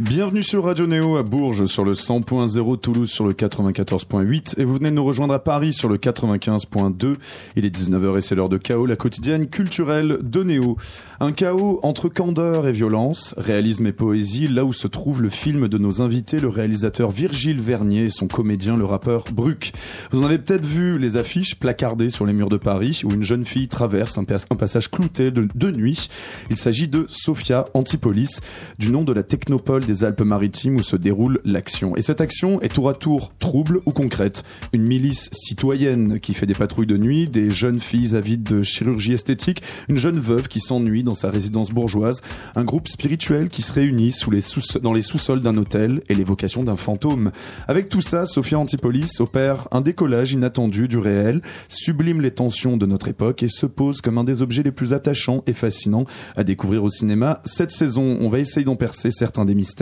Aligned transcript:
Bienvenue 0.00 0.42
sur 0.42 0.64
Radio 0.64 0.88
Néo 0.88 1.16
à 1.16 1.22
Bourges 1.22 1.66
sur 1.66 1.84
le 1.84 1.92
100.0, 1.92 2.80
Toulouse 2.80 3.08
sur 3.08 3.24
le 3.24 3.32
94.8 3.32 4.54
et 4.58 4.64
vous 4.64 4.74
venez 4.74 4.90
de 4.90 4.96
nous 4.96 5.04
rejoindre 5.04 5.34
à 5.34 5.38
Paris 5.38 5.72
sur 5.72 5.88
le 5.88 5.98
95.2. 5.98 7.14
Il 7.54 7.64
est 7.64 7.70
19h 7.70 8.18
et 8.18 8.20
c'est 8.20 8.34
l'heure 8.34 8.48
de 8.48 8.56
chaos, 8.56 8.86
la 8.86 8.96
quotidienne 8.96 9.46
culturelle 9.46 10.18
de 10.20 10.42
Néo. 10.42 10.76
Un 11.20 11.30
chaos 11.30 11.78
entre 11.84 12.08
candeur 12.08 12.66
et 12.66 12.72
violence, 12.72 13.36
réalisme 13.38 13.86
et 13.86 13.92
poésie, 13.92 14.48
là 14.48 14.64
où 14.64 14.72
se 14.72 14.88
trouve 14.88 15.22
le 15.22 15.30
film 15.30 15.68
de 15.68 15.78
nos 15.78 16.02
invités, 16.02 16.40
le 16.40 16.48
réalisateur 16.48 17.12
Virgile 17.12 17.62
Vernier 17.62 18.06
et 18.06 18.10
son 18.10 18.26
comédien, 18.26 18.76
le 18.76 18.86
rappeur 18.86 19.26
Bruc. 19.32 19.74
Vous 20.10 20.22
en 20.22 20.26
avez 20.26 20.38
peut-être 20.38 20.66
vu 20.66 20.98
les 20.98 21.16
affiches 21.16 21.54
placardées 21.54 22.10
sur 22.10 22.26
les 22.26 22.32
murs 22.32 22.48
de 22.48 22.56
Paris 22.56 23.02
où 23.04 23.12
une 23.12 23.22
jeune 23.22 23.44
fille 23.44 23.68
traverse 23.68 24.18
un, 24.18 24.24
un 24.50 24.56
passage 24.56 24.90
clouté 24.90 25.30
de, 25.30 25.46
de 25.54 25.70
nuit. 25.70 26.08
Il 26.50 26.56
s'agit 26.56 26.88
de 26.88 27.06
Sophia 27.08 27.64
Antipolis, 27.74 28.40
du 28.80 28.90
nom 28.90 29.04
de 29.04 29.12
la 29.12 29.22
technopole 29.22 29.83
des 29.86 30.04
Alpes-Maritimes 30.04 30.76
où 30.76 30.82
se 30.82 30.96
déroule 30.96 31.40
l'action. 31.44 31.96
Et 31.96 32.02
cette 32.02 32.20
action 32.20 32.60
est 32.60 32.74
tour 32.74 32.88
à 32.88 32.94
tour 32.94 33.32
trouble 33.38 33.80
ou 33.86 33.92
concrète. 33.92 34.44
Une 34.72 34.86
milice 34.86 35.28
citoyenne 35.32 36.20
qui 36.20 36.34
fait 36.34 36.46
des 36.46 36.54
patrouilles 36.54 36.86
de 36.86 36.96
nuit, 36.96 37.28
des 37.28 37.50
jeunes 37.50 37.80
filles 37.80 38.16
avides 38.16 38.42
de 38.42 38.62
chirurgie 38.62 39.12
esthétique, 39.12 39.62
une 39.88 39.98
jeune 39.98 40.18
veuve 40.18 40.48
qui 40.48 40.60
s'ennuie 40.60 41.02
dans 41.02 41.14
sa 41.14 41.30
résidence 41.30 41.70
bourgeoise, 41.70 42.22
un 42.56 42.64
groupe 42.64 42.88
spirituel 42.88 43.48
qui 43.48 43.62
se 43.62 43.72
réunit 43.72 44.12
sous 44.12 44.30
les 44.30 44.40
sous 44.40 44.78
dans 44.80 44.92
les 44.92 45.02
sous-sols 45.02 45.40
d'un 45.40 45.56
hôtel 45.56 46.02
et 46.08 46.14
l'évocation 46.14 46.62
d'un 46.62 46.76
fantôme. 46.76 47.30
Avec 47.68 47.88
tout 47.88 48.00
ça, 48.00 48.26
Sophia 48.26 48.58
Antipolis 48.58 49.20
opère 49.20 49.68
un 49.70 49.80
décollage 49.80 50.32
inattendu 50.32 50.88
du 50.88 50.98
réel, 50.98 51.42
sublime 51.68 52.20
les 52.20 52.32
tensions 52.32 52.76
de 52.76 52.86
notre 52.86 53.08
époque 53.08 53.42
et 53.42 53.48
se 53.48 53.66
pose 53.66 54.00
comme 54.00 54.18
un 54.18 54.24
des 54.24 54.42
objets 54.42 54.62
les 54.62 54.72
plus 54.72 54.92
attachants 54.92 55.42
et 55.46 55.52
fascinants 55.52 56.06
à 56.36 56.44
découvrir 56.44 56.84
au 56.84 56.90
cinéma. 56.90 57.40
Cette 57.44 57.70
saison, 57.70 58.16
on 58.20 58.28
va 58.28 58.38
essayer 58.38 58.64
d'en 58.64 58.76
percer 58.76 59.10
certains 59.10 59.44
des 59.44 59.54
mystères 59.54 59.73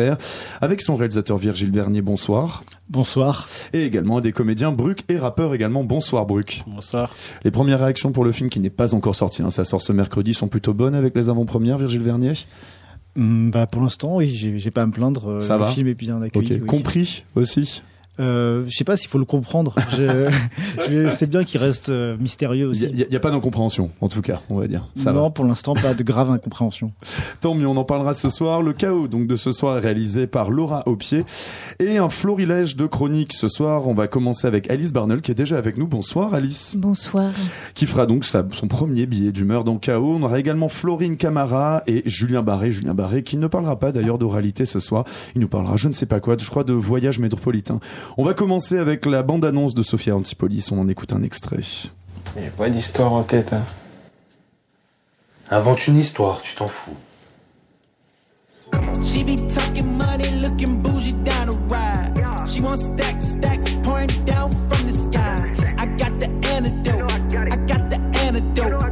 avec 0.60 0.82
son 0.82 0.94
réalisateur 0.94 1.38
Virgile 1.38 1.70
Bernier, 1.70 2.02
bonsoir. 2.02 2.64
Bonsoir. 2.88 3.48
Et 3.72 3.84
également 3.84 4.20
des 4.20 4.32
comédiens, 4.32 4.72
Bruc 4.72 5.04
et 5.08 5.18
rappeur 5.18 5.54
également, 5.54 5.84
bonsoir 5.84 6.26
Bruc. 6.26 6.62
Bonsoir. 6.66 7.14
Les 7.44 7.50
premières 7.50 7.80
réactions 7.80 8.12
pour 8.12 8.24
le 8.24 8.32
film 8.32 8.50
qui 8.50 8.60
n'est 8.60 8.70
pas 8.70 8.94
encore 8.94 9.14
sorti, 9.14 9.42
hein, 9.42 9.50
ça 9.50 9.64
sort 9.64 9.82
ce 9.82 9.92
mercredi, 9.92 10.34
sont 10.34 10.48
plutôt 10.48 10.74
bonnes 10.74 10.94
avec 10.94 11.14
les 11.16 11.28
avant-premières, 11.28 11.78
Virgile 11.78 12.02
Vernier 12.02 12.32
mm, 13.16 13.50
bah 13.50 13.66
pour 13.66 13.82
l'instant, 13.82 14.16
oui, 14.16 14.28
j'ai 14.28 14.70
pas 14.70 14.82
à 14.82 14.86
me 14.86 14.92
plaindre. 14.92 15.32
Euh, 15.32 15.40
ça 15.40 15.56
le 15.56 15.64
va? 15.64 15.70
film 15.70 15.88
est 15.88 15.94
bien 15.94 16.20
accueilli. 16.22 16.46
Okay. 16.46 16.60
Oui. 16.60 16.66
Compris 16.66 17.24
aussi? 17.34 17.82
Euh, 18.20 18.64
je 18.68 18.76
sais 18.76 18.84
pas 18.84 18.96
s'il 18.96 19.08
faut 19.08 19.18
le 19.18 19.24
comprendre. 19.24 19.74
je, 19.92 20.30
je, 20.88 21.10
c'est 21.10 21.26
bien 21.26 21.44
qu'il 21.44 21.60
reste 21.60 21.88
euh, 21.88 22.16
mystérieux 22.18 22.68
aussi. 22.68 22.84
Il 22.84 22.96
n'y 22.96 23.02
a, 23.02 23.16
a, 23.16 23.20
pas 23.20 23.30
d'incompréhension, 23.30 23.90
en 24.00 24.08
tout 24.08 24.20
cas, 24.20 24.42
on 24.50 24.56
va 24.56 24.68
dire. 24.68 24.88
Ça 24.96 25.12
non, 25.12 25.24
va. 25.24 25.30
pour 25.30 25.44
l'instant, 25.44 25.74
pas 25.74 25.94
de 25.94 26.02
grave 26.02 26.30
incompréhension. 26.30 26.92
Tant 27.40 27.54
mieux, 27.54 27.66
on 27.66 27.76
en 27.76 27.84
parlera 27.84 28.12
ce 28.12 28.28
soir. 28.28 28.60
Le 28.60 28.74
chaos, 28.74 29.08
donc, 29.08 29.26
de 29.26 29.36
ce 29.36 29.50
soir 29.50 29.78
est 29.78 29.80
réalisé 29.80 30.26
par 30.26 30.50
Laura 30.50 30.82
Aupier. 30.86 31.24
Et 31.78 31.96
un 31.96 32.10
florilège 32.10 32.76
de 32.76 32.86
chroniques 32.86 33.32
ce 33.32 33.48
soir. 33.48 33.88
On 33.88 33.94
va 33.94 34.08
commencer 34.08 34.46
avec 34.46 34.70
Alice 34.70 34.92
Barnell, 34.92 35.22
qui 35.22 35.30
est 35.30 35.36
déjà 35.36 35.56
avec 35.56 35.78
nous. 35.78 35.86
Bonsoir, 35.86 36.34
Alice. 36.34 36.74
Bonsoir. 36.76 37.32
Qui 37.74 37.86
fera 37.86 38.06
donc 38.06 38.24
sa, 38.26 38.44
son 38.52 38.68
premier 38.68 39.06
billet 39.06 39.32
d'humeur 39.32 39.64
dans 39.64 39.78
Chaos. 39.78 40.16
On 40.18 40.22
aura 40.22 40.38
également 40.38 40.68
Florine 40.68 41.16
Camara 41.16 41.82
et 41.86 42.02
Julien 42.04 42.42
Barré. 42.42 42.72
Julien 42.72 42.94
Barré, 42.94 43.22
qui 43.22 43.38
ne 43.38 43.46
parlera 43.46 43.78
pas 43.78 43.90
d'ailleurs 43.90 44.18
d'oralité 44.18 44.66
ce 44.66 44.80
soir. 44.80 45.04
Il 45.34 45.40
nous 45.40 45.48
parlera, 45.48 45.76
je 45.76 45.88
ne 45.88 45.94
sais 45.94 46.06
pas 46.06 46.20
quoi, 46.20 46.36
je 46.38 46.50
crois, 46.50 46.64
de 46.64 46.74
voyage 46.74 47.18
métropolitain. 47.18 47.80
On 48.16 48.24
va 48.24 48.34
commencer 48.34 48.78
avec 48.78 49.06
la 49.06 49.22
bande-annonce 49.22 49.74
de 49.74 49.82
Sophia 49.82 50.16
Antipolis. 50.16 50.70
On 50.72 50.78
en 50.78 50.88
écoute 50.88 51.12
un 51.12 51.22
extrait. 51.22 51.60
Il 52.36 52.42
n'y 52.42 52.48
a 52.48 52.50
pas 52.50 52.70
d'histoire 52.70 53.12
en 53.12 53.22
tête. 53.22 53.52
Hein. 53.52 53.64
Invente 55.50 55.86
une 55.86 55.98
histoire, 55.98 56.40
tu 56.40 56.54
t'en 56.54 56.68
fous. 56.68 56.96
She 59.04 59.22
be 59.22 59.36
talking 59.48 59.98
money, 59.98 60.30
looking 60.40 60.80
bougie 60.82 61.12
down 61.24 61.50
the 61.50 61.58
ride. 61.68 62.48
She 62.48 62.60
wants 62.60 62.86
stacks, 62.86 63.32
stacks 63.32 63.74
pouring 63.82 64.08
down 64.24 64.50
from 64.50 64.86
the 64.86 64.92
sky. 64.92 65.52
I 65.76 65.86
got 65.96 66.18
the 66.18 66.30
antidote, 66.48 67.10
I 67.34 67.56
got 67.66 67.90
the 67.90 68.00
antidote. 68.20 68.82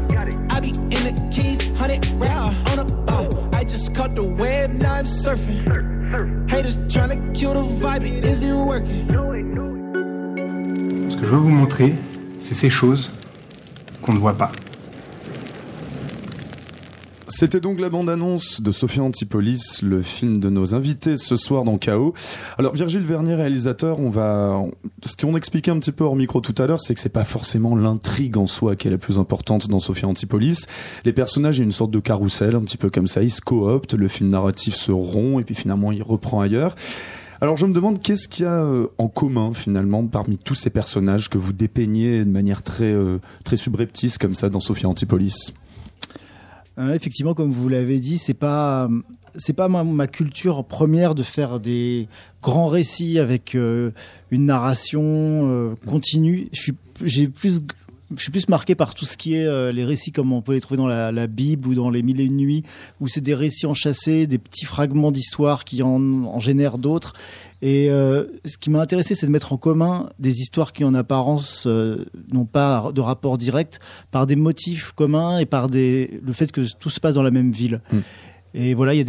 I 0.50 0.60
be 0.60 0.69
in 0.69 1.15
the 1.15 1.28
keys, 1.31 1.66
hundred 1.78 2.04
racks 2.21 2.54
on 2.71 2.78
a 2.81 2.84
boat. 2.84 3.54
I 3.54 3.65
just 3.65 3.94
caught 3.94 4.15
the 4.15 4.25
wave, 4.25 4.75
now 4.75 4.94
I'm 4.94 5.06
surfing. 5.06 5.90
Ce 11.09 11.16
que 11.16 11.25
je 11.25 11.31
veux 11.31 11.37
vous 11.37 11.50
montrer, 11.50 11.94
c'est 12.41 12.54
ces 12.54 12.71
choses 12.71 13.12
qu'on 14.03 14.12
ne 14.12 14.19
voit 14.19 14.37
pas. 14.37 14.50
C'était 17.32 17.60
donc 17.60 17.78
la 17.78 17.88
bande-annonce 17.91 18.60
de 18.60 18.72
Sophia 18.72 19.04
Antipolis, 19.04 19.82
le 19.82 20.02
film 20.02 20.41
de 20.41 20.50
nos 20.50 20.74
invités 20.74 21.16
ce 21.16 21.36
soir 21.36 21.62
dans 21.62 21.78
Chaos. 21.78 22.12
Alors 22.58 22.74
Virgile 22.74 23.04
Vernier, 23.04 23.36
réalisateur, 23.36 24.00
on 24.00 24.10
va, 24.10 24.60
ce 25.04 25.14
qu'on 25.14 25.36
expliquait 25.36 25.70
un 25.70 25.78
petit 25.78 25.92
peu 25.92 26.02
hors 26.02 26.16
micro 26.16 26.41
tout 26.41 26.60
à 26.60 26.66
l'heure, 26.66 26.80
c'est 26.80 26.92
que 26.92 27.00
c'est 27.00 27.08
pas 27.08 27.22
forcément 27.22 27.76
l'intrigue 27.76 28.36
en 28.36 28.48
soi 28.48 28.74
qui 28.74 28.88
est 28.88 28.91
la 28.91 28.98
plus 28.98 29.20
importante 29.20 29.68
dans 29.68 29.78
Sophia 29.78 30.08
Antipolis. 30.08 30.66
Les 31.04 31.12
personnages, 31.12 31.58
il 31.58 31.60
y 31.60 31.62
a 31.62 31.66
une 31.66 31.72
sorte 31.72 31.92
de 31.92 32.00
carrousel, 32.00 32.56
un 32.56 32.62
petit 32.62 32.76
peu 32.76 32.91
comme 32.91 33.06
ça, 33.06 33.22
ils 33.22 33.30
se 33.30 33.41
cooptent, 33.41 33.94
le 33.94 34.08
film 34.08 34.28
narratif 34.28 34.74
se 34.74 34.91
rompt 34.91 35.41
et 35.41 35.44
puis 35.44 35.54
finalement 35.54 35.92
il 35.92 36.02
reprend 36.02 36.41
ailleurs. 36.41 36.74
Alors 37.41 37.56
je 37.56 37.64
me 37.64 37.72
demande 37.72 38.02
qu'est-ce 38.02 38.26
qu'il 38.26 38.44
y 38.44 38.48
a 38.48 38.66
en 38.98 39.08
commun 39.08 39.54
finalement 39.54 40.04
parmi 40.04 40.36
tous 40.36 40.56
ces 40.56 40.68
personnages 40.68 41.30
que 41.30 41.38
vous 41.38 41.52
dépeignez 41.52 42.24
de 42.24 42.30
manière 42.30 42.62
très 42.62 42.92
euh, 42.92 43.18
très 43.44 43.56
subreptice 43.56 44.18
comme 44.18 44.34
ça 44.34 44.48
dans 44.48 44.60
Sophia 44.60 44.88
Antipolis? 44.88 45.54
Euh, 46.80 46.94
effectivement, 46.94 47.34
comme 47.34 47.50
vous 47.50 47.68
l'avez 47.68 47.98
dit, 47.98 48.18
c'est 48.18 48.34
pas 48.34 48.88
c'est 49.36 49.52
pas 49.52 49.68
ma, 49.68 50.06
culture 50.08 50.64
première 50.64 51.14
de 51.14 51.22
faire 51.22 51.60
des 51.60 52.08
grands 52.42 52.66
récits 52.66 53.20
avec 53.20 53.54
euh, 53.54 53.92
une 54.32 54.46
narration 54.46 55.02
euh, 55.04 55.74
continue. 55.86 56.48
Je 56.52 56.60
suis 56.60 56.72
j'ai 57.04 57.28
plus 57.28 57.60
je 58.16 58.22
suis 58.22 58.32
plus 58.32 58.48
marqué 58.48 58.74
par 58.74 58.94
tout 58.94 59.04
ce 59.04 59.16
qui 59.16 59.34
est 59.34 59.72
les 59.72 59.84
récits 59.84 60.10
comme 60.10 60.32
on 60.32 60.42
peut 60.42 60.54
les 60.54 60.60
trouver 60.60 60.78
dans 60.78 60.88
la, 60.88 61.26
Bible 61.28 61.68
ou 61.68 61.74
dans 61.74 61.91
les 61.91 62.02
Mille 62.02 62.20
et 62.20 62.24
une 62.24 62.38
nuits, 62.38 62.64
où 63.00 63.06
c'est 63.06 63.20
des 63.20 63.34
récits 63.34 63.66
enchâssés, 63.66 64.26
des 64.26 64.38
petits 64.38 64.64
fragments 64.64 65.12
d'histoire 65.12 65.64
qui 65.64 65.80
en 65.84 66.41
génèrent 66.41 66.78
d'autres. 66.78 67.14
Et 67.62 67.91
euh, 67.91 68.25
ce 68.44 68.56
qui 68.56 68.71
m'a 68.71 68.81
intéressé, 68.81 69.15
c'est 69.15 69.26
de 69.26 69.31
mettre 69.31 69.53
en 69.53 69.59
commun 69.59 70.09
des 70.19 70.41
histoires 70.41 70.72
qui, 70.72 70.84
en 70.84 70.94
apparence, 70.94 71.65
euh, 71.66 72.06
n'ont 72.32 72.47
pas 72.47 72.91
de 72.94 73.00
rapport 73.00 73.37
direct, 73.37 73.81
par 74.10 74.26
des 74.26 74.37
motifs 74.37 74.93
communs 74.93 75.38
et 75.38 75.47
par 75.47 75.69
des, 75.69 76.21
le 76.25 76.32
fait 76.32 76.53
que 76.53 76.62
tout 76.78 76.91
se 76.91 77.00
passe 77.00 77.15
dans 77.15 77.22
la 77.22 77.31
même 77.31 77.53
ville. 77.53 77.81
Mm. 77.93 77.98
Et 78.55 78.75
voilà, 78.75 78.94
il 78.94 78.99
y 78.99 79.00
a 79.00 79.05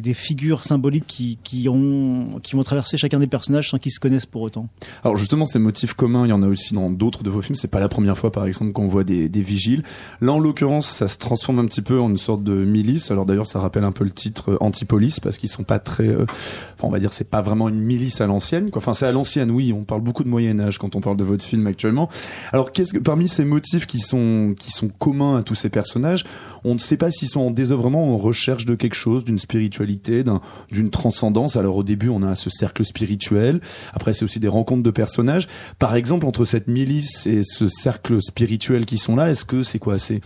des, 0.00 0.14
figures 0.14 0.64
symboliques 0.64 1.06
qui, 1.06 1.38
qui, 1.42 1.68
ont, 1.68 2.40
qui 2.42 2.56
vont 2.56 2.62
traverser 2.62 2.96
chacun 2.96 3.18
des 3.18 3.26
personnages 3.26 3.70
sans 3.70 3.78
qu'ils 3.78 3.92
se 3.92 4.00
connaissent 4.00 4.26
pour 4.26 4.42
autant. 4.42 4.68
Alors 5.02 5.16
justement, 5.16 5.46
ces 5.46 5.58
motifs 5.58 5.94
communs, 5.94 6.26
il 6.26 6.30
y 6.30 6.32
en 6.32 6.42
a 6.42 6.46
aussi 6.46 6.74
dans 6.74 6.90
d'autres 6.90 7.22
de 7.22 7.30
vos 7.30 7.42
films. 7.42 7.54
C'est 7.54 7.68
pas 7.68 7.80
la 7.80 7.88
première 7.88 8.18
fois, 8.18 8.32
par 8.32 8.46
exemple, 8.46 8.72
qu'on 8.72 8.86
voit 8.86 9.04
des, 9.04 9.28
vigiles. 9.28 9.82
Là, 10.20 10.32
en 10.32 10.38
l'occurrence, 10.38 10.88
ça 10.88 11.08
se 11.08 11.18
transforme 11.18 11.58
un 11.58 11.66
petit 11.66 11.82
peu 11.82 12.00
en 12.00 12.08
une 12.10 12.18
sorte 12.18 12.42
de 12.42 12.64
milice. 12.64 13.10
Alors 13.10 13.26
d'ailleurs, 13.26 13.46
ça 13.46 13.60
rappelle 13.60 13.84
un 13.84 13.92
peu 13.92 14.04
le 14.04 14.10
titre 14.10 14.52
euh, 14.52 14.56
Antipolis 14.60 15.20
parce 15.20 15.36
qu'ils 15.36 15.48
sont 15.50 15.64
pas 15.64 15.78
très, 15.78 16.08
euh, 16.08 16.24
on 16.82 16.90
va 16.90 16.98
dire, 16.98 17.12
c'est 17.12 17.28
pas 17.28 17.42
vraiment 17.42 17.68
une 17.68 17.80
milice 17.80 18.20
à 18.20 18.26
l'ancienne. 18.26 18.70
Enfin, 18.74 18.94
c'est 18.94 19.06
à 19.06 19.12
l'ancienne, 19.12 19.50
oui. 19.50 19.72
On 19.72 19.84
parle 19.84 20.00
beaucoup 20.00 20.24
de 20.24 20.28
Moyen 20.28 20.58
Âge 20.60 20.78
quand 20.78 20.96
on 20.96 21.00
parle 21.00 21.16
de 21.16 21.24
votre 21.24 21.44
film 21.44 21.66
actuellement. 21.66 22.08
Alors, 22.52 22.72
qu'est-ce 22.72 22.92
que 22.92 22.98
parmi 22.98 23.28
ces 23.28 23.44
motifs 23.44 23.86
qui 23.86 23.98
sont 23.98 24.54
qui 24.58 24.70
sont 24.70 24.88
communs 24.88 25.36
à 25.36 25.42
tous 25.42 25.54
ces 25.54 25.68
personnages, 25.68 26.24
on 26.64 26.74
ne 26.74 26.78
sait 26.78 26.96
pas 26.96 27.10
s'ils 27.10 27.28
sont 27.28 27.40
en 27.40 27.50
désœuvrement 27.50 28.08
ou 28.08 28.14
en 28.14 28.16
recherche 28.16 28.63
de 28.66 28.74
quelque 28.74 28.94
chose, 28.94 29.24
d'une 29.24 29.38
spiritualité, 29.38 30.24
d'une 30.24 30.86
un, 30.86 30.88
transcendance. 30.88 31.56
Alors 31.56 31.76
au 31.76 31.82
début, 31.82 32.08
on 32.08 32.22
a 32.22 32.34
ce 32.34 32.50
cercle 32.50 32.84
spirituel. 32.84 33.60
Après, 33.92 34.14
c'est 34.14 34.24
aussi 34.24 34.40
des 34.40 34.48
rencontres 34.48 34.82
de 34.82 34.90
personnages. 34.90 35.48
Par 35.78 35.94
exemple, 35.94 36.26
entre 36.26 36.44
cette 36.44 36.68
milice 36.68 37.26
et 37.26 37.42
ce 37.42 37.68
cercle 37.68 38.22
spirituel 38.22 38.86
qui 38.86 38.98
sont 38.98 39.16
là, 39.16 39.30
est-ce 39.30 39.44
que 39.44 39.62
c'est 39.62 39.78
quoi? 39.78 39.98
C'est 39.98 40.20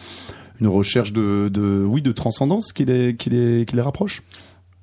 une 0.60 0.68
recherche 0.68 1.12
de, 1.12 1.48
de, 1.52 1.84
oui, 1.84 2.02
de 2.02 2.12
transcendance 2.12 2.72
qui 2.72 2.84
les, 2.84 3.16
qui 3.16 3.30
les, 3.30 3.64
qui 3.66 3.76
les 3.76 3.82
rapproche? 3.82 4.22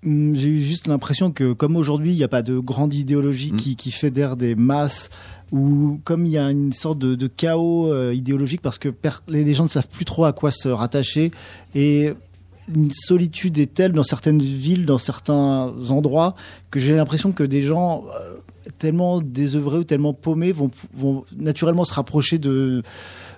J'ai 0.03 0.49
eu 0.49 0.61
juste 0.61 0.87
l'impression 0.87 1.31
que 1.31 1.53
comme 1.53 1.75
aujourd'hui 1.75 2.11
il 2.11 2.17
n'y 2.17 2.23
a 2.23 2.27
pas 2.27 2.43
de 2.43 2.59
grande 2.59 2.93
idéologie 2.93 3.53
mmh. 3.53 3.57
qui, 3.57 3.75
qui, 3.75 3.89
fédère 3.89 4.35
des 4.37 4.53
masses 4.53 5.09
ou 5.51 5.99
comme 6.03 6.27
il 6.27 6.31
y 6.31 6.37
a 6.37 6.51
une 6.51 6.73
sorte 6.73 6.99
de, 6.99 7.15
de 7.15 7.25
chaos 7.25 7.91
euh, 7.91 8.13
idéologique 8.13 8.61
parce 8.61 8.77
que 8.77 8.89
les 9.27 9.53
gens 9.55 9.63
ne 9.63 9.69
savent 9.69 9.87
plus 9.87 10.05
trop 10.05 10.25
à 10.25 10.31
quoi 10.31 10.51
se 10.51 10.69
rattacher 10.69 11.31
et 11.73 12.13
une 12.73 12.91
solitude 12.91 13.57
est 13.59 13.73
telle 13.73 13.91
dans 13.91 14.03
certaines 14.03 14.41
villes, 14.41 14.85
dans 14.85 14.97
certains 14.97 15.73
endroits, 15.89 16.35
que 16.71 16.79
j'ai 16.79 16.95
l'impression 16.95 17.31
que 17.31 17.43
des 17.43 17.61
gens 17.61 18.05
euh, 18.19 18.37
tellement 18.77 19.21
désœuvrés 19.21 19.79
ou 19.79 19.83
tellement 19.83 20.13
paumés 20.13 20.51
vont, 20.51 20.71
naturellement 21.35 21.83
se 21.83 21.93
rapprocher 21.93 22.37
de, 22.37 22.83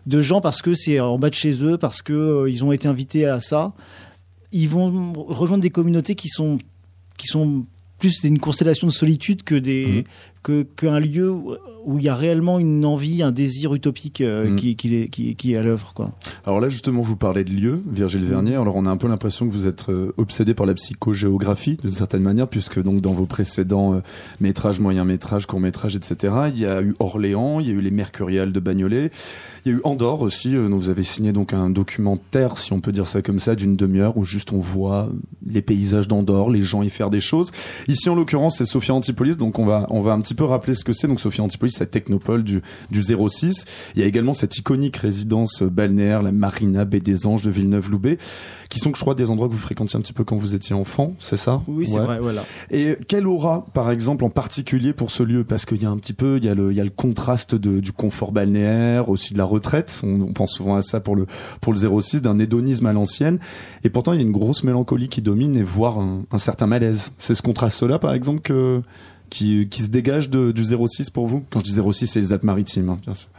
gens 0.07 0.41
parce 0.41 0.61
que 0.61 0.73
c'est 0.73 0.99
en 0.99 1.19
bas 1.19 1.29
de 1.29 1.35
chez 1.35 1.63
eux, 1.63 1.77
parce 1.77 2.01
que 2.01 2.13
euh, 2.13 2.63
ont 2.63 2.71
été 2.71 2.87
invités 2.87 3.25
à 3.25 3.41
ça. 3.41 3.73
Ils 4.51 4.69
vont 4.69 5.13
rejoindre 5.13 5.61
des 5.61 5.69
communautés 5.69 6.15
qui 6.15 6.29
sont 6.29 6.57
qui 7.17 7.27
sont 7.27 7.65
plus 7.99 8.23
une 8.23 8.39
constellation 8.39 8.85
de 8.87 8.91
solitude 8.91 9.43
que 9.43 9.55
des 9.55 10.03
mmh. 10.03 10.36
Que 10.47 10.63
qu'un 10.63 10.99
lieu 10.99 11.29
où 11.31 11.97
il 11.97 12.03
y 12.03 12.09
a 12.09 12.15
réellement 12.15 12.57
une 12.59 12.85
envie, 12.85 13.21
un 13.21 13.31
désir 13.31 13.73
utopique 13.73 14.21
euh, 14.21 14.49
Mm. 14.51 14.55
qui, 14.55 14.75
qui, 14.75 14.95
est- 14.95 15.07
qui, 15.09 15.35
qui 15.35 15.53
est 15.53 15.57
à 15.57 15.61
l'œuvre. 15.63 15.91
Quoi. 15.93 16.11
Alors 16.45 16.59
là, 16.61 16.69
justement, 16.69 17.01
vous 17.01 17.15
parlez 17.17 17.43
de 17.43 17.51
lieu, 17.51 17.81
Virgile 17.89 18.23
Vernier. 18.25 18.55
Alors 18.55 18.75
on 18.75 18.85
a 18.85 18.89
un 18.89 18.97
peu 18.97 19.07
l'impression 19.07 19.45
que 19.45 19.51
vous 19.51 19.67
êtes 19.67 19.89
euh, 19.89 20.11
obsédé 20.17 20.53
par 20.53 20.65
la 20.65 20.73
psychogéographie, 20.73 21.77
d'une 21.81 21.91
certaine 21.91 22.21
manière, 22.21 22.47
puisque 22.47 22.81
donc 22.81 23.01
dans 23.01 23.13
vos 23.13 23.25
précédents 23.25 23.93
euh, 23.95 23.99
métrages, 24.41 24.79
moyens 24.79 25.05
métrages, 25.07 25.45
courts 25.45 25.59
métrages, 25.59 25.95
etc., 25.95 26.33
il 26.53 26.59
y 26.59 26.65
a 26.65 26.81
eu 26.81 26.95
Orléans, 26.99 27.59
il 27.59 27.67
y 27.67 27.69
a 27.71 27.73
eu 27.73 27.81
les 27.81 27.91
Mercuriales 27.91 28.51
de 28.51 28.59
Bagnolet, 28.59 29.11
il 29.65 29.71
y 29.71 29.75
a 29.75 29.77
eu 29.77 29.81
Andorre 29.83 30.21
aussi. 30.21 30.55
euh, 30.55 30.69
dont 30.69 30.77
vous 30.77 30.89
avez 30.89 31.03
signé 31.03 31.31
donc 31.31 31.53
un 31.53 31.69
documentaire, 31.69 32.57
si 32.57 32.73
on 32.73 32.79
peut 32.81 32.91
dire 32.91 33.07
ça 33.07 33.21
comme 33.21 33.39
ça, 33.39 33.55
d'une 33.55 33.75
demi-heure 33.75 34.17
où 34.17 34.23
juste 34.23 34.51
on 34.53 34.59
voit 34.59 35.09
les 35.45 35.61
paysages 35.61 36.07
d'Andorre, 36.07 36.49
les 36.49 36.61
gens 36.61 36.83
y 36.83 36.89
faire 36.89 37.09
des 37.09 37.19
choses. 37.21 37.51
Ici, 37.87 38.09
en 38.09 38.15
l'occurrence, 38.15 38.57
c'est 38.57 38.65
Sophia 38.65 38.93
Antipolis. 38.93 39.37
Donc 39.37 39.59
on 39.59 39.65
va 39.65 39.87
on 39.89 40.01
va 40.01 40.13
un 40.13 40.19
petit 40.21 40.33
peu 40.37 40.45
rappeler 40.45 40.73
ce 40.75 40.85
que 40.85 40.93
c'est. 40.93 41.07
Donc 41.07 41.19
Sophia 41.19 41.43
Antipolis, 41.43 41.73
c'est 41.73 41.81
la 41.81 41.85
technopole 41.87 42.43
du 42.43 42.61
du 42.91 43.03
06. 43.03 43.65
Il 43.95 44.01
y 44.01 44.05
a 44.05 44.07
également 44.07 44.33
cette 44.33 44.57
iconique 44.57 44.95
résidence 44.97 45.63
balnéaire, 45.63 46.23
la 46.23 46.31
Marina 46.31 46.85
Baie 46.85 46.99
des 47.01 47.27
Anges 47.27 47.41
de 47.41 47.51
Villeneuve-Loubet, 47.51 48.17
qui 48.69 48.79
sont, 48.79 48.91
je 48.95 48.99
crois, 49.01 49.15
des 49.15 49.29
endroits 49.29 49.47
que 49.47 49.53
vous 49.53 49.59
fréquentiez 49.59 49.97
un 49.97 50.01
petit 50.01 50.13
peu 50.13 50.23
quand 50.23 50.37
vous 50.37 50.55
étiez 50.55 50.75
enfant, 50.75 51.13
c'est 51.19 51.37
ça? 51.37 51.61
Oui, 51.67 51.87
c'est 51.87 51.99
Ouais. 51.99 52.05
vrai. 52.05 52.19
Voilà. 52.19 52.43
Et 52.71 52.95
quelle 53.07 53.27
aura, 53.27 53.65
par 53.73 53.91
exemple, 53.91 54.23
en 54.23 54.29
particulier 54.29 54.93
pour 54.93 55.11
ce 55.11 55.23
lieu? 55.23 55.43
Parce 55.43 55.65
qu'il 55.65 55.81
y 55.81 55.85
a 55.85 55.89
un 55.89 55.97
petit 55.97 56.13
peu, 56.13 56.37
il 56.37 56.45
y 56.45 56.49
a 56.49 56.55
le, 56.55 56.71
il 56.71 56.77
y 56.77 56.81
a 56.81 56.83
le 56.83 56.89
contraste 56.89 57.55
de, 57.55 57.79
du 57.79 57.91
confort 57.91 58.31
balnéaire, 58.31 59.09
aussi 59.09 59.33
de 59.33 59.37
la 59.37 59.45
retraite. 59.45 60.01
On, 60.03 60.21
on 60.21 60.33
pense 60.33 60.53
souvent 60.53 60.75
à 60.75 60.81
ça 60.81 60.99
pour 60.99 61.15
le, 61.15 61.25
pour 61.61 61.73
le 61.73 61.79
06, 62.01 62.21
d'un 62.21 62.37
hédonisme 62.39 62.85
à 62.85 62.93
l'ancienne. 62.93 63.39
Et 63.83 63.89
pourtant, 63.89 64.13
il 64.13 64.17
y 64.17 64.23
a 64.23 64.25
une 64.25 64.31
grosse 64.31 64.63
mélancolie 64.63 65.07
qui 65.09 65.21
domine 65.21 65.55
et 65.55 65.63
voire 65.63 65.99
un, 65.99 66.23
un 66.31 66.37
certain 66.37 66.67
malaise. 66.67 67.13
C'est 67.17 67.33
ce 67.33 67.41
contraste-là, 67.41 67.99
par 67.99 68.13
exemple, 68.13 68.41
que, 68.41 68.81
qui, 69.29 69.67
qui 69.69 69.81
se 69.83 69.89
dégage 69.89 70.29
de, 70.29 70.51
du 70.51 70.63
06 70.65 71.09
pour 71.09 71.27
vous 71.27 71.43
Quand 71.49 71.59
je 71.59 71.65
dis 71.65 71.79
06, 71.93 72.07
c'est 72.07 72.19
les 72.19 72.33
Alpes-Maritimes, 72.33 72.89
hein, 72.89 72.99
bien 73.03 73.13
sûr. 73.13 73.29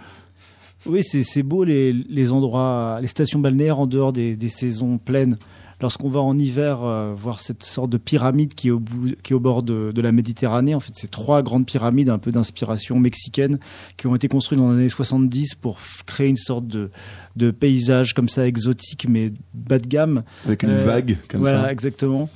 Oui, 0.87 1.02
c'est 1.02 1.43
beau 1.43 1.64
les, 1.64 1.93
les 1.93 2.32
endroits, 2.32 2.99
les 3.02 3.08
stations 3.08 3.40
balnéaires 3.40 3.81
en 3.81 3.87
dehors 3.87 4.12
des, 4.12 4.37
des 4.37 4.49
saisons 4.49 4.99
pleines. 4.99 5.37
Lorsqu'on 5.81 6.08
va 6.08 6.19
en 6.20 6.37
hiver 6.37 6.82
euh, 6.82 7.14
voir 7.14 7.40
cette 7.40 7.62
sorte 7.62 7.90
de 7.90 7.99
pyramide 7.99 8.55
qui 8.55 8.67
est 8.69 8.70
au, 8.73 8.81
bout, 8.81 9.14
qui 9.23 9.32
est 9.32 9.37
au 9.37 9.40
bord 9.40 9.62
de, 9.62 9.93
de 9.94 10.00
la 10.00 10.11
Méditerranée, 10.11 10.75
en 10.75 10.81
fait, 10.81 10.93
c'est 10.94 11.11
trois 11.11 11.40
grandes 11.43 11.67
pyramides 11.67 12.08
un 12.08 12.19
peu 12.19 12.32
d'inspiration 12.32 12.99
mexicaine 12.99 13.58
qui 13.96 14.08
ont 14.08 14.14
été 14.17 14.26
construites 14.26 14.58
dans 14.58 14.70
les 14.73 14.79
années 14.79 14.88
70 14.88 15.55
pour 15.56 15.79
créer 16.06 16.29
une 16.29 16.37
sorte 16.37 16.67
de, 16.67 16.90
de 17.37 17.52
paysage 17.52 18.12
comme 18.12 18.29
ça 18.29 18.46
exotique 18.46 19.06
mais 19.08 19.32
bas 19.55 19.79
de 19.79 19.87
gamme. 19.87 20.23
Avec 20.46 20.64
une 20.64 20.70
Euh, 20.70 20.85
vague 20.85 21.19
comme 21.29 21.43
voilà, 21.43 21.62
ça. 21.64 21.73
exactement. 21.73 22.29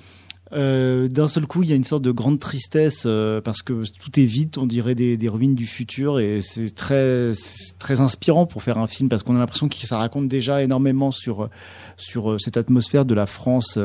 Euh, 0.54 1.08
D'un 1.08 1.28
seul 1.28 1.46
coup, 1.46 1.62
il 1.62 1.70
y 1.70 1.72
a 1.72 1.76
une 1.76 1.84
sorte 1.84 2.02
de 2.02 2.10
grande 2.10 2.38
tristesse 2.38 3.04
euh, 3.06 3.40
parce 3.40 3.62
que 3.62 3.84
tout 3.98 4.20
est 4.20 4.24
vide, 4.24 4.56
on 4.58 4.66
dirait 4.66 4.94
des, 4.94 5.28
ruines 5.28 5.54
du 5.54 5.66
futur, 5.66 6.20
et 6.20 6.40
c'est 6.42 6.74
très, 6.74 7.30
très 7.78 8.00
inspirant 8.00 8.46
pour 8.46 8.62
faire 8.62 8.78
un 8.78 8.86
film 8.86 9.08
parce 9.08 9.22
qu'on 9.22 9.36
a 9.36 9.38
l'impression 9.38 9.68
que 9.68 9.76
ça 9.76 9.98
raconte 9.98 10.28
déjà 10.28 10.62
énormément 10.62 11.10
sur 11.10 11.48
sur 11.96 12.32
euh, 12.32 12.38
cette 12.38 12.56
atmosphère 12.56 13.04
de 13.04 13.14
la 13.14 13.26
France. 13.26 13.78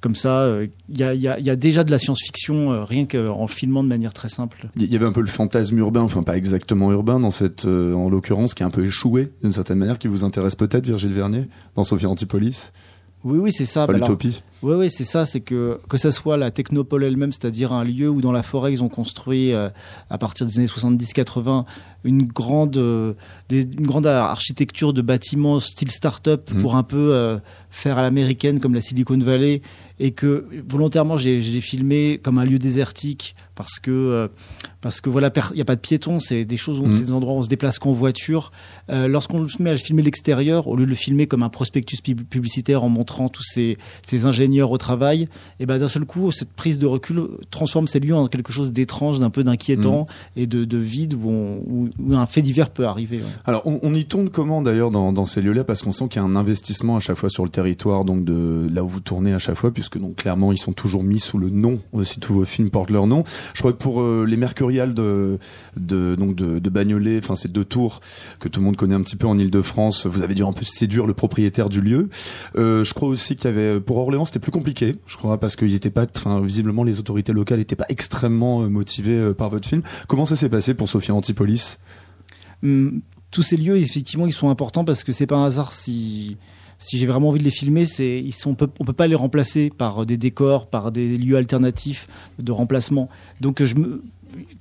comme 0.00 0.14
ça, 0.14 0.58
il 0.88 0.96
y, 0.96 1.02
a, 1.02 1.56
déjà 1.56 1.82
de 1.82 1.90
la 1.90 1.98
science-fiction 1.98 2.84
rien 2.84 3.06
qu'en 3.06 3.48
filmant 3.48 3.82
de 3.82 3.88
manière 3.88 4.12
très 4.12 4.28
simple. 4.28 4.68
Il 4.76 4.84
y 4.84 4.94
avait 4.94 5.06
un 5.06 5.12
peu 5.12 5.20
le 5.20 5.26
fantasme 5.26 5.76
urbain, 5.78 6.02
enfin 6.02 6.22
pas 6.22 6.36
exactement 6.36 6.92
urbain 6.92 7.18
dans 7.18 7.32
cette, 7.32 7.64
en 7.64 8.08
l'occurrence, 8.08 8.54
qui 8.54 8.62
est 8.62 8.66
un 8.66 8.70
peu 8.70 8.84
échoué 8.84 9.32
d'une 9.42 9.52
certaine 9.52 9.78
manière, 9.78 9.98
qui 9.98 10.06
vous 10.06 10.22
intéresse 10.22 10.54
peut-être, 10.54 10.86
Virgile 10.86 11.12
Vernier, 11.12 11.48
dans 11.74 11.82
Sophia 11.82 12.08
Antipolis, 12.08 12.70
Oui, 13.24 13.38
oui, 13.38 13.52
c'est 13.52 13.66
ça. 13.66 13.86
pas 13.86 13.92
Bah, 13.92 13.98
l'utopie. 13.98 14.42
Oui, 14.62 14.74
oui, 14.76 14.90
c'est 14.90 15.04
ça, 15.04 15.26
c'est 15.26 15.40
que 15.40 15.80
que 15.88 15.98
ça 15.98 16.12
soit 16.12 16.36
la 16.36 16.50
technopole 16.50 17.04
elle-même, 17.04 17.32
c'est-à-dire 17.32 17.72
un 17.72 17.84
lieu 17.84 18.08
où 18.08 18.20
dans 18.20 18.32
la 18.32 18.42
forêt 18.42 18.72
ils 18.72 18.82
ont 18.82 18.88
construit 18.88 19.52
euh, 19.52 19.70
à 20.10 20.18
partir 20.18 20.46
des 20.46 20.58
années 20.58 20.66
70-80 20.66 21.64
une 22.04 22.22
grande 22.26 22.76
euh, 22.76 23.14
des- 23.48 23.62
une 23.64 23.86
grande 23.86 24.06
architecture 24.06 24.92
de 24.92 25.02
bâtiments 25.02 25.60
style 25.60 25.90
start-up 25.90 26.50
Mhm. 26.52 26.60
pour 26.62 26.76
un 26.76 26.82
peu 26.82 27.12
euh, 27.12 27.38
faire 27.70 27.98
à 27.98 28.02
l'américaine 28.02 28.60
comme 28.60 28.74
la 28.74 28.80
Silicon 28.80 29.18
Valley 29.18 29.62
et 30.00 30.12
que 30.12 30.46
volontairement 30.68 31.16
j'ai 31.16 31.40
filmé 31.60 32.20
comme 32.22 32.38
un 32.38 32.44
lieu 32.44 32.58
désertique 32.58 33.34
parce 33.56 33.80
que 33.80 33.90
euh, 33.90 34.28
parce 34.80 35.00
que 35.00 35.10
voilà 35.10 35.32
il 35.52 35.58
y 35.58 35.60
a 35.60 35.64
pas 35.64 35.74
de 35.74 35.80
piétons, 35.80 36.20
c'est 36.20 36.44
des 36.44 36.56
choses 36.56 36.78
où 36.78 36.86
Mhm. 36.86 36.94
des 36.94 37.12
endroits 37.12 37.34
où 37.34 37.38
on 37.38 37.42
se 37.42 37.48
déplace 37.48 37.80
qu'en 37.80 37.92
voiture. 37.92 38.52
Euh, 38.90 39.08
Lorsqu'on 39.08 39.48
se 39.48 39.60
met 39.60 39.70
à 39.70 39.76
filmer 39.76 40.02
l'extérieur 40.02 40.68
au 40.68 40.76
lieu 40.76 40.84
de 40.84 40.90
le 40.90 40.94
filmer 40.94 41.26
comme 41.26 41.42
un 41.42 41.48
prospectus 41.48 42.00
pub- 42.00 42.22
publicitaire 42.24 42.84
en 42.84 42.88
montrant 42.88 43.28
tous 43.28 43.42
ces 43.42 43.76
ces 44.06 44.24
ingénieurs 44.24 44.70
au 44.70 44.78
travail, 44.78 45.28
et 45.58 45.66
ben 45.66 45.78
d'un 45.78 45.88
seul 45.88 46.04
coup, 46.04 46.30
cette 46.30 46.52
prise 46.52 46.78
de 46.78 46.86
recul 46.86 47.22
transforme 47.50 47.88
ces 47.88 47.98
lieux 47.98 48.14
en 48.14 48.28
quelque 48.28 48.52
chose 48.52 48.70
d'étrange, 48.72 49.18
d'un 49.18 49.30
peu 49.30 49.42
d'inquiétant 49.42 50.06
et 50.36 50.46
de, 50.46 50.64
de 50.64 50.78
vide 50.78 51.14
où, 51.14 51.28
on- 51.28 51.62
où- 51.66 51.87
un 52.12 52.26
fait 52.26 52.42
divers 52.42 52.70
peut 52.70 52.86
arriver. 52.86 53.20
Alors, 53.44 53.62
on, 53.64 53.94
y 53.94 54.04
tourne 54.04 54.28
comment 54.28 54.62
d'ailleurs 54.62 54.90
dans, 54.90 55.24
ces 55.24 55.40
lieux-là? 55.40 55.64
Parce 55.64 55.82
qu'on 55.82 55.92
sent 55.92 56.08
qu'il 56.08 56.20
y 56.20 56.24
a 56.24 56.28
un 56.28 56.36
investissement 56.36 56.96
à 56.96 57.00
chaque 57.00 57.16
fois 57.16 57.28
sur 57.28 57.44
le 57.44 57.50
territoire, 57.50 58.04
donc 58.04 58.24
de 58.24 58.68
là 58.72 58.84
où 58.84 58.88
vous 58.88 59.00
tournez 59.00 59.32
à 59.34 59.38
chaque 59.38 59.56
fois, 59.56 59.70
puisque 59.70 59.98
donc 59.98 60.16
clairement 60.16 60.52
ils 60.52 60.58
sont 60.58 60.72
toujours 60.72 61.02
mis 61.02 61.20
sous 61.20 61.38
le 61.38 61.50
nom. 61.50 61.80
Aussi, 61.92 62.20
tous 62.20 62.34
vos 62.34 62.44
films 62.44 62.70
portent 62.70 62.90
leur 62.90 63.06
nom. 63.06 63.24
Je 63.54 63.60
crois 63.60 63.72
que 63.72 63.78
pour 63.78 64.00
euh, 64.00 64.24
les 64.26 64.36
Mercuriales 64.36 64.94
de, 64.94 65.38
donc 65.76 66.34
de, 66.34 66.68
Bagnolet, 66.68 67.18
enfin 67.18 67.34
ces 67.34 67.48
deux 67.48 67.64
tours 67.64 68.00
que 68.40 68.48
tout 68.48 68.60
le 68.60 68.66
monde 68.66 68.76
connaît 68.76 68.94
un 68.94 69.00
petit 69.00 69.16
peu 69.16 69.26
en 69.26 69.38
Île-de-France, 69.38 70.06
vous 70.06 70.22
avez 70.22 70.34
dû 70.34 70.44
un 70.44 70.52
peu 70.52 70.64
séduire 70.64 71.06
le 71.06 71.14
propriétaire 71.14 71.68
du 71.68 71.80
lieu. 71.80 72.08
Euh, 72.56 72.84
je 72.84 72.94
crois 72.94 73.08
aussi 73.08 73.36
qu'il 73.36 73.50
y 73.50 73.52
avait 73.52 73.80
pour 73.80 73.96
Orléans, 73.98 74.24
c'était 74.24 74.38
plus 74.38 74.52
compliqué. 74.52 74.96
Je 75.06 75.16
crois 75.16 75.38
parce 75.40 75.56
qu'ils 75.56 75.74
étaient 75.74 75.90
pas, 75.90 76.06
enfin 76.16 76.40
visiblement 76.40 76.84
les 76.84 76.98
autorités 76.98 77.32
locales 77.32 77.58
n'étaient 77.58 77.76
pas 77.76 77.86
extrêmement 77.88 78.62
euh, 78.62 78.68
motivées 78.68 79.32
par 79.34 79.50
votre 79.50 79.66
film. 79.66 79.82
Comment 80.06 80.26
ça 80.26 80.36
s'est 80.36 80.48
passé 80.48 80.74
pour 80.74 80.88
Sophia 80.88 81.14
Antipolis? 81.14 81.77
Hum, 82.62 83.00
tous 83.30 83.42
ces 83.42 83.56
lieux, 83.56 83.76
effectivement, 83.76 84.26
ils 84.26 84.32
sont 84.32 84.48
importants 84.48 84.84
parce 84.84 85.04
que 85.04 85.12
c'est 85.12 85.26
pas 85.26 85.36
un 85.36 85.44
hasard 85.44 85.70
si 85.72 86.36
j'ai 86.92 87.06
vraiment 87.06 87.28
envie 87.28 87.40
de 87.40 87.44
les 87.44 87.50
filmer, 87.50 87.84
ils 87.98 88.32
sont 88.32 88.50
on 88.50 88.54
peut, 88.54 88.66
peut 88.68 88.92
pas 88.92 89.06
les 89.08 89.14
remplacer 89.16 89.70
par 89.76 90.06
des 90.06 90.16
décors, 90.16 90.66
par 90.66 90.92
des 90.92 91.16
lieux 91.18 91.36
alternatifs 91.36 92.08
de 92.38 92.52
remplacement. 92.52 93.08
Donc 93.40 93.62
je 93.64 93.74
me 93.74 94.02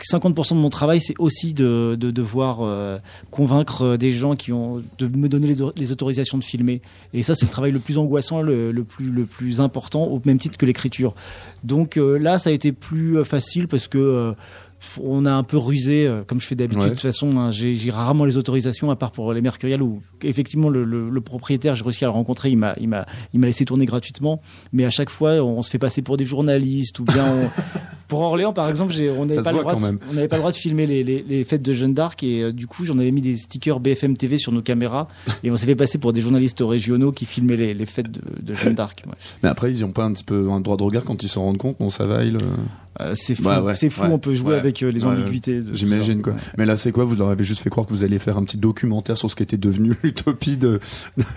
50% 0.01 0.55
de 0.55 0.59
mon 0.59 0.69
travail, 0.69 1.01
c'est 1.01 1.13
aussi 1.19 1.53
de, 1.53 1.95
de 1.99 2.09
devoir 2.09 2.61
euh, 2.61 2.97
convaincre 3.31 3.97
des 3.97 4.11
gens 4.13 4.35
qui 4.35 4.51
ont 4.53 4.81
de 4.97 5.07
me 5.07 5.27
donner 5.29 5.45
les, 5.47 5.61
au- 5.61 5.73
les 5.75 5.91
autorisations 5.91 6.37
de 6.37 6.43
filmer. 6.43 6.81
Et 7.13 7.21
ça, 7.21 7.35
c'est 7.35 7.45
le 7.45 7.51
travail 7.51 7.71
le 7.71 7.79
plus 7.79 7.97
angoissant, 7.97 8.41
le, 8.41 8.71
plus 8.83 9.11
le 9.11 9.25
plus 9.25 9.59
important, 9.61 10.05
au 10.05 10.21
même 10.25 10.39
titre 10.39 10.57
que 10.57 10.65
l'écriture. 10.65 11.13
Donc 11.63 11.97
euh, 11.97 12.17
là, 12.17 12.39
ça 12.39 12.49
a 12.49 12.53
été 12.53 12.71
plus 12.71 13.17
euh, 13.17 13.23
facile 13.25 13.67
parce 13.67 13.87
que 13.87 14.33
on 15.03 15.25
a 15.25 15.31
un 15.33 15.43
peu 15.43 15.57
rusé, 15.57 16.07
euh, 16.07 16.23
comme 16.25 16.39
je 16.39 16.47
fais 16.47 16.55
d'habitude. 16.55 16.83
Ouais. 16.83 16.89
De 16.89 16.93
toute 16.93 17.01
façon, 17.01 17.37
hein, 17.37 17.51
j'ai 17.51 17.75
rarement 17.89 18.25
les 18.25 18.37
autorisations, 18.37 18.89
à 18.91 18.95
part 18.95 19.11
pour 19.11 19.33
les 19.33 19.41
Mercuriales, 19.41 19.81
où 19.81 20.01
effectivement 20.23 20.69
le, 20.69 20.83
le- 20.83 21.09
le 21.09 21.21
propriétaire, 21.21 21.75
j'ai 21.75 21.83
réussi 21.83 22.03
à 22.03 22.07
le 22.07 22.11
rencontrer, 22.13 22.49
il 22.49 22.57
m'a 22.57 22.75
il 22.79 23.41
laissé 23.41 23.65
tourner 23.65 23.85
gratuitement. 23.85 24.41
Mais 24.73 24.85
à 24.85 24.89
chaque 24.89 25.09
fois, 25.09 25.33
on 25.43 25.61
se 25.61 25.69
fait 25.69 25.79
passer 25.79 26.01
pour 26.01 26.17
des 26.17 26.25
journalistes 26.25 26.99
ou 26.99 27.03
bien 27.03 27.25
on- 27.25 27.49
pour 28.07 28.21
Orléans, 28.21 28.53
par 28.53 28.69
exemple, 28.69 28.93
on 29.17 29.25
n'avait 29.25 29.41
pas, 29.41 29.51
le 29.51 29.59
droit 29.59 29.75
de- 29.75 29.81
même. 29.81 29.99
on 30.09 30.13
n'avait 30.13 30.27
pas 30.29 30.37
le 30.37 30.41
droit 30.41 30.51
de 30.51 30.55
filmer 30.57 30.85
les, 30.87 31.03
les, 31.03 31.23
les 31.27 31.43
fêtes 31.43 31.61
de 31.61 31.73
Jeanne 31.73 31.93
d'Arc 31.93 32.23
et 32.23 32.43
euh, 32.43 32.51
du 32.53 32.65
coup, 32.67 32.85
j'en 32.85 32.97
avais 32.99 33.11
mis 33.11 33.21
des 33.21 33.35
stickers 33.35 33.79
BFM 33.79 34.15
TV 34.15 34.37
sur 34.37 34.51
nos 34.51 34.61
caméras 34.61 35.07
et 35.43 35.51
on 35.51 35.57
s'est 35.57 35.65
fait 35.65 35.75
passer 35.75 35.97
pour 35.97 36.13
des 36.13 36.21
journalistes 36.21 36.63
régionaux 36.65 37.11
qui 37.11 37.25
filmaient 37.25 37.57
les, 37.57 37.73
les 37.73 37.85
fêtes 37.85 38.11
de, 38.11 38.21
de 38.41 38.53
Jeanne 38.53 38.75
d'Arc. 38.75 39.03
ouais. 39.07 39.13
Mais 39.43 39.49
après, 39.49 39.71
ils 39.73 39.81
n'ont 39.81 39.91
pas 39.91 40.05
un 40.05 40.13
petit 40.13 40.23
peu 40.23 40.49
un 40.51 40.61
droit 40.61 40.77
de 40.77 40.83
regard 40.83 41.03
quand 41.03 41.21
ils 41.23 41.27
s'en 41.29 41.41
rendent 41.43 41.57
compte. 41.57 41.79
Non, 41.79 41.89
ça 41.89 42.05
va. 42.05 42.23
Ils, 42.23 42.37
euh, 42.37 42.39
Euh, 42.99 43.13
c'est 43.15 43.35
fou, 43.35 43.47
ouais, 43.47 43.75
c'est 43.75 43.89
fou. 43.89 44.01
ouais, 44.01 44.07
on 44.11 44.19
peut 44.19 44.33
jouer 44.33 44.51
ouais. 44.53 44.57
avec 44.59 44.81
euh, 44.81 44.91
les 44.91 45.05
ambiguïtés. 45.05 45.61
J'imagine 45.73 46.21
quoi. 46.21 46.33
Mais 46.57 46.65
là, 46.65 46.77
c'est 46.77 46.91
quoi? 46.91 47.03
Vous 47.05 47.15
leur 47.15 47.29
avez 47.29 47.43
juste 47.43 47.61
fait 47.61 47.69
croire 47.69 47.85
que 47.85 47.93
vous 47.93 48.03
alliez 48.03 48.17
faire 48.19 48.37
un 48.37 48.43
petit 48.43 48.57
documentaire 48.57 49.17
sur 49.17 49.29
ce 49.29 49.35
qu'était 49.35 49.57
devenu 49.57 49.93
l'utopie 50.03 50.57
de, 50.57 50.79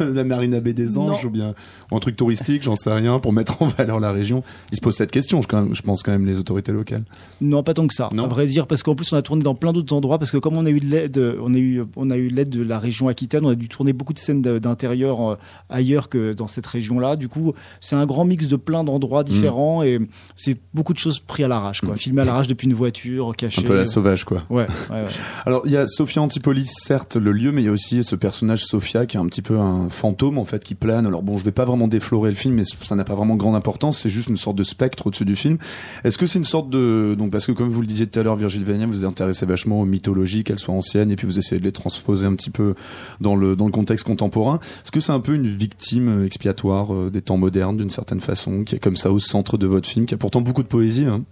de 0.00 0.04
la 0.04 0.24
Marina 0.24 0.60
Baie 0.60 0.72
des 0.72 0.96
Anges 0.96 1.22
Non. 1.22 1.28
ou 1.28 1.30
bien 1.30 1.54
ou 1.90 1.96
un 1.96 2.00
truc 2.00 2.16
touristique, 2.16 2.62
j'en 2.62 2.76
sais 2.76 2.92
rien, 2.92 3.18
pour 3.18 3.32
mettre 3.32 3.60
en 3.62 3.66
valeur 3.66 4.00
la 4.00 4.12
région. 4.12 4.42
Ils 4.72 4.76
se 4.76 4.80
posent 4.80 4.96
cette 4.96 5.10
question, 5.10 5.42
je, 5.42 5.48
quand 5.48 5.62
même- 5.62 5.74
je 5.74 5.82
pense 5.82 6.02
quand 6.02 6.12
même 6.12 6.26
les 6.26 6.38
autorités 6.38 6.72
locales. 6.72 7.04
Non, 7.40 7.62
pas 7.62 7.74
tant 7.74 7.86
que 7.86 7.94
ça. 7.94 8.08
Non. 8.12 8.24
À 8.24 8.28
vrai 8.28 8.46
dire, 8.46 8.66
parce 8.66 8.82
qu'en 8.82 8.94
plus 8.94 9.12
on 9.12 9.16
a 9.16 9.22
tourné 9.22 9.42
dans 9.42 9.54
plein 9.54 9.72
d'autres 9.72 9.94
endroits, 9.94 10.18
parce 10.18 10.30
que 10.30 10.38
comme 10.38 10.56
on 10.56 10.64
a 10.66 10.70
eu 10.70 10.80
de 10.80 10.86
l'aide, 10.86 11.36
on 11.42 11.52
a 11.54 11.58
eu, 11.58 11.82
on 11.96 12.10
a 12.10 12.16
eu 12.16 12.28
l'aide 12.28 12.48
de 12.50 12.62
la 12.62 12.78
région 12.78 13.08
Aquitaine, 13.08 13.44
on 13.44 13.50
a 13.50 13.54
dû 13.54 13.68
tourner 13.68 13.92
beaucoup 13.92 14.12
de 14.12 14.18
scènes 14.18 14.40
d'intérieur 14.42 15.30
euh, 15.32 15.36
ailleurs 15.68 16.08
que 16.08 16.32
dans 16.32 16.46
cette 16.48 16.66
région-là. 16.66 17.16
Du 17.16 17.28
coup, 17.28 17.52
c'est 17.80 17.96
un 17.96 18.06
grand 18.06 18.24
mix 18.24 18.48
de 18.48 18.56
plein 18.56 18.84
d'endroits 18.84 19.24
différents 19.24 19.82
et 19.82 20.00
c'est 20.36 20.56
beaucoup 20.74 20.92
de 20.92 20.98
choses 20.98 21.18
pris 21.18 21.42
à 21.44 21.48
l'arrache, 21.50 21.82
quoi. 21.82 21.96
Filmé 21.96 22.22
à 22.22 22.24
l'arrache 22.24 22.46
depuis 22.46 22.66
une 22.66 22.74
voiture, 22.74 23.32
caché. 23.36 23.62
Un 23.62 23.66
peu 23.66 23.76
la 23.76 23.84
sauvage, 23.84 24.24
quoi. 24.24 24.44
Ouais, 24.48 24.66
ouais, 24.90 25.02
ouais. 25.02 25.08
Alors, 25.46 25.62
il 25.66 25.72
y 25.72 25.76
a 25.76 25.86
Sophia 25.86 26.22
Antipolis, 26.22 26.70
certes, 26.74 27.16
le 27.16 27.32
lieu, 27.32 27.52
mais 27.52 27.62
il 27.62 27.66
y 27.66 27.68
a 27.68 27.72
aussi 27.72 28.02
ce 28.02 28.16
personnage 28.16 28.64
Sophia 28.64 29.06
qui 29.06 29.16
est 29.16 29.20
un 29.20 29.26
petit 29.26 29.42
peu 29.42 29.58
un 29.58 29.88
fantôme, 29.88 30.38
en 30.38 30.44
fait, 30.44 30.64
qui 30.64 30.74
plane. 30.74 31.06
Alors 31.06 31.22
bon, 31.22 31.36
je 31.36 31.44
vais 31.44 31.52
pas 31.52 31.64
vraiment 31.64 31.88
déflorer 31.88 32.30
le 32.30 32.36
film, 32.36 32.54
mais 32.54 32.64
ça 32.64 32.94
n'a 32.94 33.04
pas 33.04 33.14
vraiment 33.14 33.36
grande 33.36 33.54
importance. 33.54 33.98
C'est 33.98 34.10
juste 34.10 34.28
une 34.28 34.36
sorte 34.36 34.56
de 34.56 34.64
spectre 34.64 35.06
au-dessus 35.06 35.24
du 35.24 35.36
film. 35.36 35.58
Est-ce 36.04 36.18
que 36.18 36.26
c'est 36.26 36.38
une 36.38 36.44
sorte 36.44 36.70
de, 36.70 37.14
donc, 37.18 37.30
parce 37.30 37.46
que 37.46 37.52
comme 37.52 37.68
vous 37.68 37.80
le 37.80 37.86
disiez 37.86 38.06
tout 38.06 38.18
à 38.18 38.22
l'heure, 38.22 38.36
Virgile 38.36 38.64
Vania, 38.64 38.86
vous 38.86 38.92
vous 38.92 39.04
intéressez 39.04 39.46
vachement 39.46 39.80
aux 39.80 39.86
mythologies, 39.86 40.44
qu'elles 40.44 40.58
soient 40.58 40.74
anciennes, 40.74 41.10
et 41.10 41.16
puis 41.16 41.26
vous 41.26 41.38
essayez 41.38 41.58
de 41.58 41.64
les 41.64 41.72
transposer 41.72 42.26
un 42.26 42.34
petit 42.34 42.50
peu 42.50 42.74
dans 43.20 43.36
le, 43.36 43.56
dans 43.56 43.66
le 43.66 43.72
contexte 43.72 44.06
contemporain. 44.06 44.60
Est-ce 44.82 44.92
que 44.92 45.00
c'est 45.00 45.12
un 45.12 45.20
peu 45.20 45.34
une 45.34 45.48
victime 45.48 46.24
expiatoire 46.24 46.94
euh, 46.94 47.10
des 47.10 47.22
temps 47.22 47.36
modernes, 47.36 47.76
d'une 47.76 47.90
certaine 47.90 48.20
façon, 48.20 48.64
qui 48.64 48.76
est 48.76 48.78
comme 48.78 48.96
ça 48.96 49.10
au 49.10 49.20
centre 49.20 49.58
de 49.58 49.66
votre 49.66 49.88
film, 49.88 50.06
qui 50.06 50.14
a 50.14 50.18
pourtant 50.18 50.40
beaucoup 50.40 50.62
de 50.62 50.68
poésie, 50.68 51.06
hein? 51.06 51.22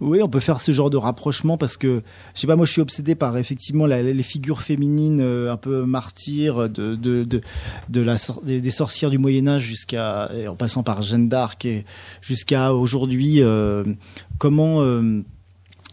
Oui, 0.00 0.22
on 0.22 0.28
peut 0.28 0.40
faire 0.40 0.60
ce 0.60 0.70
genre 0.70 0.90
de 0.90 0.96
rapprochement 0.96 1.56
parce 1.58 1.76
que, 1.76 2.02
je 2.34 2.40
sais 2.40 2.46
pas, 2.46 2.54
moi 2.54 2.66
je 2.66 2.72
suis 2.72 2.80
obsédé 2.80 3.16
par 3.16 3.36
effectivement 3.36 3.86
les 3.86 4.22
figures 4.22 4.62
féminines 4.62 5.20
euh, 5.20 5.52
un 5.52 5.56
peu 5.56 5.84
martyrs 5.84 6.68
de, 6.68 7.40
la, 7.92 8.16
des, 8.44 8.70
sorcières 8.70 9.10
du 9.10 9.18
Moyen-Âge 9.18 9.62
jusqu'à, 9.62 10.30
en 10.48 10.54
passant 10.54 10.84
par 10.84 11.02
Jeanne 11.02 11.28
d'Arc 11.28 11.64
et 11.64 11.84
jusqu'à 12.20 12.72
aujourd'hui, 12.74 13.42
euh, 13.42 13.82
comment 14.38 14.82
euh, 14.82 15.22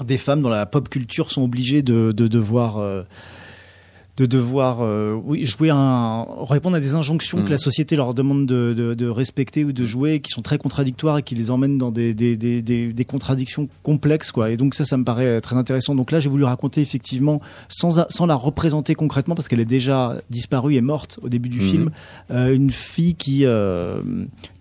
des 0.04 0.20
femmes 0.20 0.42
dans 0.42 0.50
la 0.50 0.68
pop 0.68 0.88
culture 0.88 1.32
sont 1.32 1.42
obligées 1.42 1.82
de, 1.82 2.12
de 2.12 2.28
devoir. 2.28 3.06
De 4.18 4.26
devoir 4.26 4.82
euh, 4.82 5.14
oui 5.26 5.44
jouer 5.44 5.70
un 5.72 6.26
répondre 6.48 6.78
à 6.78 6.80
des 6.80 6.94
injonctions 6.94 7.44
que 7.44 7.50
la 7.50 7.58
société 7.58 7.98
leur 7.98 8.14
demande 8.14 8.46
de, 8.46 8.74
de, 8.74 8.94
de 8.94 9.08
respecter 9.08 9.66
ou 9.66 9.74
de 9.74 9.86
jouer 9.86 10.22
qui 10.22 10.32
sont 10.32 10.42
très 10.42 10.58
contradictoires 10.58 11.18
et 11.18 11.24
qui 11.24 11.36
les 11.36 11.52
emmènent 11.52 11.78
dans 11.78 11.92
des, 11.92 12.14
des, 12.14 12.38
des, 12.38 12.62
des, 12.62 13.06
contradictions 13.06 13.68
complexes 13.84 14.32
quoi. 14.32 14.52
Et 14.52 14.58
donc 14.58 14.74
ça 14.74 14.86
ça 14.86 14.96
me 14.98 15.04
paraît 15.04 15.42
très 15.42 15.58
intéressant. 15.58 15.96
Donc 15.96 16.12
là 16.12 16.22
j'ai 16.22 16.30
voulu 16.30 16.46
raconter 16.46 16.82
effectivement 16.82 17.42
sans 17.68 18.06
sans 18.10 18.26
la 18.26 18.36
représenter 18.36 18.96
concrètement 18.96 19.36
parce 19.36 19.50
qu'elle 19.50 19.60
est 19.60 19.66
déjà 19.66 20.16
disparue 20.30 20.76
et 20.76 20.82
morte 20.82 21.20
au 21.22 21.28
début 21.30 21.50
du 21.50 21.60
Mhm. 21.60 21.66
film 21.70 21.92
euh, 22.32 22.56
une 22.56 22.72
fille 22.72 23.16
qui 23.16 23.46
euh, 23.46 24.02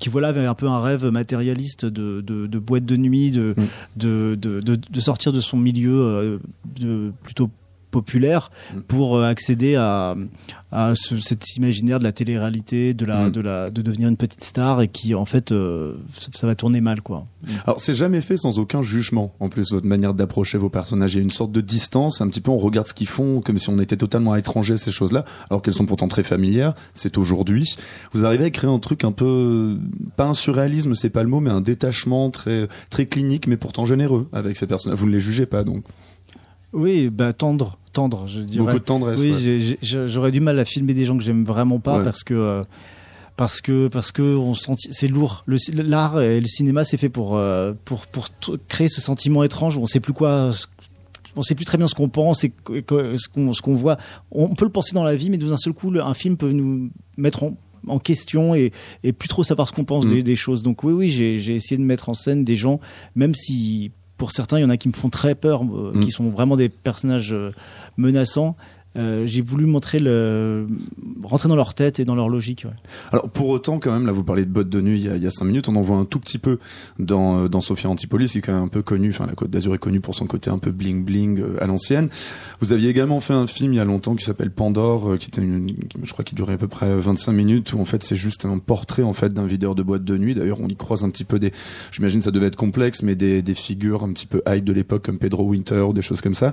qui 0.01 0.09
voilà 0.09 0.29
avait 0.29 0.47
un 0.47 0.55
peu 0.55 0.67
un 0.69 0.81
rêve 0.81 1.07
matérialiste 1.07 1.87
de, 1.87 2.21
de, 2.21 2.47
de 2.47 2.59
boîte 2.59 2.85
de 2.87 2.97
nuit 2.97 3.31
de, 3.31 3.55
de, 3.97 4.35
de, 4.35 5.01
sortir 5.01 5.33
de 5.33 5.41
son 5.41 5.57
milieu 5.57 6.41
de 6.81 7.13
plutôt 7.23 7.51
populaire 7.95 8.51
Mm. 8.75 8.81
pour 8.89 9.17
euh, 9.17 9.25
accéder 9.25 9.77
à, 9.77 10.15
à 10.73 10.95
ce- 10.97 11.19
cet 11.21 11.57
imaginaire 11.57 11.99
de 12.01 12.05
la 12.05 12.13
télé-réalité, 12.13 12.93
de 12.95 13.05
la, 13.07 13.29
Mm. 13.29 13.31
de 13.33 13.41
la, 13.41 13.71
de 13.71 13.83
devenir 13.83 14.09
une 14.09 14.17
petite 14.17 14.43
star 14.43 14.83
et 14.83 14.89
qui 14.89 15.15
en 15.15 15.25
fait 15.27 15.53
euh, 15.53 15.95
ça, 16.21 16.29
ça 16.35 16.47
va 16.47 16.55
tourner 16.55 16.81
mal 16.81 17.01
quoi. 17.03 17.27
Alors 17.67 17.79
c'est 17.81 17.95
jamais 17.95 18.21
fait 18.21 18.37
sans 18.37 18.59
aucun 18.59 18.83
jugement. 18.83 19.33
En 19.39 19.49
plus, 19.49 19.71
votre 19.73 19.87
manière 19.87 20.15
d'approcher 20.15 20.59
vos 20.59 20.71
personnages, 20.71 21.15
il 21.15 21.19
y 21.19 21.21
a 21.21 21.23
une 21.23 21.31
sorte 21.31 21.53
de 21.53 21.61
distance. 21.61 22.21
Un 22.21 22.29
petit 22.29 22.41
peu, 22.41 22.51
on 22.51 22.59
regarde 22.59 22.87
ce 22.89 22.95
qu'ils 22.95 23.07
font 23.07 23.41
comme 23.41 23.59
si 23.59 23.69
on 23.71 23.79
était 23.79 23.97
totalement 23.97 24.35
étranger 24.35 24.75
à 24.75 24.77
ces 24.79 24.91
choses-là, 24.91 25.25
alors 25.51 25.63
qu'elles 25.63 25.75
sont 25.75 25.87
pourtant 25.87 26.09
très 26.09 26.23
familières. 26.25 26.75
C'est 26.95 27.17
aujourd'hui. 27.19 27.77
Vous 28.13 28.25
arrivez 28.25 28.45
à 28.47 28.51
créer 28.51 28.71
un 28.71 28.79
truc 28.79 29.05
un 29.05 29.13
peu, 29.13 29.77
pas 30.17 30.25
un 30.25 30.35
surréalisme, 30.35 30.95
c'est 30.95 31.11
pas 31.11 31.23
le 31.23 31.29
mot, 31.29 31.41
mais 31.41 31.51
un 31.51 31.61
détachement 31.61 32.31
très 32.31 32.69
très 32.91 33.07
clinique, 33.07 33.47
mais 33.47 33.57
pourtant 33.57 33.85
généreux 33.85 34.27
avec 34.33 34.57
ces 34.57 34.67
personnages. 34.67 34.99
Vous 34.99 35.07
ne 35.07 35.13
les 35.13 35.21
jugez 35.21 35.47
pas 35.47 35.63
donc. 35.65 35.85
Oui, 36.73 37.09
bah 37.11 37.33
tendre, 37.33 37.79
tendre, 37.95 38.27
je 38.27 38.41
dirais. 38.41 38.65
Beaucoup 38.65 38.79
de 38.79 38.85
tendresse. 38.85 39.21
Oui, 39.21 39.33
ouais. 39.33 39.79
j'aurais 40.07 40.31
du 40.33 40.41
mal 40.41 40.59
à 40.59 40.65
filmer 40.67 40.93
des 40.95 41.07
gens 41.07 41.17
que 41.17 41.25
j'aime 41.25 41.45
vraiment 41.45 41.79
pas 41.81 41.99
Ouais. 41.99 42.05
parce 42.05 42.23
que 42.25 42.35
euh, 42.35 42.65
parce 43.37 43.61
que 43.61 43.89
parce 43.89 44.13
que 44.13 44.23
on 44.23 44.55
senti- 44.55 44.89
c'est 44.93 45.09
lourd. 45.09 45.45
L'art 45.73 46.21
et 46.21 46.41
le 46.41 46.47
cinéma 46.47 46.85
c'est 46.85 46.97
fait 46.99 47.09
pour 47.09 47.37
euh, 47.37 47.73
pour 47.85 48.07
pour 48.07 48.27
créer 48.69 48.89
ce 48.89 49.01
sentiment 49.01 49.43
étrange 49.43 49.77
où 49.77 49.81
on 49.81 49.87
sait 49.87 50.01
plus 50.01 50.13
quoi. 50.13 50.51
On 51.37 51.43
sait 51.43 51.57
plus 51.57 51.65
très 51.65 51.79
bien 51.79 51.89
ce 51.89 51.95
qu'on 51.97 52.09
pense 52.09 52.45
et 52.45 52.53
ce 52.69 53.29
qu'on 53.29 53.53
ce 53.53 53.61
qu'on 53.61 53.75
voit. 53.75 53.97
On 54.31 54.55
peut 54.55 54.65
le 54.67 54.71
penser 54.71 54.95
dans 54.95 55.03
la 55.03 55.17
vie, 55.17 55.31
mais 55.31 55.39
d'un 55.39 55.57
seul 55.57 55.73
coup, 55.73 55.93
un 56.01 56.15
film 56.15 56.37
peut 56.37 56.53
nous 56.53 56.91
mettre 57.17 57.43
en, 57.43 57.57
en 57.89 57.99
question 57.99 58.55
et, 58.55 58.71
et 59.03 59.13
plus 59.13 59.27
trop 59.29 59.43
savoir 59.43 59.67
ce 59.67 59.73
qu'on 59.73 59.85
pense 59.85 60.07
Mm. 60.07 60.11
des, 60.11 60.23
des 60.23 60.37
choses. 60.37 60.63
Donc 60.63 60.85
oui, 60.85 60.93
oui, 60.93 61.11
j'ai 61.11 61.35
essayé 61.57 61.77
de 61.77 61.83
mettre 61.83 62.09
en 62.09 62.15
scène 62.15 62.45
des 62.45 62.57
gens, 62.57 62.79
même 63.17 63.35
si 63.35 63.91
pour 64.17 64.33
certains, 64.33 64.59
il 64.59 64.63
y 64.63 64.65
en 64.65 64.71
a 64.71 64.77
qui 64.77 64.89
me 64.89 64.93
font 64.95 65.11
très 65.11 65.35
peur, 65.35 65.63
euh, 65.63 65.93
Mm. 65.95 66.01
qui 66.01 66.11
sont 66.11 66.31
vraiment 66.31 66.57
des 66.57 66.69
personnages 66.69 67.33
euh, 67.33 67.53
menaçants. 67.97 68.57
Euh, 68.97 69.27
j'ai 69.27 69.41
voulu 69.41 69.67
montrer 69.67 69.99
le 69.99 70.67
rentrer 71.25 71.49
dans 71.49 71.57
leur 71.57 71.75
tête 71.75 71.99
et 71.99 72.05
dans 72.05 72.15
leur 72.15 72.29
logique. 72.29 72.65
Alors 73.13 73.29
pour 73.29 73.49
autant 73.49 73.81
quand 73.81 73.93
même 73.93 74.07
là 74.07 74.13
vous 74.13 74.23
parlez 74.23 74.45
de 74.45 74.51
bottes 74.51 74.69
de 74.69 74.81
nuit 74.81 75.01
il 75.01 75.07
y 75.07 75.09
a, 75.09 75.17
il 75.17 75.33
cinq 75.33 75.47
minutes 75.47 75.69
on 75.69 75.75
en 75.75 75.81
voit 75.81 75.97
un 75.97 76.05
tout 76.05 76.21
petit 76.21 76.39
peu 76.39 76.59
dans 77.01 77.41
euh, 77.41 77.49
dans 77.49 77.61
Sophia 77.61 77.91
Antipolis 77.91 78.31
qui 78.31 78.39
est 78.39 78.41
quand 78.41 78.53
même 78.53 78.63
un 78.63 78.69
peu 78.69 78.83
connu 78.83 79.11
enfin 79.11 79.27
la 79.27 79.35
Côte 79.35 79.51
d'Azur 79.51 79.75
est 79.75 79.79
connue 79.79 80.01
pour 80.01 80.15
son 80.15 80.27
côté 80.27 80.49
un 80.49 80.59
peu 80.59 80.71
bling 80.71 81.05
bling 81.05 81.41
euh, 81.41 81.57
à 81.61 81.67
l'ancienne. 81.67 82.09
Vous 82.61 82.73
aviez 82.73 82.89
également 82.89 83.19
fait 83.19 83.33
un 83.33 83.49
film 83.49 83.73
il 83.73 83.77
y 83.77 83.81
a 83.81 83.85
longtemps 83.85 84.15
qui 84.15 84.25
s'appelle 84.25 84.53
Pandore 84.53 85.19
qui 85.19 85.27
était 85.27 85.43
une, 85.43 85.75
je 86.03 86.13
crois 86.13 86.25
qu'il 86.25 86.37
durait 86.37 86.55
à 86.55 86.59
peu 86.59 86.69
près 86.69 86.97
25 86.97 87.33
minutes 87.33 87.73
où 87.73 87.81
en 87.81 87.85
fait 87.85 88.05
c'est 88.05 88.17
juste 88.17 88.45
un 88.45 88.59
portrait 88.59 89.03
en 89.03 89.13
fait 89.13 89.33
d'un 89.33 89.47
videur 89.47 89.75
de 89.75 89.83
boîte 89.83 90.05
de 90.05 90.17
nuit. 90.17 90.35
D'ailleurs 90.35 90.61
on 90.61 90.69
y 90.69 90.77
croise 90.77 91.03
un 91.03 91.11
petit 91.11 91.25
peu 91.25 91.41
des 91.41 91.53
j'imagine 91.91 92.21
ça 92.21 92.31
devait 92.31 92.47
être 92.47 92.57
complexe 92.57 93.03
mais 93.03 93.17
des 93.17 93.43
des 93.43 93.55
figures 93.55 94.05
un 94.05 94.13
petit 94.13 94.27
peu 94.27 94.41
hype 94.47 94.65
de 94.65 94.73
l'époque 94.73 95.05
comme 95.05 95.19
Pedro 95.19 95.43
Winter 95.45 95.81
ou 95.81 95.93
des 95.93 96.03
choses 96.03 96.21
comme 96.21 96.35
ça. 96.35 96.53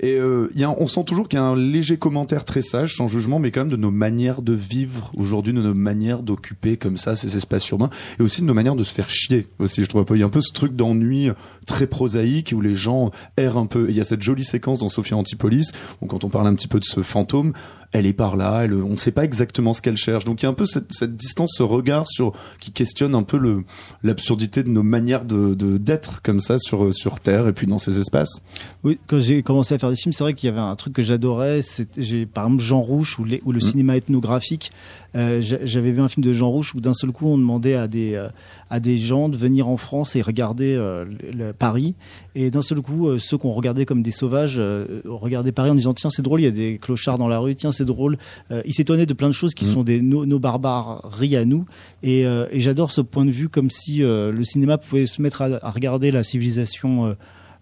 Et 0.00 0.18
il 0.18 0.60
y 0.60 0.64
a, 0.64 0.70
on 0.70 0.86
sent 0.86 1.04
toujours 1.04 1.28
qu'il 1.28 1.38
y 1.38 1.42
a 1.42 1.44
un 1.44 1.56
léger 1.78 1.96
commentaire 1.96 2.44
très 2.44 2.62
sage, 2.62 2.94
sans 2.94 3.06
jugement, 3.06 3.38
mais 3.38 3.50
quand 3.50 3.60
même 3.60 3.70
de 3.70 3.76
nos 3.76 3.90
manières 3.90 4.42
de 4.42 4.52
vivre 4.52 5.12
aujourd'hui, 5.16 5.52
de 5.52 5.62
nos 5.62 5.74
manières 5.74 6.22
d'occuper 6.22 6.76
comme 6.76 6.96
ça 6.96 7.14
ces 7.14 7.36
espaces 7.36 7.68
urbains, 7.70 7.90
et 8.18 8.22
aussi 8.22 8.42
de 8.42 8.46
nos 8.46 8.54
manières 8.54 8.74
de 8.74 8.84
se 8.84 8.92
faire 8.92 9.08
chier 9.08 9.46
aussi. 9.58 9.82
Je 9.82 9.88
trouve 9.88 10.00
un 10.02 10.04
peu, 10.04 10.16
il 10.16 10.20
y 10.20 10.22
a 10.22 10.26
un 10.26 10.30
peu 10.30 10.40
ce 10.40 10.52
truc 10.52 10.74
d'ennui 10.74 11.30
très 11.66 11.86
prosaïque 11.86 12.52
où 12.56 12.60
les 12.60 12.74
gens 12.74 13.12
errent 13.36 13.58
un 13.58 13.66
peu. 13.66 13.86
Il 13.88 13.96
y 13.96 14.00
a 14.00 14.04
cette 14.04 14.22
jolie 14.22 14.44
séquence 14.44 14.78
dans 14.78 14.88
Sophia 14.88 15.16
Antipolis 15.16 15.70
où 16.00 16.06
quand 16.06 16.24
on 16.24 16.28
parle 16.28 16.48
un 16.48 16.54
petit 16.54 16.68
peu 16.68 16.80
de 16.80 16.84
ce 16.84 17.02
fantôme, 17.02 17.52
elle 17.92 18.04
est 18.06 18.12
par 18.12 18.36
là, 18.36 18.62
elle, 18.64 18.74
on 18.74 18.90
ne 18.90 18.96
sait 18.96 19.12
pas 19.12 19.24
exactement 19.24 19.72
ce 19.72 19.80
qu'elle 19.80 19.96
cherche. 19.96 20.24
Donc 20.24 20.42
il 20.42 20.44
y 20.44 20.46
a 20.46 20.50
un 20.50 20.54
peu 20.54 20.66
cette, 20.66 20.92
cette 20.92 21.16
distance, 21.16 21.52
ce 21.56 21.62
regard 21.62 22.06
sur 22.06 22.32
qui 22.60 22.70
questionne 22.70 23.14
un 23.14 23.22
peu 23.22 23.38
le 23.38 23.64
l'absurdité 24.02 24.62
de 24.62 24.68
nos 24.68 24.82
manières 24.82 25.24
de 25.24 25.54
d'être 25.78 26.20
comme 26.22 26.40
ça 26.40 26.58
sur 26.58 26.92
sur 26.94 27.20
Terre 27.20 27.48
et 27.48 27.52
puis 27.52 27.66
dans 27.66 27.78
ces 27.78 27.98
espaces. 27.98 28.42
Oui, 28.84 28.98
quand 29.06 29.18
j'ai 29.18 29.42
commencé 29.42 29.74
à 29.74 29.78
faire 29.78 29.90
des 29.90 29.96
films, 29.96 30.12
c'est 30.12 30.24
vrai 30.24 30.34
qu'il 30.34 30.48
y 30.48 30.52
avait 30.52 30.60
un 30.60 30.76
truc 30.76 30.92
que 30.92 31.02
j'adorais. 31.02 31.62
C'est, 31.62 31.88
j'ai 31.98 32.26
par 32.26 32.44
exemple 32.44 32.62
Jean 32.62 32.80
Rouge 32.80 33.18
ou, 33.18 33.24
les- 33.24 33.40
ou 33.44 33.52
le 33.52 33.58
Mm. 33.58 33.62
cinéma 33.62 33.96
ethnographique. 33.96 34.70
Euh, 35.16 35.40
j'a- 35.40 35.64
j'avais 35.64 35.90
vu 35.90 36.02
un 36.02 36.08
film 36.08 36.22
de 36.24 36.34
Jean 36.34 36.50
Rouge 36.50 36.72
où 36.74 36.80
d'un 36.82 36.92
seul 36.92 37.12
coup 37.12 37.26
on 37.28 37.38
demandait 37.38 37.74
à 37.74 37.88
des 37.88 38.14
euh, 38.14 38.28
à 38.68 38.78
des 38.78 38.98
gens 38.98 39.30
de 39.30 39.36
venir 39.38 39.66
en 39.66 39.78
France 39.78 40.14
et 40.16 40.20
regarder 40.22 40.74
euh, 40.74 41.04
le, 41.04 41.46
le 41.46 41.52
Paris. 41.54 41.94
Et 42.34 42.50
d'un 42.50 42.60
seul 42.60 42.80
coup, 42.82 43.08
euh, 43.08 43.18
ceux 43.18 43.38
qu'on 43.38 43.52
regardait 43.52 43.86
comme 43.86 44.02
des 44.02 44.10
sauvages 44.10 44.60
regardaient 45.06 45.52
Paris 45.52 45.70
en 45.70 45.74
disant 45.74 45.94
tiens 45.94 46.10
c'est 46.10 46.20
drôle, 46.22 46.40
il 46.40 46.44
y 46.44 46.48
a 46.48 46.50
des 46.50 46.78
clochards 46.78 47.16
dans 47.18 47.28
la 47.28 47.38
rue, 47.38 47.54
tiens 47.56 47.72
c'est 47.72 47.86
drôle. 47.86 48.18
Ils 48.66 48.74
s'étonnaient 48.74 49.06
de 49.06 49.14
plein 49.14 49.28
de 49.28 49.32
choses 49.32 49.54
qui 49.54 49.64
Mm. 49.64 49.72
sont 49.72 49.82
des 49.82 50.02
nos, 50.02 50.26
nos 50.26 50.38
barbaries 50.38 51.36
à 51.36 51.44
nous. 51.44 51.64
Et, 52.02 52.20
et 52.22 52.60
j'adore 52.60 52.90
ce 52.92 53.00
point 53.00 53.24
de 53.24 53.30
vue 53.30 53.48
comme 53.48 53.70
si 53.70 53.98
le 54.00 54.42
cinéma 54.44 54.76
pouvait 54.78 55.06
se 55.06 55.22
mettre 55.22 55.40
à, 55.42 55.48
à 55.62 55.70
regarder 55.70 56.10
la 56.10 56.22
civilisation. 56.22 57.16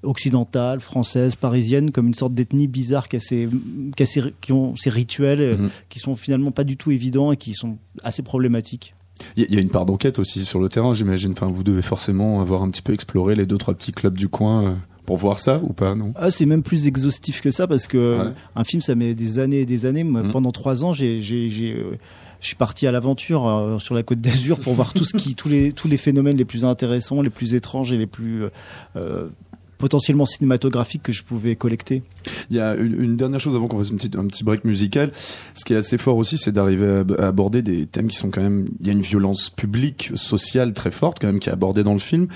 Euh, 0.05 0.09
occidentale, 0.09 0.81
française, 0.81 1.37
parisienne, 1.37 1.91
comme 1.91 2.07
une 2.09 2.15
sorte 2.15 2.35
d'ethnie 2.35 2.69
bizarre 2.69 3.09
qui 3.09 3.17
a, 3.17 3.21
ses, 3.21 3.49
qui, 3.97 4.03
a 4.03 4.07
ses- 4.07 4.35
qui 4.41 4.53
ont 4.53 4.75
ses 4.76 4.91
rituels 4.91 5.41
euh, 5.41 5.57
Mhm. 5.57 5.71
qui 5.88 5.99
sont 5.99 6.17
finalement 6.17 6.50
pas 6.50 6.65
du 6.65 6.76
tout 6.76 6.91
évidents 6.91 7.33
et 7.33 7.37
qui 7.37 7.55
sont 7.55 7.79
assez 8.03 8.23
problématiques. 8.23 8.95
Il 9.37 9.50
y, 9.50 9.57
a- 9.57 9.61
une 9.61 9.71
part 9.71 9.87
d'enquête 9.87 10.19
aussi 10.19 10.45
sur 10.45 10.61
le 10.61 10.69
terrain, 10.69 10.93
j'imagine. 10.93 11.33
Enfin, 11.33 11.47
vous 11.47 11.62
devez 11.62 11.81
forcément 11.83 12.41
avoir 12.43 12.62
un 12.62 12.71
petit 12.71 12.83
peu 12.83 12.93
exploré 12.93 13.35
les 13.35 13.47
deux 13.47 13.57
trois 13.59 13.73
petits 13.75 13.93
clubs 13.93 14.17
du 14.17 14.29
coin 14.29 14.65
euh, 14.65 14.75
pour 15.07 15.17
voir 15.17 15.41
ça 15.41 15.61
ou 15.62 15.73
pas, 15.73 15.95
non? 15.95 16.12
Ah, 16.17 16.31
c'est 16.31 16.45
même 16.47 16.62
plus 16.62 16.87
exhaustif 16.87 17.41
que 17.41 17.50
ça 17.50 17.67
parce 17.67 17.87
que 17.87 17.97
euh, 17.97 18.25
Ouais. 18.26 18.33
un 18.57 18.65
film 18.65 18.83
ça 18.83 18.95
met 18.95 19.15
des 19.15 19.38
années 19.38 19.61
et 19.61 19.67
des 19.67 19.87
années. 19.87 20.05
Moi, 20.05 20.23
Mhm. 20.25 20.33
Pendant 20.33 20.53
trois 20.53 20.85
ans, 20.85 20.93
j'ai, 20.93 21.19
euh, 21.31 21.97
je 22.41 22.47
suis 22.47 22.57
parti 22.57 22.87
à 22.87 22.93
l'aventure 22.93 23.47
euh, 23.49 23.79
sur 23.79 23.95
la 23.95 24.03
côte 24.03 24.21
d'Azur 24.21 24.59
pour 24.61 24.75
voir 24.75 24.93
tout 24.93 25.05
ce 25.05 25.17
qui, 25.17 25.35
tous 25.37 25.49
les 25.49 25.73
tous 25.73 25.88
les 25.88 25.97
phénomènes 25.97 26.37
les 26.37 26.45
plus 26.45 26.67
intéressants, 26.67 27.23
les 27.23 27.31
plus 27.31 27.55
étranges 27.55 27.93
et 27.95 27.97
les 27.97 28.07
plus 28.07 28.43
euh, 28.45 28.49
euh, 28.97 29.29
potentiellement 29.78 30.26
cinématographiques 30.26 31.02
que 31.02 31.12
je 31.12 31.23
pouvais 31.23 31.56
collecter. 31.56 32.02
Il 32.50 32.56
y 32.56 32.61
a 32.61 32.75
une, 32.75 33.00
une 33.00 33.16
dernière 33.16 33.40
chose 33.40 33.56
avant 33.56 33.68
qu'on 33.68 33.78
fasse 33.78 33.90
une 33.90 33.99
un 34.18 34.26
petit 34.26 34.45
break 34.45 34.64
musical. 34.64 35.12
Ce 35.54 35.64
qui 35.64 35.75
est 35.75 35.76
assez 35.76 35.99
fort 35.99 36.16
aussi, 36.16 36.38
c'est 36.38 36.52
d'arriver 36.52 37.02
à, 37.18 37.26
aborder 37.26 37.62
des 37.62 37.87
thèmes 37.87 38.09
qui 38.09 38.16
sont 38.16 38.30
quand 38.30 38.42
même. 38.42 38.66
Il 38.80 38.87
y 38.87 38.90
a 38.90 38.92
une 38.92 39.02
violence 39.02 39.50
publique, 39.50 40.12
sociale 40.14 40.73
très 40.73 40.90
forte 40.90 41.18
quand 41.21 41.26
même 41.26 41.40
qui 41.40 41.49
est 41.49 41.52
abordée 41.52 41.83
dans 41.83 41.92
le 41.92 41.99
film, 41.99 42.28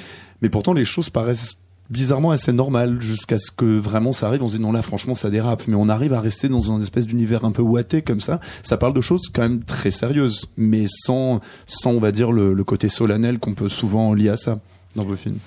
mais 0.42 0.49
pourtant 0.49 0.73
les 0.73 0.85
choses 0.85 1.11
paraissent 1.11 1.56
bizarrement 1.90 2.30
assez 2.30 2.52
normales 2.52 3.02
jusqu'à 3.02 3.37
ce 3.37 3.50
que 3.50 3.64
vraiment 3.64 4.12
ça 4.12 4.28
arrive. 4.28 4.42
On 4.42 4.49
se 4.49 4.56
dit 4.56 4.62
non 4.62 4.73
là 4.73 4.82
franchement 4.82 5.14
ça 5.14 5.28
dérape, 5.28 5.66
mais 5.66 5.75
on 5.75 5.88
arrive 5.88 6.12
à 6.12 6.20
rester 6.20 6.49
dans 6.49 6.73
un 6.73 6.80
espèce 6.80 7.06
d'univers 7.06 7.44
un 7.44 7.52
peu 7.52 7.62
ouaté 7.62 8.02
comme 8.02 8.20
ça. 8.20 8.40
Ça 8.62 8.76
parle 8.76 8.94
de 8.94 9.00
choses 9.00 9.23
quand 9.32 9.42
même 9.42 9.62
très 9.62 9.90
sérieuses, 9.90 10.47
mais 10.56 10.85
sans 10.88 11.40
sans 11.66 11.90
on 11.90 12.00
va 12.00 12.12
dire 12.12 12.32
le, 12.32 12.54
le 12.54 12.64
côté 12.64 12.88
solennel 12.88 13.38
qu'on 13.38 13.54
peut 13.54 13.68
souvent 13.68 14.14
lier 14.14 14.28
à 14.28 14.37
ça 14.37 14.61
dans 14.94 15.04
vos 15.04 15.16
films. 15.16 15.38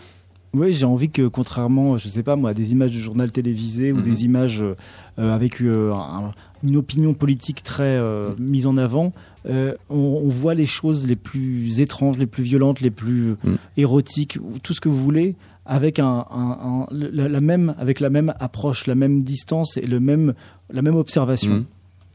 Oui, 0.55 0.71
j'ai 0.73 0.85
envie 0.85 1.09
que, 1.09 1.27
contrairement, 1.27 1.97
je 1.97 2.07
sais 2.09 2.21
pas 2.21 2.35
moi, 2.35 2.51
à 2.51 2.53
des 2.53 2.71
images 2.73 2.91
de 2.91 2.99
journal 2.99 3.31
télévisé 3.31 3.91
ou 3.91 3.97
Mhm. 3.97 4.01
des 4.03 4.23
images 4.23 4.61
euh, 4.61 4.75
avec 5.17 5.61
euh, 5.61 5.91
un- 5.91 6.31
une 6.63 6.77
opinion 6.77 7.13
politique 7.15 7.63
très 7.63 7.97
euh, 7.97 8.35
mise 8.37 8.67
en 8.67 8.77
avant, 8.77 9.13
on, 9.49 9.75
on 9.89 10.29
voit 10.29 10.53
les 10.53 10.65
choses 10.67 11.05
les 11.07 11.15
plus 11.15 11.81
étranges, 11.81 12.17
les 12.17 12.27
plus 12.27 12.43
violentes, 12.43 12.81
les 12.81 12.91
plus 12.91 13.35
Mhm. 13.43 13.57
érotiques, 13.77 14.37
ou 14.41 14.59
tout 14.59 14.73
ce 14.73 14.79
que 14.81 14.89
vous 14.89 15.03
voulez, 15.03 15.35
avec 15.65 15.97
un, 15.99 16.25
un- 16.29 16.57
un- 16.61 16.87
la, 16.91 17.27
la 17.27 17.41
même, 17.41 17.73
avec 17.79 17.99
la 17.99 18.09
même 18.09 18.33
approche, 18.39 18.85
la 18.85 18.95
même 18.95 19.23
distance 19.23 19.77
et 19.77 19.85
le 19.87 19.99
même, 19.99 20.33
la 20.71 20.81
même 20.81 20.95
observation, 20.95 21.55
Mhm. 21.55 21.65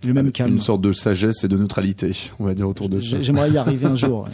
Le 0.06 0.12
même 0.14 0.30
calme. 0.32 0.52
Une 0.52 0.58
sorte 0.60 0.80
de 0.80 0.92
sagesse 0.92 1.42
et 1.44 1.48
de 1.48 1.56
neutralité, 1.56 2.12
on 2.38 2.44
va 2.44 2.54
dire 2.54 2.68
autour 2.68 2.88
de 2.88 3.00
ça. 3.00 3.08
J'ai- 3.16 3.22
J'aimerais 3.24 3.50
y 3.50 3.56
arriver 3.58 3.86
un 3.86 3.96
jour. 3.96 4.24
ouais. 4.24 4.30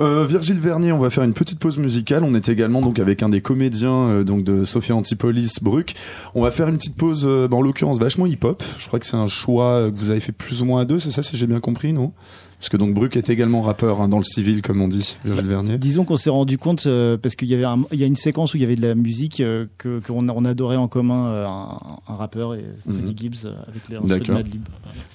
Euh, 0.00 0.24
Virgile 0.26 0.58
Vernier, 0.58 0.92
on 0.92 0.98
va 0.98 1.10
faire 1.10 1.22
une 1.24 1.32
petite 1.34 1.58
pause 1.58 1.78
musicale. 1.78 2.24
On 2.24 2.34
est 2.34 2.48
également 2.48 2.80
donc 2.80 2.98
avec 2.98 3.22
un 3.22 3.28
des 3.28 3.40
comédiens 3.40 3.92
euh, 4.08 4.24
donc 4.24 4.42
de 4.44 4.64
Sophia 4.64 4.96
Antipolis, 4.96 5.54
Bruck. 5.62 5.94
On 6.34 6.42
va 6.42 6.50
faire 6.50 6.68
une 6.68 6.76
petite 6.76 6.96
pause, 6.96 7.24
euh, 7.28 7.46
bah, 7.48 7.56
en 7.56 7.62
l'occurrence 7.62 7.98
vachement 7.98 8.26
hip-hop. 8.26 8.62
Je 8.78 8.86
crois 8.88 8.98
que 8.98 9.06
c'est 9.06 9.16
un 9.16 9.26
choix 9.28 9.90
que 9.90 9.96
vous 9.96 10.10
avez 10.10 10.20
fait 10.20 10.32
plus 10.32 10.62
ou 10.62 10.64
moins 10.64 10.80
à 10.82 10.84
deux, 10.84 10.98
c'est 10.98 11.10
ça 11.12 11.22
si 11.22 11.36
j'ai 11.36 11.46
bien 11.46 11.60
compris, 11.60 11.92
non? 11.92 12.12
Parce 12.58 12.70
que 12.70 12.76
donc 12.78 12.94
Bruck 12.94 13.16
est 13.16 13.28
également 13.28 13.60
rappeur 13.60 14.00
hein, 14.00 14.08
dans 14.08 14.16
le 14.18 14.24
civil, 14.24 14.62
comme 14.62 14.80
on 14.80 14.88
dit, 14.88 15.16
Virgile 15.26 15.46
Vernier. 15.46 15.78
Disons 15.78 16.04
qu'on 16.04 16.16
s'est 16.16 16.30
rendu 16.30 16.56
compte 16.56 16.86
euh, 16.86 17.18
parce 17.18 17.36
qu'il 17.36 17.48
y 17.48 17.54
avait 17.54 17.64
un- 17.64 17.82
il 17.92 18.00
y 18.00 18.02
a 18.02 18.06
une 18.06 18.16
séquence 18.16 18.54
où 18.54 18.56
il 18.56 18.60
y 18.60 18.64
avait 18.64 18.76
de 18.76 18.82
la 18.82 18.94
musique 18.94 19.40
euh, 19.40 19.66
que 19.76 20.00
qu'on 20.00 20.26
on 20.28 20.44
adorait 20.46 20.76
en 20.76 20.88
commun 20.88 21.26
euh, 21.28 21.46
un, 21.46 21.78
un 22.08 22.14
rappeur 22.14 22.54
et 22.54 22.64
Freddie 22.84 23.10
Mhm. 23.12 23.18
Gibbs 23.18 23.44
euh, 23.44 23.52
avec 23.68 23.82
les 23.90 23.96
instruments 23.96 24.02
de 24.04 24.08
D'accord. 24.18 24.34
Madlib. 24.36 24.62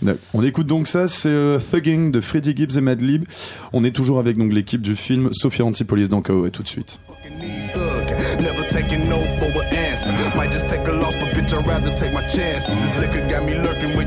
D'accord. 0.03 0.21
On 0.35 0.43
écoute 0.43 0.67
donc 0.67 0.87
ça, 0.87 1.07
c'est 1.07 1.29
euh, 1.29 1.57
Thugging 1.59 2.11
de 2.11 2.21
Freddie 2.21 2.53
Gibbs 2.55 2.77
et 2.77 2.81
Madlib. 2.81 3.25
On 3.73 3.83
est 3.83 3.91
toujours 3.95 4.19
avec 4.19 4.37
donc 4.37 4.53
l'équipe 4.53 4.81
du 4.81 4.95
film 4.95 5.29
Sophia 5.33 5.65
Antipolis 5.65 6.09
dans 6.09 6.21
KO 6.21 6.45
et 6.45 6.51
tout 6.51 6.61
de 6.63 6.67
suite. 6.67 6.99
Fucking 7.07 7.39
these 7.39 7.69
thug, 7.73 8.39
never 8.39 8.67
taking 8.69 9.09
no 9.09 9.17
for 9.39 9.61
an 9.61 9.75
answer. 9.75 10.11
Might 10.37 10.51
just 10.51 10.67
take 10.69 10.87
a 10.87 10.91
loss, 10.91 11.15
but 11.15 11.33
bitch, 11.35 11.53
I'd 11.53 11.65
rather 11.67 11.89
take 11.95 12.13
my 12.13 12.21
chances. 12.21 12.75
This 12.77 12.99
liquor 13.01 13.25
got 13.27 13.45
me 13.45 13.55
lurking 13.55 13.95
when 13.97 14.00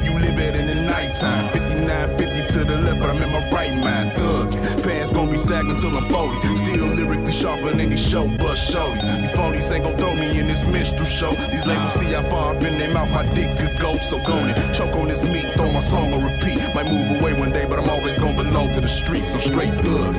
till 5.79 5.97
I'm 5.97 6.09
40. 6.09 6.57
Still 6.57 6.87
lyrically 6.87 7.33
sharper 7.33 7.71
than 7.71 7.91
these 7.91 8.07
show 8.07 8.27
bus 8.29 8.71
shorties. 8.71 9.03
These 9.21 9.31
phonies 9.31 9.73
ain't 9.73 9.85
gonna 9.85 9.99
throw 9.99 10.15
me 10.15 10.39
in 10.39 10.47
this 10.47 10.65
minstrel 10.65 11.05
show. 11.05 11.33
These 11.51 11.67
labels 11.67 11.95
see 11.95 12.13
how 12.13 12.23
far 12.29 12.55
up 12.55 12.63
in 12.63 12.79
their 12.79 12.93
mouth 12.93 13.11
my 13.11 13.25
dick 13.35 13.57
could 13.59 13.79
go. 13.81 13.95
So 13.97 14.19
go 14.25 14.37
it, 14.47 14.75
choke 14.75 14.95
on 14.97 15.09
this 15.09 15.23
meat, 15.23 15.47
throw 15.55 15.71
my 15.73 15.81
song 15.81 16.13
on 16.13 16.23
repeat. 16.25 16.59
Might 16.75 16.91
move 16.91 17.21
away 17.21 17.35
one 17.35 17.53
day, 17.53 17.67
but 17.67 17.79
I'm 17.79 17.89
always 17.89 18.17
gonna 18.19 18.43
belong 18.43 18.73
to 18.75 18.81
the 18.81 18.89
streets. 18.89 19.33
So 19.33 19.39
straight 19.39 19.75
thug. 19.85 20.15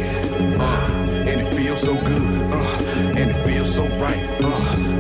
Uh, 0.60 1.06
and 1.30 1.42
it 1.42 1.54
feels 1.54 1.82
so 1.82 1.94
good. 1.94 2.52
Uh, 2.52 3.20
and 3.20 3.32
it 3.32 3.46
feels 3.46 3.74
so 3.74 3.86
right. 3.98 4.24
Uh, 4.42 4.95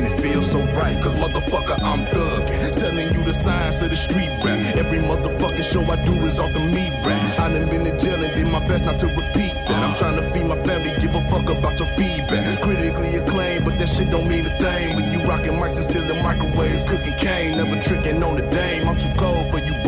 and 0.00 0.12
it 0.12 0.20
feels 0.20 0.50
so 0.50 0.60
right. 0.80 0.96
Cause 1.02 1.14
motherfucker, 1.14 1.80
I'm 1.82 2.04
thug. 2.06 2.48
Selling 2.74 3.12
you 3.14 3.22
the 3.24 3.34
science 3.34 3.82
of 3.82 3.90
the 3.90 3.96
street 3.96 4.30
rap. 4.44 4.58
Every 4.76 4.98
motherfucking 4.98 5.64
show 5.70 5.82
I 5.82 5.96
do 6.04 6.14
is 6.24 6.38
off 6.38 6.52
the 6.52 6.60
meat 6.60 6.92
rap. 7.04 7.38
I 7.38 7.52
done 7.52 7.68
been 7.68 7.86
in 7.86 7.98
jail 7.98 8.22
and 8.22 8.34
did 8.34 8.46
my 8.46 8.66
best 8.66 8.84
not 8.84 8.98
to 9.00 9.06
repeat 9.06 9.54
that. 9.68 9.82
I'm 9.84 9.94
trying 9.96 10.16
to 10.16 10.30
feed 10.32 10.46
my 10.46 10.56
family, 10.64 10.92
give 11.00 11.14
a 11.14 11.20
fuck 11.30 11.48
about 11.50 11.78
your 11.78 11.88
feedback. 11.98 12.62
Critically 12.62 13.16
acclaimed, 13.16 13.64
but 13.64 13.78
that 13.78 13.88
shit 13.88 14.10
don't 14.10 14.28
mean 14.28 14.46
a 14.46 14.56
thing. 14.58 14.96
When 14.96 15.12
you 15.12 15.20
rocking 15.28 15.54
mics 15.60 15.76
and 15.76 15.84
still 15.84 16.14
microwaves, 16.22 16.84
cooking 16.84 17.14
cane, 17.14 17.56
never 17.56 17.76
tricking 17.82 18.22
on 18.22 18.36
the 18.36 18.42
dame. 18.42 18.88
I'm 18.88 18.98
too 18.98 19.12
cold 19.18 19.50
for 19.50 19.58
you. 19.58 19.79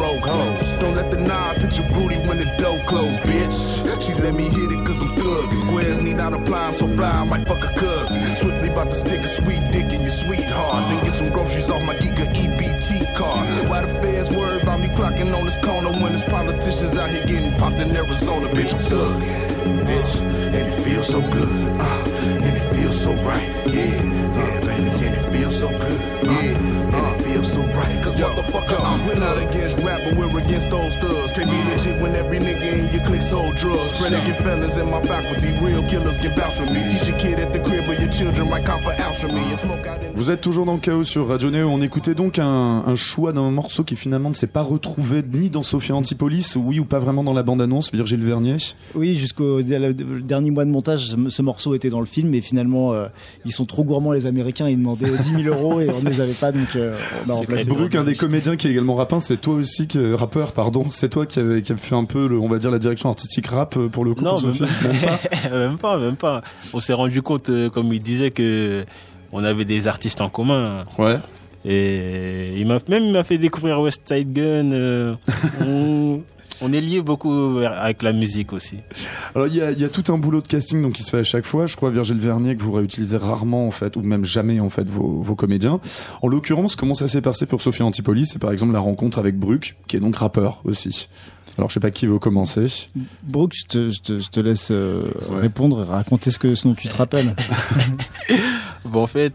Don't 0.83 0.97
let 0.97 1.13
the 1.13 1.17
knob 1.17 1.59
hit 1.59 1.79
your 1.79 1.89
booty 1.95 2.19
when 2.27 2.39
the 2.39 2.51
door 2.59 2.77
closed, 2.87 3.21
bitch. 3.23 3.55
She 4.03 4.15
let 4.15 4.35
me 4.35 4.49
hit 4.49 4.73
it 4.73 4.85
cause 4.85 5.01
I'm 5.01 5.15
thug. 5.15 5.55
Squares 5.55 6.01
need 6.01 6.17
not 6.17 6.33
apply, 6.33 6.67
I'm 6.67 6.75
so 6.75 6.89
fly, 6.89 7.09
I 7.09 7.23
might 7.23 7.47
fuck 7.47 7.63
a 7.63 7.73
cousin. 7.79 8.19
Swiftly 8.35 8.69
about 8.69 8.91
to 8.91 8.97
stick 8.97 9.21
a 9.21 9.29
sweet 9.29 9.63
dick 9.71 9.93
in 9.93 10.01
your 10.01 10.11
sweetheart. 10.11 10.91
Then 10.91 11.05
get 11.05 11.13
some 11.13 11.31
groceries 11.31 11.71
off 11.71 11.85
my 11.85 11.95
Giga 11.95 12.27
EBT 12.35 13.15
card. 13.15 13.49
Why 13.71 13.83
the 13.83 13.95
feds 14.03 14.37
worry 14.37 14.61
about 14.61 14.81
me 14.81 14.89
clocking 14.89 15.33
on 15.39 15.45
this 15.45 15.55
corner 15.65 15.91
when 16.03 16.15
there's 16.15 16.25
politicians 16.25 16.99
out 16.99 17.11
here 17.11 17.27
getting 17.27 17.57
popped 17.61 17.79
in 17.79 17.95
Arizona, 17.95 18.49
bitch, 18.49 18.73
I'm 18.75 18.81
thug. 18.81 19.23
Bitch, 19.87 20.21
and 20.21 20.67
it 20.67 20.83
feels 20.83 21.07
so 21.07 21.21
good, 21.21 21.49
uh, 21.79 22.05
and 22.43 22.57
it 22.57 22.75
feels 22.75 23.01
so 23.01 23.13
right, 23.23 23.49
yeah, 23.67 24.03
yeah, 24.03 24.61
baby, 24.67 25.07
and 25.07 25.15
it 25.15 25.31
feels 25.31 25.61
so 25.61 25.69
good, 25.69 26.01
uh, 26.27 26.33
and 26.33 27.12
feels 27.43 27.53
so 27.55 27.61
right. 27.79 28.03
Cause 28.03 28.17
motherfucker, 28.17 28.81
I'm 28.81 29.07
we're 29.07 29.15
not 29.15 29.39
against 29.39 29.79
rap, 29.85 30.01
but 30.05 30.15
we're 30.15 30.39
against 30.39 30.71
those 30.71 30.97
thugs. 30.97 31.33
Can't 31.33 31.51
be 31.51 31.57
legit 31.71 32.01
when 32.01 32.15
every 32.15 32.39
nigga 32.39 32.87
in 32.87 32.95
your 32.95 33.05
clique 33.07 33.23
sold 33.23 33.57
drugs. 33.57 33.99
Predicate 33.99 34.37
fellas 34.37 34.79
in 34.79 34.91
my 34.91 35.01
faculty, 35.03 35.53
real 35.61 35.83
killers 35.89 36.17
can 36.17 36.33
vouch 36.33 36.55
for 36.55 36.67
me. 36.67 36.83
Teach 36.89 37.09
a 37.09 37.17
kid 37.17 37.39
at 37.39 37.53
the 37.53 37.61
crib 37.61 37.87
where 37.87 38.01
your 38.01 38.11
children 38.11 38.49
might 38.49 38.65
come 38.65 38.83
for 38.83 38.93
out 38.93 39.17
from 39.17 39.35
me 39.35 39.43
and 39.43 39.59
smoke 39.59 39.87
out 39.87 40.02
Vous 40.15 40.31
êtes 40.31 40.43
toujours 40.43 40.67
dans 40.67 40.77
Chaos 40.77 41.05
sur 41.05 41.27
Radio 41.29 41.51
Neo. 41.51 41.69
On 41.69 41.81
écoutait 41.81 42.15
donc 42.15 42.39
un, 42.39 42.85
un 42.87 42.95
choix 42.97 43.33
d'un 43.33 43.51
morceau 43.51 43.83
qui 43.83 43.97
finalement 43.97 44.29
ne 44.29 44.35
s'est 44.35 44.47
pas 44.47 44.61
retrouvé 44.61 45.23
ni 45.33 45.49
dans 45.49 45.63
Sophia 45.63 45.97
Antipolis, 45.97 46.55
oui 46.57 46.79
ou 46.79 46.85
pas 46.85 46.99
vraiment 46.99 47.25
dans 47.25 47.33
la 47.33 47.43
bande-annonce, 47.43 47.91
Virgile 47.93 48.23
Vernier? 48.23 48.59
Oui, 48.95 49.17
jusqu'au 49.17 49.61
le 49.61 50.21
dernier 50.21 50.51
mois 50.51 50.67
de 50.67 50.71
montage, 50.71 51.09
ce, 51.09 51.31
ce 51.31 51.43
morceau 51.43 51.75
était 51.75 51.89
dans 51.89 52.01
le 52.01 52.07
film, 52.07 52.29
mais 52.29 52.43
finalement, 52.43 52.93
euh, 52.93 53.07
ils 53.47 53.53
sont 53.53 53.65
trop 53.65 53.85
gourmands 53.85 54.13
les 54.13 54.27
Américains, 54.27 54.69
ils 54.69 54.77
demandaient 54.77 55.11
10 55.23 55.45
000 55.45 55.55
euros 55.55 55.81
et 55.81 55.89
on 55.89 56.03
ne 56.03 56.11
les 56.11 56.21
avait 56.21 56.33
pas, 56.35 56.53
donc 56.53 56.77
euh, 56.77 56.95
on 57.27 57.31
a 57.31 57.35
remplacé. 57.35 57.71
Brooke, 57.71 57.95
un 57.95 58.05
des 58.05 58.15
comédiens 58.15 58.57
qui 58.57 58.69
est 58.69 58.71
également 58.71 58.95
rappeur, 58.95 59.23
c'est 59.23 59.39
toi 59.39 59.55
aussi, 59.55 59.87
qui, 59.87 59.99
rappeur, 60.15 60.53
pardon, 60.53 60.87
c'est 60.91 61.09
toi 61.09 61.25
qui 61.25 61.39
avait, 61.41 61.63
qui 61.63 61.73
a 61.73 61.77
fait 61.77 61.97
un 61.97 62.05
peu, 62.05 62.29
le, 62.29 62.39
on 62.39 62.49
va 62.49 62.59
dire, 62.59 62.71
la 62.71 62.79
direction 62.79 63.09
artistique 63.09 63.47
rap 63.47 63.77
euh, 63.79 63.89
pour 63.89 64.05
le 64.05 64.15
coup. 64.15 64.23
Non, 64.23 64.35
pour 64.37 64.45
même 64.45 64.55
Sophia. 64.55 65.19
pas. 65.49 65.51
même 65.57 65.79
pas, 65.79 65.97
même 65.99 66.17
pas. 66.17 66.43
On 66.75 66.81
s'est 66.81 66.93
rendu 66.93 67.23
compte, 67.23 67.49
euh, 67.49 67.71
comme 67.71 67.93
il 67.95 68.03
disait, 68.03 68.31
que 68.31 68.85
on 69.33 69.43
avait 69.45 69.65
des 69.65 69.87
artistes 69.89 70.21
en 70.21 70.29
commun. 70.29 70.85
Ouais. 70.99 71.19
Et 71.65 72.55
il 72.57 72.67
m'a 72.67 72.79
même 72.89 73.05
il 73.05 73.13
m'a 73.13 73.25
fait 73.25 73.39
découvrir 73.39 73.81
West 73.81 74.03
Side 74.07 74.33
Gun. 74.33 74.73
euh, 74.73 75.15
on, 75.65 76.21
on 76.61 76.73
est 76.73 76.81
lié 76.81 77.01
beaucoup 77.01 77.59
avec 77.59 78.03
la 78.03 78.13
musique 78.13 78.53
aussi. 78.53 78.79
Alors 79.35 79.47
il 79.47 79.55
y 79.57 79.61
a, 79.61 79.71
il 79.71 79.79
y 79.81 79.85
a 79.85 79.89
tout 79.89 80.13
un 80.13 80.19
boulot 80.19 80.41
de 80.41 80.47
casting 80.49 80.83
donc 80.83 80.95
qui 80.95 81.03
se 81.03 81.11
fait 81.11 81.19
à 81.21 81.23
chaque 81.25 81.45
fois. 81.45 81.67
Je 81.67 81.77
crois 81.77 81.91
Virgile 81.91 82.19
Vernier 82.19 82.57
que 82.57 82.63
vous 82.63 82.73
réutilisez 82.73 83.17
rarement 83.17 83.67
en 83.67 83.71
fait 83.71 83.97
ou 83.97 84.03
même 84.03 84.25
jamais 84.25 84.59
en 84.61 84.69
fait 84.71 84.89
vos, 84.89 85.23
vos 85.23 85.35
comédiens. 85.37 85.81
En 86.21 86.29
l'occurrence, 86.29 86.75
comment 86.77 86.95
ça 86.95 87.07
s'est 87.09 87.23
passé 87.23 87.47
pour 87.47 87.63
Sophie 87.63 87.83
Antipolis? 87.85 88.27
C'est 88.33 88.39
par 88.41 88.51
exemple 88.53 88.73
la 88.73 88.81
rencontre 88.81 89.19
avec 89.19 89.37
Bruck, 89.39 89.77
qui 89.87 89.97
est 89.97 90.01
donc 90.01 90.17
rappeur 90.17 90.61
aussi. 90.65 91.09
Alors 91.59 91.69
je 91.69 91.75
sais 91.75 91.81
pas 91.81 91.91
qui 91.91 92.07
veut 92.07 92.19
commencer. 92.19 92.67
Brooke, 93.23 93.53
je 93.55 93.67
te, 93.67 93.91
je 93.91 94.01
te, 94.01 94.19
je 94.19 94.29
te 94.31 94.41
laisse 94.41 94.71
euh, 94.71 95.03
répondre 95.31 95.83
et 95.83 95.85
raconter 95.85 96.31
ce, 96.31 96.39
que, 96.39 96.55
ce 96.55 96.67
dont 96.67 96.75
tu 96.75 96.89
te 96.89 96.97
rappelles. 96.97 97.35
Bon, 98.85 99.05
en 99.05 99.07
fait, 99.07 99.33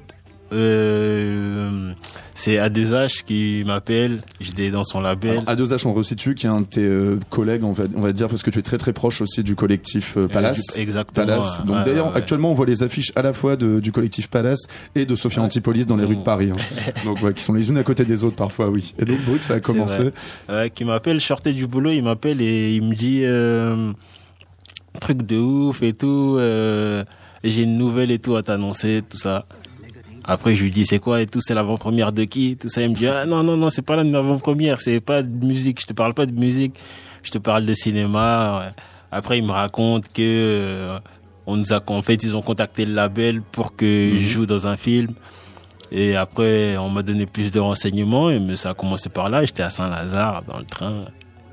euh, 0.51 1.93
c'est 2.39 2.57
A2H 2.57 3.23
qui 3.25 3.63
m'appelle. 3.65 4.21
J'étais 4.39 4.69
dans 4.69 4.83
son 4.83 5.01
label. 5.01 5.41
Alors, 5.47 5.55
A2H 5.67 5.87
on 5.87 5.91
resitue 5.93 6.35
qui 6.35 6.45
est 6.45 6.49
un 6.49 6.61
de 6.61 6.65
tes 6.65 6.81
euh, 6.83 7.19
collègues 7.31 7.63
on 7.63 7.71
va, 7.71 7.85
on 7.95 7.99
va 8.01 8.11
dire 8.11 8.27
parce 8.27 8.43
que 8.43 8.51
tu 8.51 8.59
es 8.59 8.61
très 8.61 8.77
très 8.77 8.93
proche 8.93 9.21
aussi 9.21 9.43
du 9.43 9.55
collectif 9.55 10.17
euh, 10.17 10.27
Palace. 10.27 10.61
du- 10.75 10.81
exactement, 10.81 11.25
Palace. 11.25 11.65
Donc 11.65 11.77
ouais, 11.77 11.83
d'ailleurs 11.83 12.11
ouais, 12.11 12.17
actuellement 12.17 12.51
on 12.51 12.53
voit 12.53 12.67
les 12.67 12.83
affiches 12.83 13.11
à 13.15 13.23
la 13.23 13.33
fois 13.33 13.55
de- 13.55 13.79
du 13.79 13.91
collectif 13.91 14.27
Palace 14.29 14.67
et 14.93 15.07
de 15.07 15.15
Sophie 15.15 15.39
Antipolis 15.39 15.87
dans 15.87 15.97
les 15.97 16.05
rues 16.05 16.15
de 16.17 16.21
Paris. 16.23 16.51
hein. 16.55 16.91
donc 17.05 17.23
ouais, 17.23 17.33
qui 17.33 17.41
sont 17.43 17.53
les 17.53 17.67
unes 17.69 17.77
à 17.79 17.83
côté 17.83 18.05
des 18.05 18.23
autres 18.23 18.35
parfois 18.35 18.69
oui. 18.69 18.93
Et 18.99 19.05
donc 19.05 19.19
Bruck 19.25 19.43
ça 19.43 19.55
a 19.55 19.59
commencé. 19.59 20.11
Ouais, 20.47 20.69
qui 20.69 20.85
m'appelle, 20.85 21.19
je 21.19 21.25
sortais 21.25 21.53
du 21.53 21.65
boulot, 21.65 21.89
il 21.89 22.03
m'appelle 22.03 22.39
et 22.41 22.75
il 22.75 22.83
me 22.83 22.93
dit 22.93 23.21
euh, 23.23 23.91
truc 24.99 25.23
de 25.25 25.37
ouf 25.37 25.81
et 25.83 25.93
tout, 25.93 26.35
euh, 26.37 27.03
j'ai 27.43 27.63
une 27.63 27.77
nouvelle 27.77 28.11
et 28.11 28.19
tout 28.19 28.35
à 28.35 28.41
t'annoncer, 28.43 29.01
tout 29.09 29.17
ça. 29.17 29.45
Après, 30.29 30.55
je 30.55 30.63
lui 30.63 30.71
dis 30.71 30.85
c'est 30.85 30.99
quoi 30.99 31.21
et 31.21 31.25
tout, 31.25 31.39
c'est 31.39 31.53
l'avant-première 31.53 32.11
de 32.11 32.25
qui, 32.25 32.57
tout 32.57 32.67
ça. 32.67 32.81
Il 32.81 32.89
me 32.89 32.95
dit 32.95 33.07
ah 33.07 33.25
non 33.25 33.43
non 33.43 33.55
non, 33.55 33.69
c'est 33.69 33.81
pas 33.81 33.95
l'avant-première, 33.95 34.81
c'est 34.81 34.99
pas 34.99 35.23
de 35.23 35.45
musique, 35.45 35.79
je 35.79 35.85
te 35.85 35.93
parle 35.93 36.13
pas 36.13 36.25
de 36.25 36.37
musique, 36.37 36.75
je 37.23 37.31
te 37.31 37.37
parle 37.37 37.65
de 37.65 37.73
cinéma. 37.73 38.73
Après, 39.09 39.37
il 39.37 39.45
me 39.45 39.51
raconte 39.51 40.11
que 40.11 40.21
euh, 40.21 40.99
on 41.45 41.55
nous 41.55 41.71
a 41.71 41.81
en 41.87 42.01
fait 42.01 42.21
ils 42.23 42.35
ont 42.35 42.41
contacté 42.41 42.85
le 42.85 42.93
label 42.93 43.41
pour 43.41 43.77
que 43.77 44.11
je 44.15 44.27
joue 44.27 44.45
dans 44.45 44.67
un 44.67 44.75
film. 44.75 45.13
Et 45.91 46.17
après, 46.17 46.75
on 46.75 46.89
m'a 46.89 47.03
donné 47.03 47.25
plus 47.25 47.49
de 47.51 47.61
renseignements 47.61 48.27
mais 48.27 48.57
ça 48.57 48.71
a 48.71 48.73
commencé 48.73 49.07
par 49.07 49.29
là. 49.29 49.45
J'étais 49.45 49.63
à 49.63 49.69
Saint-Lazare 49.69 50.41
dans 50.43 50.57
le 50.57 50.65
train. 50.65 51.05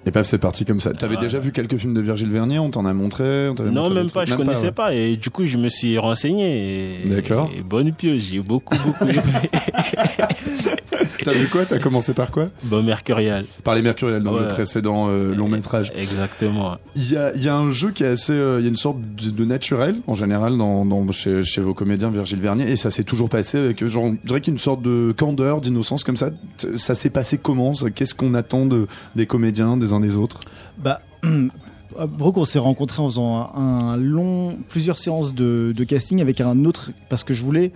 Et 0.06 0.10
paf, 0.10 0.26
c'est 0.26 0.38
parti 0.38 0.64
comme 0.66 0.80
ça. 0.80 0.92
T'avais 0.92 1.14
Ouais. 1.16 1.20
déjà 1.22 1.38
vu 1.38 1.50
quelques 1.50 1.76
films 1.78 1.94
de 1.94 2.00
Virgile 2.02 2.30
Vernier 2.30 2.58
On 2.58 2.70
t'en 2.70 2.84
a 2.84 2.92
montré 2.92 3.48
on 3.48 3.54
Non, 3.62 3.72
montré 3.84 3.94
même 3.94 4.10
pas, 4.10 4.24
je 4.26 4.34
connaissais 4.34 4.66
ouais. 4.66 4.72
pas. 4.72 4.94
Et 4.94 5.16
du 5.16 5.30
coup, 5.30 5.46
je 5.46 5.56
me 5.56 5.68
suis 5.70 5.96
renseigné. 5.98 6.98
D'accord. 7.06 7.50
Et 7.56 7.62
bonne 7.62 7.94
pioche, 7.94 8.20
j'ai 8.20 8.40
beaucoup, 8.40 8.76
beaucoup 8.84 9.04
aimé. 9.04 9.20
T'as 11.24 11.32
vu 11.32 11.48
quoi 11.48 11.64
T'as 11.64 11.78
commencé 11.78 12.12
par 12.12 12.30
quoi 12.30 12.50
bon, 12.64 12.82
Mercurial. 12.82 13.46
Par 13.64 13.74
les 13.74 13.82
Mercurial 13.82 14.22
dans 14.22 14.38
le 14.38 14.48
précédent 14.48 15.08
euh, 15.08 15.34
long 15.34 15.48
métrage. 15.48 15.90
Exactement. 15.96 16.76
Il 16.94 17.10
y 17.10 17.16
a, 17.16 17.34
il 17.34 17.42
y 17.42 17.48
a 17.48 17.56
un 17.56 17.70
jeu 17.70 17.90
qui 17.90 18.04
est 18.04 18.08
assez, 18.08 18.32
euh, 18.32 18.60
il 18.60 18.64
y 18.64 18.66
a 18.66 18.68
une 18.68 18.76
sorte 18.76 18.98
de, 19.00 19.30
de 19.30 19.44
naturel 19.44 19.96
en 20.06 20.14
général 20.14 20.58
dans, 20.58 20.84
dans 20.84 21.10
chez, 21.12 21.42
chez 21.42 21.62
vos 21.62 21.72
comédiens 21.72 22.10
Virgile 22.10 22.40
Vernier 22.40 22.70
et 22.70 22.76
ça 22.76 22.90
s'est 22.90 23.04
toujours 23.04 23.30
passé 23.30 23.58
avec 23.58 23.82
euh, 23.82 23.88
genre, 23.88 24.12
je 24.22 24.26
dirais 24.26 24.40
qu'il 24.40 24.52
y 24.52 24.54
a 24.54 24.56
une 24.56 24.62
sorte 24.62 24.82
de 24.82 25.14
candeur, 25.16 25.60
d'innocence 25.60 26.04
comme 26.04 26.16
ça. 26.16 26.30
Ça 26.76 26.94
s'est 26.94 27.10
passé 27.10 27.38
comment 27.38 27.72
Qu'est-ce 27.94 28.14
qu'on 28.14 28.34
attend 28.34 28.66
de, 28.66 28.86
des 29.16 29.26
comédiens, 29.26 29.76
des 29.76 29.92
uns 29.92 30.00
des 30.00 30.16
autres? 30.16 30.40
Bah, 30.76 31.00
Brooke, 32.08 32.36
on 32.36 32.44
s'est 32.44 32.58
rencontrés 32.58 33.00
en 33.00 33.08
faisant 33.08 33.50
un, 33.54 33.92
un 33.92 33.96
long, 33.96 34.58
plusieurs 34.68 34.98
séances 34.98 35.34
de, 35.34 35.72
de 35.74 35.84
casting 35.84 36.20
avec 36.20 36.40
un 36.40 36.64
autre, 36.64 36.90
parce 37.08 37.24
que 37.24 37.32
je 37.34 37.42
voulais 37.42 37.72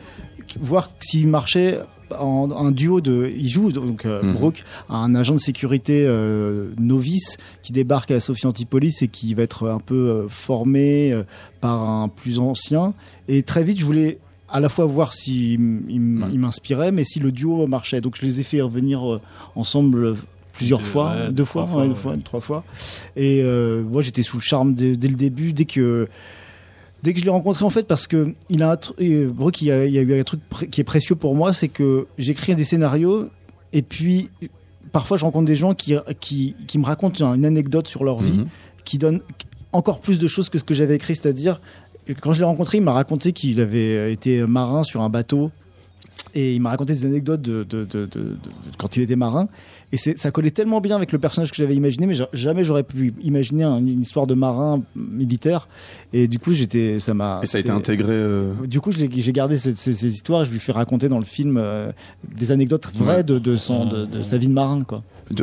voir 0.58 0.90
s'il 1.00 1.26
marchait 1.28 1.78
en 2.18 2.50
un 2.50 2.70
duo 2.70 3.00
de. 3.00 3.30
Il 3.36 3.48
joue 3.48 3.70
donc 3.72 4.06
euh, 4.06 4.22
Mhm. 4.22 4.32
Brooke, 4.32 4.64
un 4.88 5.14
agent 5.14 5.34
de 5.34 5.40
sécurité 5.40 6.04
euh, 6.06 6.70
novice 6.78 7.36
qui 7.62 7.72
débarque 7.72 8.10
à 8.10 8.20
Sophie 8.20 8.46
Antipolis 8.46 9.02
et 9.02 9.08
qui 9.08 9.34
va 9.34 9.42
être 9.42 9.68
un 9.68 9.80
peu 9.80 9.94
euh, 9.94 10.28
formé 10.28 11.12
euh, 11.12 11.24
par 11.60 11.82
un 11.88 12.08
plus 12.08 12.38
ancien. 12.38 12.94
Et 13.28 13.42
très 13.42 13.62
vite, 13.62 13.78
je 13.78 13.84
voulais 13.84 14.18
à 14.48 14.60
la 14.60 14.70
fois 14.70 14.86
voir 14.86 15.12
si 15.12 15.54
il 15.54 16.00
m'inspirait, 16.00 16.90
mais 16.92 17.04
si 17.04 17.20
le 17.20 17.30
duo 17.32 17.66
marchait. 17.66 18.00
Donc 18.00 18.16
je 18.18 18.24
les 18.24 18.40
ai 18.40 18.42
fait 18.44 18.62
revenir 18.62 19.20
ensemble 19.56 20.16
plusieurs 20.54 20.78
Deux, 20.80 20.84
fois, 20.86 21.10
ouais, 21.14 21.30
deux 21.32 21.44
trois 21.44 21.66
fois, 21.66 21.72
fois, 21.72 21.82
ouais, 21.82 21.88
deux 21.88 21.94
ouais. 21.94 22.00
fois, 22.00 22.16
trois 22.24 22.40
fois. 22.40 22.64
Et 23.14 23.42
euh, 23.42 23.82
moi, 23.82 24.00
j'étais 24.00 24.22
sous 24.22 24.38
le 24.38 24.42
charme 24.42 24.72
dès 24.74 24.94
le 25.08 25.14
début, 25.16 25.52
dès 25.52 25.66
que 25.66 26.08
dès 27.02 27.12
que 27.14 27.20
je 27.20 27.24
l'ai 27.24 27.30
rencontré 27.30 27.64
en 27.64 27.70
fait, 27.70 27.86
parce 27.86 28.06
que 28.06 28.34
il 28.48 28.62
a 28.62 28.72
un 28.72 28.78
et, 28.98 29.12
euh, 29.12 29.26
Brooke, 29.28 29.62
il 29.62 29.66
y 29.68 29.72
a, 29.72 29.84
il 29.86 29.92
y 29.92 29.98
a 29.98 30.02
eu 30.02 30.20
un 30.20 30.24
truc 30.24 30.40
qui 30.70 30.80
est 30.80 30.84
précieux 30.84 31.14
pour 31.14 31.34
moi, 31.34 31.52
c'est 31.52 31.68
que 31.68 32.06
j'écris 32.18 32.54
des 32.54 32.64
scénarios 32.64 33.28
et 33.72 33.82
puis 33.82 34.30
parfois 34.92 35.16
je 35.18 35.24
rencontre 35.24 35.44
des 35.46 35.56
gens 35.56 35.74
qui, 35.74 35.94
qui, 36.20 36.54
qui 36.66 36.78
me 36.78 36.84
racontent 36.84 37.34
une 37.34 37.44
anecdote 37.44 37.86
sur 37.88 38.04
leur 38.04 38.20
vie, 38.20 38.38
Mhm. 38.40 38.46
qui 38.84 38.98
donne 38.98 39.20
encore 39.72 40.00
plus 40.00 40.18
de 40.18 40.26
choses 40.26 40.48
que 40.48 40.58
ce 40.58 40.64
que 40.64 40.74
j'avais 40.74 40.94
écrit, 40.96 41.14
c'est-à-dire 41.14 41.60
quand 42.22 42.32
je 42.32 42.38
l'ai 42.38 42.46
rencontré, 42.46 42.78
il 42.78 42.82
m'a 42.84 42.92
raconté 42.92 43.32
qu'il 43.32 43.60
avait 43.60 44.12
été 44.12 44.40
marin 44.46 44.82
sur 44.82 45.02
un 45.02 45.10
bateau 45.10 45.50
et 46.34 46.54
il 46.54 46.60
m'a 46.60 46.70
raconté 46.70 46.94
des 46.94 47.04
anecdotes 47.04 47.42
de, 47.42 47.64
de- 47.64 47.84
de- 47.84 48.06
de- 48.06 48.06
de- 48.06 48.20
de 48.30 48.36
quand 48.78 48.96
il 48.96 49.02
était 49.02 49.14
marin. 49.16 49.48
Et 49.90 49.96
c'est- 49.96 50.18
ça 50.18 50.30
collait 50.30 50.50
tellement 50.50 50.80
bien 50.82 50.96
avec 50.96 51.12
le 51.12 51.18
personnage 51.18 51.50
que 51.50 51.56
j'avais 51.56 51.74
imaginé, 51.74 52.06
mais 52.06 52.14
ja- 52.14 52.28
jamais 52.34 52.62
j'aurais 52.62 52.82
pu 52.82 53.14
imaginer 53.22 53.64
un- 53.64 53.78
une 53.78 54.02
histoire 54.02 54.26
de 54.26 54.34
marin 54.34 54.82
militaire. 54.94 55.66
Et 56.12 56.28
du 56.28 56.38
coup, 56.38 56.52
j'étais, 56.52 56.98
ça 56.98 57.14
m'a. 57.14 57.40
Et 57.42 57.46
ça 57.46 57.56
a 57.58 57.60
été 57.62 57.70
intégré. 57.70 58.12
euh, 58.12 58.52
Du 58.66 58.80
coup, 58.80 58.92
j'ai 58.92 59.08
gardé 59.32 59.56
ces, 59.56 59.74
ces- 59.74 59.94
ces 59.94 60.12
histoires. 60.12 60.44
Je 60.44 60.50
lui 60.50 60.60
fais 60.60 60.72
raconter 60.72 61.08
dans 61.08 61.18
le 61.18 61.24
film 61.24 61.56
euh, 61.58 61.90
des 62.36 62.52
anecdotes 62.52 62.90
vraies 62.94 63.16
Ouais. 63.16 63.22
de, 63.24 63.38
de 63.38 63.54
son, 63.56 63.86
de, 63.86 64.04
de 64.04 64.22
sa 64.22 64.36
vie 64.36 64.48
de 64.48 64.52
marin, 64.52 64.82
quoi. 64.86 65.02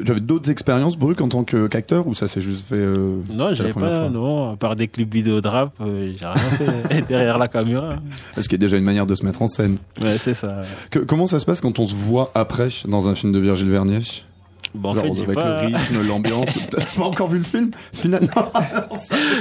Avais 0.10 0.20
d'autres 0.20 0.50
expériences, 0.50 0.98
Bruk, 0.98 1.22
en 1.22 1.30
tant 1.30 1.44
que- 1.44 1.68
qu'acteur, 1.68 2.08
ou 2.08 2.14
ça 2.16 2.28
s'est 2.28 2.42
juste 2.42 2.68
fait 2.68 2.76
euh, 2.76 3.18
Non, 3.32 3.54
j'avais 3.54 3.72
pas, 3.74 3.80
fois 3.80 4.10
non, 4.10 4.52
à 4.54 4.58
part 4.58 4.76
des 4.76 4.88
clips 4.88 5.14
vidéo 5.14 5.42
de 5.42 5.48
rap, 5.48 5.74
euh, 5.82 6.12
j'ai 6.18 6.26
rien 6.26 6.36
fait 6.36 7.02
derrière 7.08 7.38
la 7.38 7.48
caméra. 7.48 7.98
Parce 8.34 8.48
qu'il 8.48 8.58
y 8.58 8.62
a 8.62 8.66
déjà 8.66 8.78
une 8.78 8.84
manière 8.84 9.06
de 9.06 9.14
se 9.16 9.24
mettre 9.26 9.42
en 9.44 9.48
scène. 9.48 9.78
Ouais, 10.04 10.18
c'est 10.18 10.34
ça. 10.34 10.62
Que- 10.90 11.00
comment 11.00 11.28
ça 11.28 11.38
se 11.40 11.46
passe 11.46 11.62
quand 11.62 11.78
on 11.80 11.86
se 11.86 11.94
voit 11.96 12.32
après 12.36 12.70
dans 12.88 13.10
un 13.10 13.16
film 13.16 13.32
de 13.32 13.40
Virgile 13.40 13.70
Vernier? 13.70 14.00
Bon, 14.76 14.90
en 14.90 14.94
Genre, 14.96 15.04
fait, 15.04 15.24
avec 15.24 15.36
pas, 15.36 15.62
le 15.62 15.68
rythme, 15.68 16.08
l'ambiance. 16.08 16.50
T'as 16.70 16.84
pas 16.86 17.04
encore 17.04 17.28
vu 17.30 17.38
le 17.40 17.44
film 17.44 17.72
Finalement, 17.94 18.28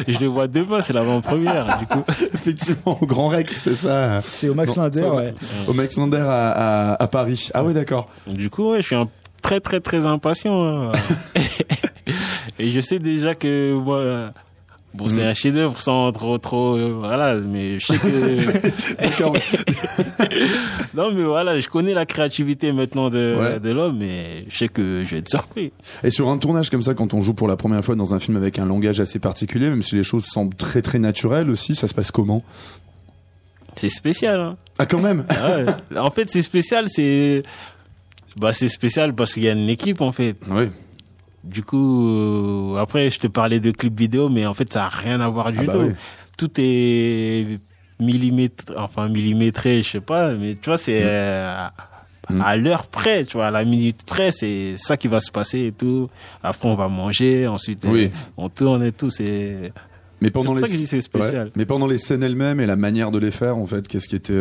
je 0.09 0.19
le 0.19 0.27
vois 0.27 0.47
deux 0.47 0.65
fois, 0.65 0.83
c'est 0.83 0.93
l'avant-première, 0.93 1.79
du 1.79 1.87
coup. 1.87 2.03
effectivement, 2.33 2.99
au 3.01 3.07
Grand 3.07 3.29
Rex, 3.29 3.53
c'est 3.55 3.75
ça. 3.75 4.23
C'est 4.29 4.49
au 4.49 4.55
Max 4.55 4.77
Linder, 4.77 5.03
ouais. 5.05 5.35
Au 5.67 5.73
Max 5.73 5.97
Lander 5.97 6.19
à, 6.27 6.93
à- 6.93 7.03
à 7.03 7.07
Paris. 7.09 7.49
Ah 7.55 7.65
ouais, 7.65 7.73
d'accord. 7.73 8.09
Du 8.27 8.49
coup, 8.51 8.71
ouais, 8.71 8.79
je 8.83 8.87
suis 8.87 8.97
un 8.97 9.09
très, 9.43 9.61
très, 9.61 9.81
très 9.81 10.07
impatient. 10.07 10.63
hein. 10.65 10.93
Et 12.59 12.71
je 12.71 12.81
sais 12.81 12.99
déjà 12.99 13.35
que 13.35 13.73
moi, 13.75 14.31
bon, 14.95 15.09
c'est 15.09 15.23
Mm. 15.25 15.29
un 15.29 15.33
chef-d'œuvre 15.35 15.79
sans 15.81 16.11
trop, 16.13 16.39
trop, 16.39 16.77
euh, 16.77 16.95
voilà, 16.99 17.35
mais 17.37 17.79
je 17.79 17.87
sais 17.87 17.99
que. 17.99 18.07
Non, 20.95 21.13
mais 21.13 21.25
voilà, 21.25 21.59
je 21.61 21.69
connais 21.69 21.95
la 21.95 22.07
créativité 22.07 22.73
maintenant 22.73 23.11
de, 23.11 23.37
Ouais. 23.39 23.61
de 23.61 23.71
l'homme, 23.71 23.99
mais 23.99 24.45
je 24.49 24.57
sais 24.57 24.69
que 24.69 25.05
je 25.05 25.11
vais 25.11 25.19
être 25.19 25.29
surpris. 25.29 25.73
Et 26.03 26.11
sur 26.11 26.29
un 26.29 26.39
tournage 26.39 26.71
comme 26.71 26.83
ça, 26.83 26.95
quand 26.95 27.15
on 27.15 27.21
joue 27.21 27.35
pour 27.35 27.49
la 27.49 27.57
première 27.57 27.85
fois 27.85 27.95
dans 27.97 28.15
un 28.15 28.21
film 28.21 28.37
avec 28.37 28.59
un 28.59 28.67
langage 28.67 29.01
assez 29.01 29.19
particulier, 29.19 29.69
même 29.69 29.83
si 29.83 29.97
les 29.97 30.05
choses 30.05 30.25
semblent 30.27 30.55
très 30.55 30.83
très 30.83 30.99
naturelles 30.99 31.51
aussi, 31.51 31.75
ça 31.75 31.87
se 31.89 31.95
passe 31.95 32.11
comment? 32.11 32.43
C'est 33.77 33.89
spécial, 33.89 34.39
hein. 34.39 34.57
Ah 34.79 34.87
quand 34.87 35.01
même 35.01 35.25
Ah 35.29 35.57
ouais. 35.57 35.99
En 35.99 36.11
fait, 36.11 36.31
c'est 36.31 36.43
spécial, 36.43 36.85
c'est. 36.89 37.43
Bah, 38.37 38.53
c'est 38.53 38.69
spécial 38.69 39.15
parce 39.15 39.33
qu'il 39.35 39.43
y 39.45 39.49
a 39.49 39.53
une 39.53 39.69
équipe, 39.69 40.01
en 40.01 40.13
fait. 40.13 40.37
Oui. 40.49 40.69
Du 41.45 41.63
coup, 41.63 42.09
euh, 42.09 42.77
après, 42.77 43.11
je 43.11 43.19
te 43.21 43.27
parlais 43.27 43.61
de 43.61 43.71
clips 43.71 43.99
vidéo, 43.99 44.29
mais 44.29 44.47
en 44.47 44.55
fait, 44.55 44.73
ça 44.73 44.81
n'a 44.81 44.89
rien 44.89 45.21
à 45.21 45.29
voir 45.29 45.53
du 45.53 45.59
Ah 45.61 45.65
bah 45.65 45.73
tout. 45.75 45.79
oui. 45.81 45.93
Tout 46.39 46.51
est 46.59 47.61
millimètre, 48.01 48.73
enfin, 48.77 49.09
millimétré, 49.09 49.83
je 49.83 49.91
sais 49.91 50.01
pas, 50.01 50.33
mais 50.35 50.55
tu 50.61 50.71
vois, 50.71 50.79
c'est 50.79 51.01
euh, 51.05 51.67
Mm. 52.31 52.41
à 52.41 52.57
l'heure 52.57 52.87
près, 52.87 53.27
tu 53.27 53.35
vois, 53.37 53.49
à 53.49 53.51
la 53.51 53.67
minute 53.67 54.01
près, 54.07 54.31
c'est 54.33 54.79
ça 54.79 54.97
qui 54.97 55.09
va 55.09 55.21
se 55.21 55.31
passer 55.31 55.67
et 55.67 55.73
tout. 55.73 56.09
Après, 56.43 56.67
on 56.67 56.75
va 56.75 56.89
manger, 56.89 57.47
ensuite, 57.47 57.85
Oui. 57.87 58.05
euh, 58.07 58.17
on 58.39 58.49
tourne 58.49 58.83
et 58.83 58.93
tout, 58.93 59.11
c'est. 59.11 59.73
Mais 60.23 60.31
pendant 60.31 60.47
pour 60.47 60.55
les 60.55 60.61
ça 60.63 60.67
que 60.69 60.73
je 60.73 60.79
dis 60.79 60.87
c'est 60.87 61.03
spécial. 61.03 61.47
Ouais. 61.49 61.53
Mais 61.55 61.67
pendant 61.67 61.87
les 61.87 61.99
scènes 61.99 62.23
elles-mêmes 62.23 62.61
et 62.61 62.67
la 62.67 62.77
manière 62.77 63.11
de 63.11 63.19
les 63.19 63.31
faire, 63.31 63.59
en 63.59 63.67
fait, 63.67 63.87
qu'est-ce 63.87 64.09
qui 64.09 64.17
était 64.17 64.33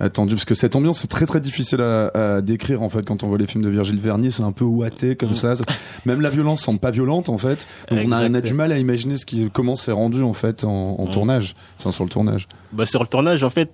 attendu 0.00 0.34
Parce 0.34 0.44
que 0.44 0.54
cette 0.54 0.74
ambiance, 0.76 1.00
c'est 1.00 1.06
très 1.08 1.26
très 1.26 1.40
difficile 1.40 1.80
à, 1.80 2.08
à 2.36 2.40
décrire 2.40 2.82
en 2.82 2.88
fait 2.88 3.02
quand 3.04 3.22
on 3.22 3.28
voit 3.28 3.38
les 3.38 3.46
films 3.46 3.62
de 3.64 3.68
Virgile 3.68 3.98
Vernier. 3.98 4.30
C'est 4.30 4.42
un 4.42 4.52
peu 4.52 4.64
ouaté 4.64 5.14
comme 5.16 5.30
Mm. 5.30 5.34
ça. 5.34 5.54
Même 6.06 6.20
la 6.20 6.30
violence 6.30 6.62
semble 6.62 6.78
pas 6.80 6.90
violente 6.90 7.28
en 7.28 7.38
fait. 7.38 7.66
Donc 7.90 8.00
on 8.06 8.12
a, 8.12 8.18
on 8.20 8.22
a 8.22 8.26
Exact. 8.26 8.46
du 8.46 8.54
mal 8.54 8.72
à 8.72 8.78
imaginer 8.78 9.16
ce 9.16 9.26
qui, 9.26 9.48
comment 9.52 9.76
c'est 9.76 9.92
rendu 9.92 10.22
en 10.22 10.32
fait 10.32 10.64
en, 10.64 10.96
en 10.98 11.06
Mm. 11.06 11.10
tournage, 11.10 11.54
enfin 11.78 11.92
sur 11.92 12.04
le 12.04 12.10
tournage. 12.10 12.48
Bah, 12.72 12.86
sur 12.86 13.00
le 13.02 13.06
tournage, 13.08 13.42
en 13.44 13.50
fait, 13.50 13.72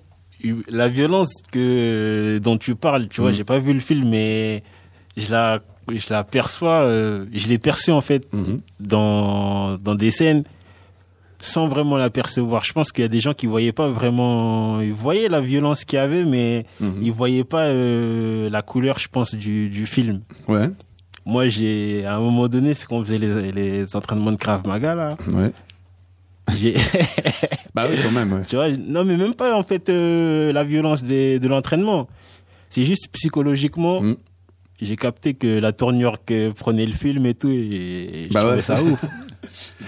la 0.69 0.87
violence 0.87 1.33
que, 1.51 2.39
dont 2.43 2.57
tu 2.57 2.75
parles, 2.75 3.07
tu 3.07 3.21
vois, 3.21 3.31
Mm. 3.31 3.33
j'ai 3.33 3.43
pas 3.43 3.59
vu 3.59 3.73
le 3.73 3.79
film, 3.79 4.09
mais 4.09 4.63
je 5.15 5.31
la, 5.31 5.59
je 5.89 6.05
la 6.11 6.23
perçois, 6.23 6.81
euh, 6.81 7.25
je 7.33 7.47
l'ai 7.47 7.57
perçue, 7.57 7.91
en 7.91 8.01
fait, 8.01 8.31
Mhm. 8.33 8.59
dans, 8.79 9.77
dans 9.77 9.95
des 9.95 10.11
scènes 10.11 10.43
sans 11.39 11.67
vraiment 11.67 11.97
l'apercevoir. 11.97 12.63
Je 12.63 12.73
pense 12.73 12.91
qu'il 12.91 13.03
y 13.03 13.05
a 13.05 13.09
des 13.09 13.19
gens 13.19 13.33
qui 13.33 13.45
voyaient 13.47 13.71
pas 13.71 13.89
vraiment, 13.89 14.81
ils 14.81 14.91
voyaient 14.93 15.29
la 15.29 15.41
violence 15.41 15.85
qu'il 15.85 15.97
y 15.97 16.01
avait, 16.01 16.23
mais 16.25 16.65
Mhm. 16.79 16.99
ils 17.03 17.11
voyaient 17.11 17.43
pas 17.43 17.65
euh, 17.65 18.49
la 18.49 18.61
couleur, 18.61 18.97
je 18.99 19.07
pense, 19.07 19.35
du, 19.35 19.69
du 19.69 19.85
film. 19.85 20.21
Ouais, 20.47 20.69
Moi, 21.25 21.47
j'ai, 21.49 22.05
à 22.05 22.15
un 22.15 22.19
moment 22.19 22.47
donné, 22.47 22.73
c'est 22.73 22.85
qu'on 22.87 23.03
faisait 23.03 23.17
les, 23.17 23.51
les 23.51 23.95
entraînements 23.95 24.31
de 24.31 24.37
Krav 24.37 24.65
Maga, 24.67 24.95
là. 24.95 25.15
ouais. 25.27 25.51
J'ai, 26.55 26.75
Bah 27.75 27.85
oui, 27.89 27.97
quand 28.01 28.11
même. 28.11 28.31
Ouais. 28.33 28.41
tu 28.47 28.55
vois, 28.55 28.69
non, 28.69 29.03
mais 29.03 29.17
même 29.17 29.33
pas, 29.33 29.55
en 29.57 29.63
fait, 29.63 29.89
euh, 29.89 30.53
la 30.53 30.63
violence 30.63 31.03
des- 31.03 31.39
de 31.39 31.47
l'entraînement. 31.49 32.07
C'est 32.69 32.83
juste 32.83 33.09
psychologiquement, 33.11 34.01
Mm. 34.01 34.15
j'ai 34.81 34.95
capté 34.95 35.33
que 35.33 35.59
la 35.59 35.73
tournure 35.73 36.23
que 36.25 36.51
prenait 36.51 36.85
le 36.85 36.93
film 36.93 37.25
et 37.25 37.33
tout, 37.33 37.49
et 37.51 38.27
je 38.29 38.33
Bah 38.33 38.39
trouvais 38.41 38.55
ouais. 38.55 38.61
ça 38.61 38.81
ouf. 38.81 39.03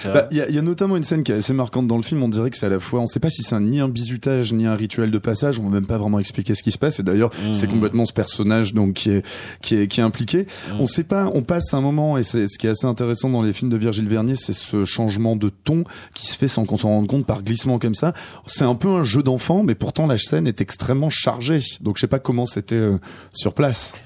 Bah, 0.06 0.28
Il 0.32 0.38
y, 0.38 0.41
a- 0.41 0.50
il 0.50 0.56
y 0.56 0.58
a 0.58 0.62
notamment 0.62 0.98
une 0.98 1.04
scène 1.04 1.24
qui 1.24 1.32
est 1.32 1.36
assez 1.36 1.54
marquante 1.54 1.88
dans 1.88 1.98
le 1.98 2.04
film. 2.04 2.22
On 2.24 2.30
dirait 2.30 2.50
que 2.50 2.58
c'est 2.58 2.65
à 2.65 2.69
la 2.69 2.80
fois, 2.80 3.00
on 3.02 3.08
sait 3.08 3.19
pas 3.19 3.30
si 3.30 3.43
c'est 3.43 3.60
ni 3.60 3.80
un 3.80 3.88
bizutage 3.89 4.54
ni 4.54 4.65
un 4.65 4.76
rituel 4.76 5.12
de 5.12 5.17
passage. 5.17 5.60
On 5.60 5.63
va 5.63 5.69
même 5.69 5.86
pas 5.86 5.98
vraiment 5.98 6.19
expliquer 6.19 6.56
ce 6.56 6.63
qui 6.63 6.72
se 6.72 6.78
passe. 6.78 7.00
Et 7.00 7.04
d'ailleurs, 7.04 7.32
Mhm. 7.45 7.54
c'est 7.54 7.67
complètement 7.67 8.06
ce 8.06 8.13
personnage 8.13 8.74
donc 8.74 8.93
qui 8.93 9.10
est 9.12 9.26
qui 9.62 9.76
est 9.76 9.88
qui 9.88 10.00
est 10.00 10.04
impliqué. 10.04 10.45
Mhm. 10.72 10.82
On 10.82 10.86
sait 10.86 11.04
pas. 11.04 11.30
On 11.34 11.41
passe 11.41 11.74
un 11.74 11.82
moment 11.82 12.17
et 12.17 12.24
c'est 12.24 12.48
ce 12.48 12.58
qui 12.58 12.67
est 12.67 12.72
assez 12.72 12.86
intéressant 12.88 13.30
dans 13.30 13.41
les 13.41 13.54
films 13.54 13.69
de 13.72 13.78
Virgile 13.78 14.08
Vernier, 14.08 14.36
c'est 14.36 14.54
ce 14.54 14.86
changement 14.86 15.36
de 15.36 15.50
ton 15.50 15.84
qui 16.13 16.28
se 16.28 16.38
fait 16.38 16.48
sans 16.48 16.65
qu'on 16.65 16.78
s'en 16.78 16.89
rende 16.89 17.08
compte 17.08 17.26
par 17.26 17.43
glissement 17.43 17.80
comme 17.80 17.95
ça. 17.95 18.13
C'est 18.45 18.63
un 18.65 18.76
peu 18.76 18.89
un 18.89 19.04
jeu 19.04 19.24
d'enfant, 19.24 19.63
mais 19.63 19.76
pourtant 19.76 20.08
la 20.08 20.17
scène 20.17 20.48
est 20.48 20.62
extrêmement 20.62 21.10
chargée. 21.10 21.60
Donc 21.82 21.98
je 21.98 22.02
sais 22.02 22.08
pas 22.08 22.19
comment 22.19 22.45
c'était 22.45 22.76
euh, 22.76 22.98
sur 23.34 23.54
place. 23.54 23.93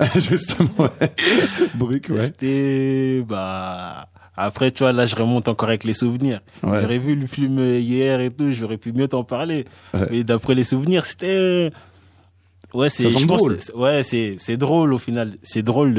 Justement, 0.16 0.70
ouais. 0.78 1.12
Bruc, 1.74 2.06
ouais. 2.10 2.20
C'était, 2.20 3.24
bah, 3.28 4.08
après, 4.44 4.70
tu 4.70 4.84
vois, 4.84 4.92
là, 4.92 5.06
je 5.06 5.16
remonte 5.16 5.48
encore 5.48 5.68
avec 5.68 5.84
les 5.84 5.92
souvenirs. 5.92 6.40
Ouais. 6.62 6.80
J'aurais 6.80 6.98
vu 6.98 7.14
le 7.14 7.26
film 7.26 7.58
hier 7.58 8.20
et 8.20 8.30
tout, 8.30 8.52
j'aurais 8.52 8.76
pu 8.78 8.92
mieux 8.92 9.08
t'en 9.08 9.24
parler. 9.24 9.64
Ouais. 9.94 10.06
Mais 10.10 10.24
d'après 10.24 10.54
les 10.54 10.64
souvenirs, 10.64 11.06
c'était, 11.06 11.70
ouais, 12.74 12.88
c'est, 12.88 13.08
drôle. 13.26 13.58
ouais, 13.74 14.02
c'est, 14.02 14.36
c'est 14.38 14.56
drôle 14.56 14.92
au 14.92 14.98
final. 14.98 15.34
C'est 15.42 15.62
drôle 15.62 15.94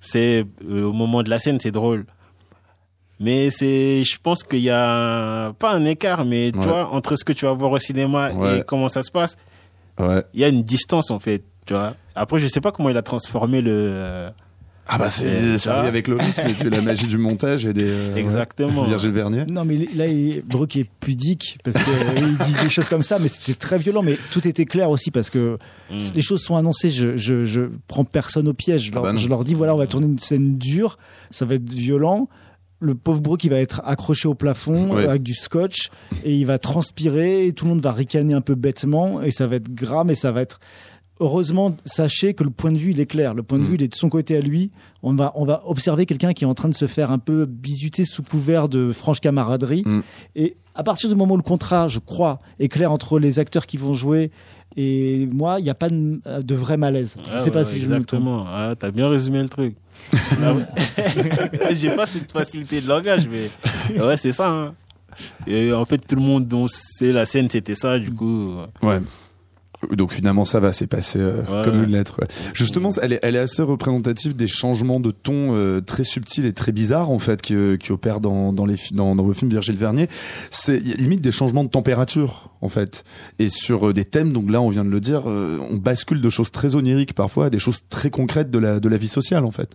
c'est, 0.00 0.44
euh, 0.68 0.84
au 0.84 0.92
moment 0.92 1.22
de 1.22 1.30
la 1.30 1.38
scène, 1.38 1.58
c'est 1.60 1.70
drôle. 1.70 2.06
Mais 3.20 3.50
c'est, 3.50 4.02
je 4.02 4.18
pense 4.20 4.42
qu'il 4.42 4.60
y 4.60 4.70
a 4.70 5.52
pas 5.58 5.72
un 5.72 5.84
écart, 5.84 6.24
mais 6.24 6.50
tu 6.52 6.58
vois, 6.58 6.88
entre 6.92 7.16
ce 7.16 7.24
que 7.24 7.32
tu 7.32 7.44
vas 7.44 7.52
voir 7.52 7.70
au 7.70 7.78
cinéma 7.78 8.32
Ouais. 8.32 8.58
et 8.58 8.62
comment 8.62 8.88
ça 8.88 9.02
se 9.02 9.10
passe, 9.12 9.36
il 9.98 10.40
y 10.40 10.44
a 10.44 10.48
une 10.48 10.62
distance 10.62 11.10
en 11.10 11.20
fait, 11.20 11.44
tu 11.66 11.74
vois. 11.74 11.94
Après, 12.14 12.38
je 12.38 12.48
sais 12.48 12.60
pas 12.60 12.72
comment 12.72 12.88
il 12.88 12.96
a 12.96 13.02
transformé 13.02 13.60
le, 13.60 13.70
euh, 13.72 14.30
Ah 14.88 14.98
bah 14.98 15.08
c'est 15.08 15.26
Euh, 15.28 15.58
ça 15.58 15.76
arrive 15.76 15.88
avec 15.88 16.08
le 16.08 16.16
rythme 16.16 16.48
et 16.48 16.54
puis 16.54 16.68
la 16.68 16.80
magie 16.82 17.06
du 17.06 17.16
montage 17.16 17.66
et 17.66 17.72
des 17.72 17.84
euh, 17.88 18.16
Exactement. 18.16 18.82
ouais. 18.82 18.88
Virgile 18.88 19.10
Vernier. 19.12 19.44
Non, 19.48 19.64
mais 19.64 19.88
là, 19.94 20.06
il, 20.08 20.42
Brooke 20.42 20.76
est 20.76 20.88
pudique 21.00 21.58
parce 21.62 21.76
qu'il 21.76 22.38
dit 22.38 22.54
des 22.62 22.68
choses 22.68 22.88
comme 22.88 23.02
ça, 23.02 23.18
mais 23.20 23.28
c'était 23.28 23.54
très 23.54 23.78
violent. 23.78 24.02
Mais 24.02 24.18
tout 24.32 24.46
était 24.46 24.64
clair 24.64 24.90
aussi 24.90 25.10
parce 25.10 25.30
que 25.30 25.56
Mm. 25.90 25.98
les 26.14 26.20
choses 26.22 26.42
sont 26.42 26.56
annoncées. 26.56 26.90
Je, 26.90 27.16
je, 27.16 27.44
je 27.44 27.62
prends 27.86 28.04
personne 28.04 28.48
au 28.48 28.54
piège. 28.54 28.86
Je 28.86 28.92
leur, 28.92 29.04
Ah 29.06 29.12
bah 29.12 29.18
je 29.18 29.28
leur 29.28 29.44
dis 29.44 29.54
voilà, 29.54 29.74
on 29.74 29.78
va 29.78 29.86
tourner 29.86 30.06
une 30.06 30.18
scène 30.18 30.56
dure, 30.58 30.98
ça 31.30 31.44
va 31.44 31.54
être 31.54 31.70
violent. 31.72 32.28
Le 32.80 32.96
pauvre 32.96 33.20
Brooke, 33.20 33.44
il 33.44 33.50
va 33.50 33.60
être 33.60 33.80
accroché 33.84 34.26
au 34.26 34.34
plafond 34.34 34.96
Ouais. 34.96 35.04
euh, 35.06 35.10
avec 35.10 35.22
du 35.22 35.34
scotch 35.34 35.90
et 36.24 36.34
il 36.34 36.44
va 36.46 36.58
transpirer 36.58 37.46
et 37.46 37.52
tout 37.52 37.64
le 37.66 37.70
monde 37.70 37.80
va 37.82 37.92
ricaner 37.92 38.34
un 38.34 38.40
peu 38.40 38.56
bêtement 38.56 39.22
et 39.22 39.30
ça 39.30 39.46
va 39.46 39.54
être 39.56 39.72
gras, 39.72 40.02
mais 40.02 40.16
ça 40.16 40.32
va 40.32 40.40
être. 40.42 40.58
Heureusement, 41.22 41.76
sachez 41.84 42.34
que 42.34 42.42
le 42.44 42.50
point 42.50 42.72
de 42.72 42.78
vue, 42.78 42.90
il 42.90 43.00
est 43.00 43.06
clair. 43.06 43.32
Le 43.32 43.42
point 43.42 43.58
de 43.58 43.62
Mm. 43.62 43.66
vue, 43.66 43.74
il 43.76 43.82
est 43.84 43.88
de 43.88 43.94
son 43.94 44.08
côté 44.08 44.36
à 44.36 44.40
lui. 44.40 44.70
On 45.02 45.14
va, 45.14 45.32
on 45.36 45.44
va 45.44 45.62
observer 45.66 46.04
quelqu'un 46.04 46.32
qui 46.32 46.44
est 46.44 46.46
en 46.48 46.54
train 46.54 46.68
de 46.68 46.74
se 46.74 46.86
faire 46.86 47.10
un 47.12 47.18
peu 47.18 47.46
bisuter 47.46 48.04
sous 48.04 48.22
couvert 48.22 48.68
de 48.68 48.92
franche 48.92 49.20
camaraderie. 49.20 49.82
Mm. 49.86 50.00
Et 50.36 50.56
à 50.74 50.82
partir 50.82 51.08
du 51.08 51.14
moment 51.14 51.34
où 51.34 51.36
le 51.36 51.42
contrat, 51.42 51.86
je 51.88 52.00
crois, 52.00 52.40
est 52.58 52.68
clair 52.68 52.90
entre 52.90 53.18
les 53.18 53.38
acteurs 53.38 53.66
qui 53.66 53.76
vont 53.76 53.94
jouer 53.94 54.30
et 54.76 55.28
moi, 55.30 55.60
il 55.60 55.64
n'y 55.64 55.70
a 55.70 55.74
pas 55.74 55.90
de, 55.90 56.18
de 56.42 56.54
vrai 56.54 56.76
malaise. 56.78 57.14
Je 57.18 57.30
Ah 57.36 57.40
sais 57.40 57.50
pas 57.50 57.62
si 57.62 57.76
je 57.78 57.82
me 57.86 57.92
exactement. 57.92 58.44
Ah, 58.48 58.74
t'as 58.78 58.90
bien 58.90 59.08
résumé 59.08 59.40
le 59.40 59.48
truc. 59.48 59.76
Ah 60.42 60.54
ouais. 60.54 60.64
J'ai 61.74 61.94
pas 61.94 62.06
cette 62.06 62.32
facilité 62.32 62.80
de 62.80 62.88
langage, 62.88 63.28
mais 63.30 64.00
ouais, 64.02 64.16
c'est 64.16 64.32
ça. 64.32 64.50
hein. 64.50 64.74
Et 65.46 65.72
en 65.74 65.84
fait, 65.84 65.98
tout 65.98 66.16
le 66.16 66.22
monde 66.22 66.48
dont 66.48 66.64
c'est 66.68 67.12
la 67.12 67.26
scène, 67.26 67.50
c'était 67.50 67.74
ça. 67.74 67.98
Du 67.98 68.10
coup, 68.10 68.52
euh, 68.52 68.66
Ouais. 68.82 69.00
Donc 69.90 70.12
finalement 70.12 70.44
ça 70.44 70.60
va, 70.60 70.72
c'est 70.72 70.86
passé 70.86 71.18
euh, 71.18 71.42
Ouais, 71.42 71.64
comme 71.64 71.78
ouais. 71.78 71.84
une 71.84 71.90
lettre. 71.92 72.18
ouais. 72.20 72.28
Justement, 72.54 72.90
elle 73.02 73.14
est, 73.14 73.18
elle 73.22 73.34
est 73.34 73.40
assez 73.40 73.62
représentative 73.62 74.36
des 74.36 74.46
changements 74.46 75.00
de 75.00 75.10
ton 75.10 75.54
euh, 75.54 75.80
très 75.80 76.04
subtils 76.04 76.46
et 76.46 76.52
très 76.52 76.70
bizarres 76.72 77.10
en 77.10 77.18
fait 77.18 77.42
qui, 77.42 77.54
euh, 77.54 77.76
qui 77.76 77.90
opèrent 77.92 78.20
dans, 78.20 78.52
dans 78.52 78.64
les 78.64 78.76
dans, 78.92 79.16
dans 79.16 79.24
vos 79.24 79.32
films 79.32 79.50
Virgile 79.50 79.76
Vernier. 79.76 80.08
C'est 80.50 80.76
il 80.78 80.88
y 80.88 80.92
a 80.92 80.96
limite 80.96 81.20
des 81.20 81.32
changements 81.32 81.64
de 81.64 81.68
température 81.68 82.50
en 82.60 82.68
fait 82.68 83.04
et 83.38 83.48
sur 83.48 83.88
euh, 83.88 83.92
des 83.92 84.04
thèmes. 84.04 84.32
Donc 84.32 84.50
là, 84.50 84.60
on 84.62 84.68
vient 84.68 84.84
de 84.84 84.90
le 84.90 85.00
dire, 85.00 85.28
euh, 85.28 85.58
on 85.70 85.76
bascule 85.76 86.20
de 86.20 86.30
choses 86.30 86.50
très 86.52 86.76
oniriques 86.76 87.14
parfois 87.14 87.46
à 87.46 87.50
des 87.50 87.58
choses 87.58 87.80
très 87.88 88.10
concrètes 88.10 88.50
de 88.50 88.58
la 88.58 88.78
de 88.78 88.88
la 88.88 88.96
vie 88.96 89.08
sociale 89.08 89.44
en 89.44 89.50
fait. 89.50 89.70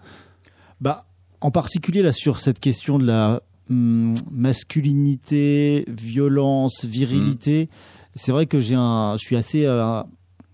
Bah, 0.80 1.04
en 1.42 1.52
particulier 1.52 2.02
là 2.02 2.14
sur 2.14 2.40
cette 2.40 2.60
question 2.60 2.98
de 2.98 3.06
la 3.06 3.42
hum, 3.70 4.16
masculinité, 4.32 5.86
violence, 5.88 6.86
virilité, 6.86 7.70
c'est 8.16 8.32
vrai 8.32 8.46
que 8.46 8.60
j'ai 8.60 8.76
un, 8.76 9.14
je 9.18 9.24
suis 9.24 9.36
assez 9.36 9.66
euh, 9.66 10.02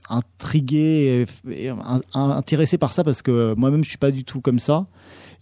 intrigué 0.10 1.26
et, 1.47 1.65
et 1.65 1.69
un- 1.69 2.02
un- 2.13 2.30
intéressé 2.32 2.78
par 2.78 2.93
ça 2.93 3.04
parce 3.04 3.21
que 3.21 3.54
moi-même 3.56 3.84
je 3.84 3.89
suis 3.89 3.97
pas 3.97 4.12
du 4.12 4.23
tout 4.23 4.41
comme 4.41 4.60
ça. 4.60 4.88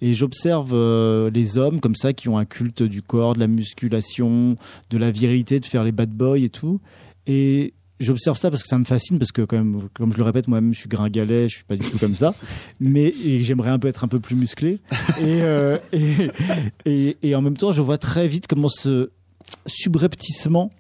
Et 0.04 0.16
j'observe 0.16 0.72
euh, 0.74 1.30
les 1.30 1.60
hommes 1.60 1.80
comme 1.80 1.94
ça 1.94 2.12
qui 2.14 2.28
ont 2.28 2.38
un 2.38 2.46
culte 2.46 2.82
du 2.82 3.04
corps, 3.04 3.36
de 3.36 3.40
la 3.40 3.48
musculation, 3.48 4.56
de 4.90 4.98
la 4.98 5.12
virilité, 5.12 5.60
de 5.60 5.66
faire 5.66 5.84
les 5.84 5.92
bad 5.92 6.10
boys 6.10 6.40
et 6.40 6.50
tout. 6.50 6.80
Et 7.28 7.74
J'observe 8.02 8.38
ça 8.38 8.50
parce 8.50 8.64
que 8.64 8.68
ça 8.68 8.78
me 8.78 8.84
fascine, 8.84 9.18
parce 9.20 9.32
que, 9.32 9.44
quand 9.44 9.58
même, 9.58 9.88
comme 9.94 10.12
je 10.12 10.18
le 10.18 10.24
répète, 10.24 10.48
moi-même, 10.48 10.74
je 10.74 10.80
suis 10.80 10.90
gringalet, 10.90 11.48
je 11.48 11.56
suis 11.56 11.64
pas 11.64 11.78
du 11.78 11.88
tout 11.90 11.98
comme 12.00 12.16
ça, 12.16 12.34
mais 12.80 13.14
j'aimerais 13.42 13.70
un 13.70 13.80
peu 13.80 13.88
être 13.88 14.04
un 14.04 14.08
peu 14.08 14.20
plus 14.20 14.36
musclé. 14.36 14.80
Et, 15.20 15.42
euh, 15.44 15.78
et, 15.94 16.12
et, 16.86 17.18
et 17.22 17.36
en 17.36 17.42
même 17.42 17.56
temps, 17.58 17.72
je 17.72 17.82
vois 17.82 17.98
très 17.98 18.28
vite 18.28 18.48
comment 18.48 18.70
ce 18.70 19.12
subrepticement, 19.68 20.72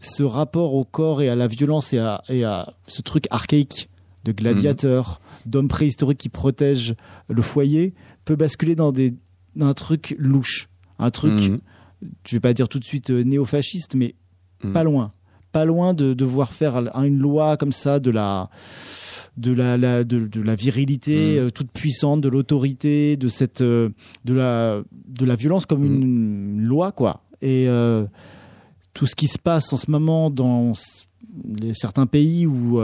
ce 0.00 0.22
rapport 0.22 0.74
au 0.74 0.84
corps 0.84 1.22
et 1.22 1.28
à 1.28 1.34
la 1.34 1.46
violence 1.46 1.92
et 1.92 1.98
à, 1.98 2.22
et 2.28 2.44
à 2.44 2.74
ce 2.86 3.02
truc 3.02 3.26
archaïque 3.30 3.88
de 4.24 4.32
gladiateur, 4.32 5.20
d'homme 5.46 5.68
préhistorique 5.68 6.18
qui 6.18 6.28
protège 6.28 6.94
le 7.28 7.42
foyer, 7.42 7.94
peut 8.24 8.36
basculer 8.36 8.74
dans, 8.74 8.92
des, 8.92 9.14
dans 9.56 9.66
un 9.66 9.74
truc 9.74 10.14
louche. 10.18 10.68
Un 10.98 11.10
truc, 11.10 11.32
Mhm. 11.32 11.60
je 12.26 12.36
vais 12.36 12.40
pas 12.40 12.52
dire 12.52 12.68
tout 12.68 12.78
de 12.78 12.84
suite 12.84 13.10
euh, 13.10 13.22
néofasciste, 13.24 13.94
mais 13.94 14.14
Mhm. 14.62 14.72
pas 14.74 14.84
loin. 14.84 15.12
Pas 15.52 15.64
loin 15.64 15.94
de 15.94 16.14
devoir 16.14 16.52
faire 16.52 16.76
une 17.02 17.18
loi 17.18 17.56
comme 17.56 17.72
ça 17.72 17.98
de 18.00 18.10
la 18.10 18.48
de 19.36 19.52
la, 19.52 19.76
la- 19.78 20.04
de, 20.04 20.26
de 20.26 20.42
la 20.42 20.54
virilité 20.54 21.38
Mhm. 21.40 21.46
euh, 21.46 21.50
toute 21.50 21.70
puissante, 21.70 22.20
de 22.20 22.28
l'autorité, 22.28 23.16
de 23.16 23.28
cette 23.28 23.60
euh, 23.62 23.88
de 24.24 24.34
la 24.34 24.82
de 25.08 25.24
la 25.24 25.34
violence 25.34 25.66
comme 25.66 25.84
une, 25.84 26.02
une 26.02 26.62
loi 26.62 26.92
quoi. 26.92 27.22
Et 27.42 27.66
euh, 27.68 28.06
tout 28.94 29.06
ce 29.06 29.14
qui 29.16 29.28
se 29.28 29.38
passe 29.38 29.72
en 29.72 29.76
ce 29.76 29.90
moment 29.90 30.30
dans 30.30 30.72
les, 31.60 31.74
certains 31.74 32.06
pays 32.06 32.46
où 32.46 32.80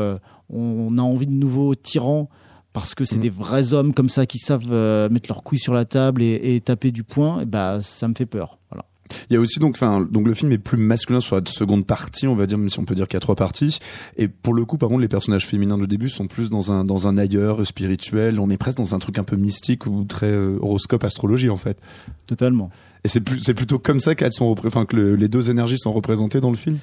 on 0.50 0.98
a 0.98 1.02
envie 1.02 1.26
de 1.26 1.32
nouveaux 1.32 1.74
tyrans 1.74 2.28
parce 2.72 2.94
que 2.94 3.04
c'est 3.04 3.16
Mhm. 3.16 3.22
des 3.22 3.30
vrais 3.30 3.72
hommes 3.74 3.92
comme 3.92 4.08
ça 4.08 4.24
qui 4.26 4.38
savent 4.38 4.70
mettre 5.10 5.28
leurs 5.28 5.42
couilles 5.42 5.58
sur 5.58 5.74
la 5.74 5.84
table 5.84 6.22
et, 6.22 6.54
et 6.56 6.60
taper 6.60 6.90
du 6.90 7.04
poing, 7.04 7.40
et 7.40 7.44
bah 7.46 7.80
ça 7.82 8.06
me 8.08 8.14
fait 8.14 8.26
peur. 8.26 8.58
Voilà. 8.70 8.84
Il 9.30 9.34
y 9.34 9.36
a 9.36 9.40
aussi 9.40 9.58
donc, 9.58 9.74
enfin, 9.76 10.06
donc 10.10 10.26
le 10.26 10.34
film 10.34 10.52
est 10.52 10.58
plus 10.58 10.78
masculin 10.78 11.20
sur 11.20 11.36
la 11.36 11.42
seconde 11.46 11.86
partie, 11.86 12.26
on 12.26 12.34
va 12.34 12.46
dire, 12.46 12.58
même 12.58 12.68
si 12.68 12.78
on 12.78 12.84
peut 12.84 12.94
dire 12.94 13.06
qu'il 13.08 13.14
y 13.14 13.18
a 13.18 13.20
trois 13.20 13.34
parties. 13.34 13.78
Et 14.16 14.28
pour 14.28 14.54
le 14.54 14.64
coup, 14.64 14.78
par 14.78 14.88
contre, 14.88 15.00
les 15.02 15.08
personnages 15.08 15.46
féminins 15.46 15.78
du 15.78 15.86
début 15.86 16.08
sont 16.08 16.26
plus 16.26 16.50
dans 16.50 16.72
un 16.72 16.84
dans 16.84 17.06
un 17.08 17.16
ailleurs 17.18 17.66
spirituel. 17.66 18.38
On 18.40 18.50
est 18.50 18.56
presque 18.56 18.78
dans 18.78 18.94
un 18.94 18.98
truc 18.98 19.18
un 19.18 19.24
peu 19.24 19.36
mystique 19.36 19.86
ou 19.86 20.04
très 20.04 20.26
euh, 20.30 20.58
horoscope, 20.60 21.04
astrologie 21.04 21.50
en 21.50 21.56
fait. 21.56 21.78
Totalement. 22.26 22.70
Et 23.04 23.08
c'est 23.08 23.20
plus 23.20 23.40
c'est 23.40 23.54
plutôt 23.54 23.78
comme 23.78 24.00
ça 24.00 24.14
qu'elles 24.14 24.32
sont, 24.32 24.54
enfin 24.64 24.84
que 24.84 24.96
le- 24.96 25.16
les 25.16 25.28
deux 25.28 25.50
énergies 25.50 25.78
sont 25.78 25.92
représentées 25.92 26.40
dans 26.40 26.50
le 26.50 26.56
film. 26.56 26.78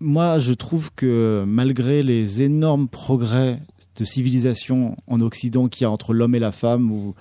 Moi, 0.00 0.38
je 0.38 0.54
trouve 0.54 0.90
que 0.96 1.44
malgré 1.46 2.02
les 2.02 2.40
énormes 2.42 2.88
progrès 2.88 3.60
de 3.96 4.04
civilisation 4.04 4.96
en 5.06 5.20
Occident 5.20 5.68
qu'il 5.68 5.84
y 5.84 5.86
a 5.86 5.90
entre 5.90 6.14
l'homme 6.14 6.34
et 6.34 6.38
la 6.38 6.52
femme, 6.52 6.90
où 6.90 7.14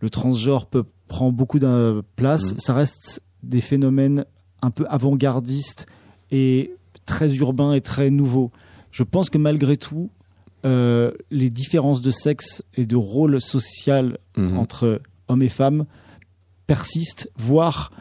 le 0.00 0.10
transgenre 0.10 0.66
peut, 0.66 0.84
prend 1.12 1.30
beaucoup 1.30 1.58
de 1.58 2.02
place, 2.16 2.52
Mhm. 2.52 2.58
ça 2.58 2.72
reste 2.72 3.20
des 3.42 3.60
phénomènes 3.60 4.24
un 4.62 4.70
peu 4.70 4.86
avant-gardistes 4.88 5.84
et 6.30 6.72
très 7.04 7.34
urbains 7.36 7.74
et 7.74 7.82
très 7.82 8.08
nouveaux. 8.08 8.50
Je 8.90 9.02
pense 9.02 9.28
que 9.28 9.36
malgré 9.36 9.76
tout, 9.76 10.08
euh, 10.64 11.10
les 11.30 11.50
différences 11.50 12.00
de 12.00 12.08
sexe 12.10 12.62
et 12.76 12.86
de 12.86 12.96
rôle 12.96 13.42
social 13.42 14.16
Mhm. 14.38 14.56
entre 14.58 15.02
hommes 15.28 15.42
et 15.42 15.50
femmes 15.50 15.84
persistent, 16.66 17.28
voire 17.36 17.92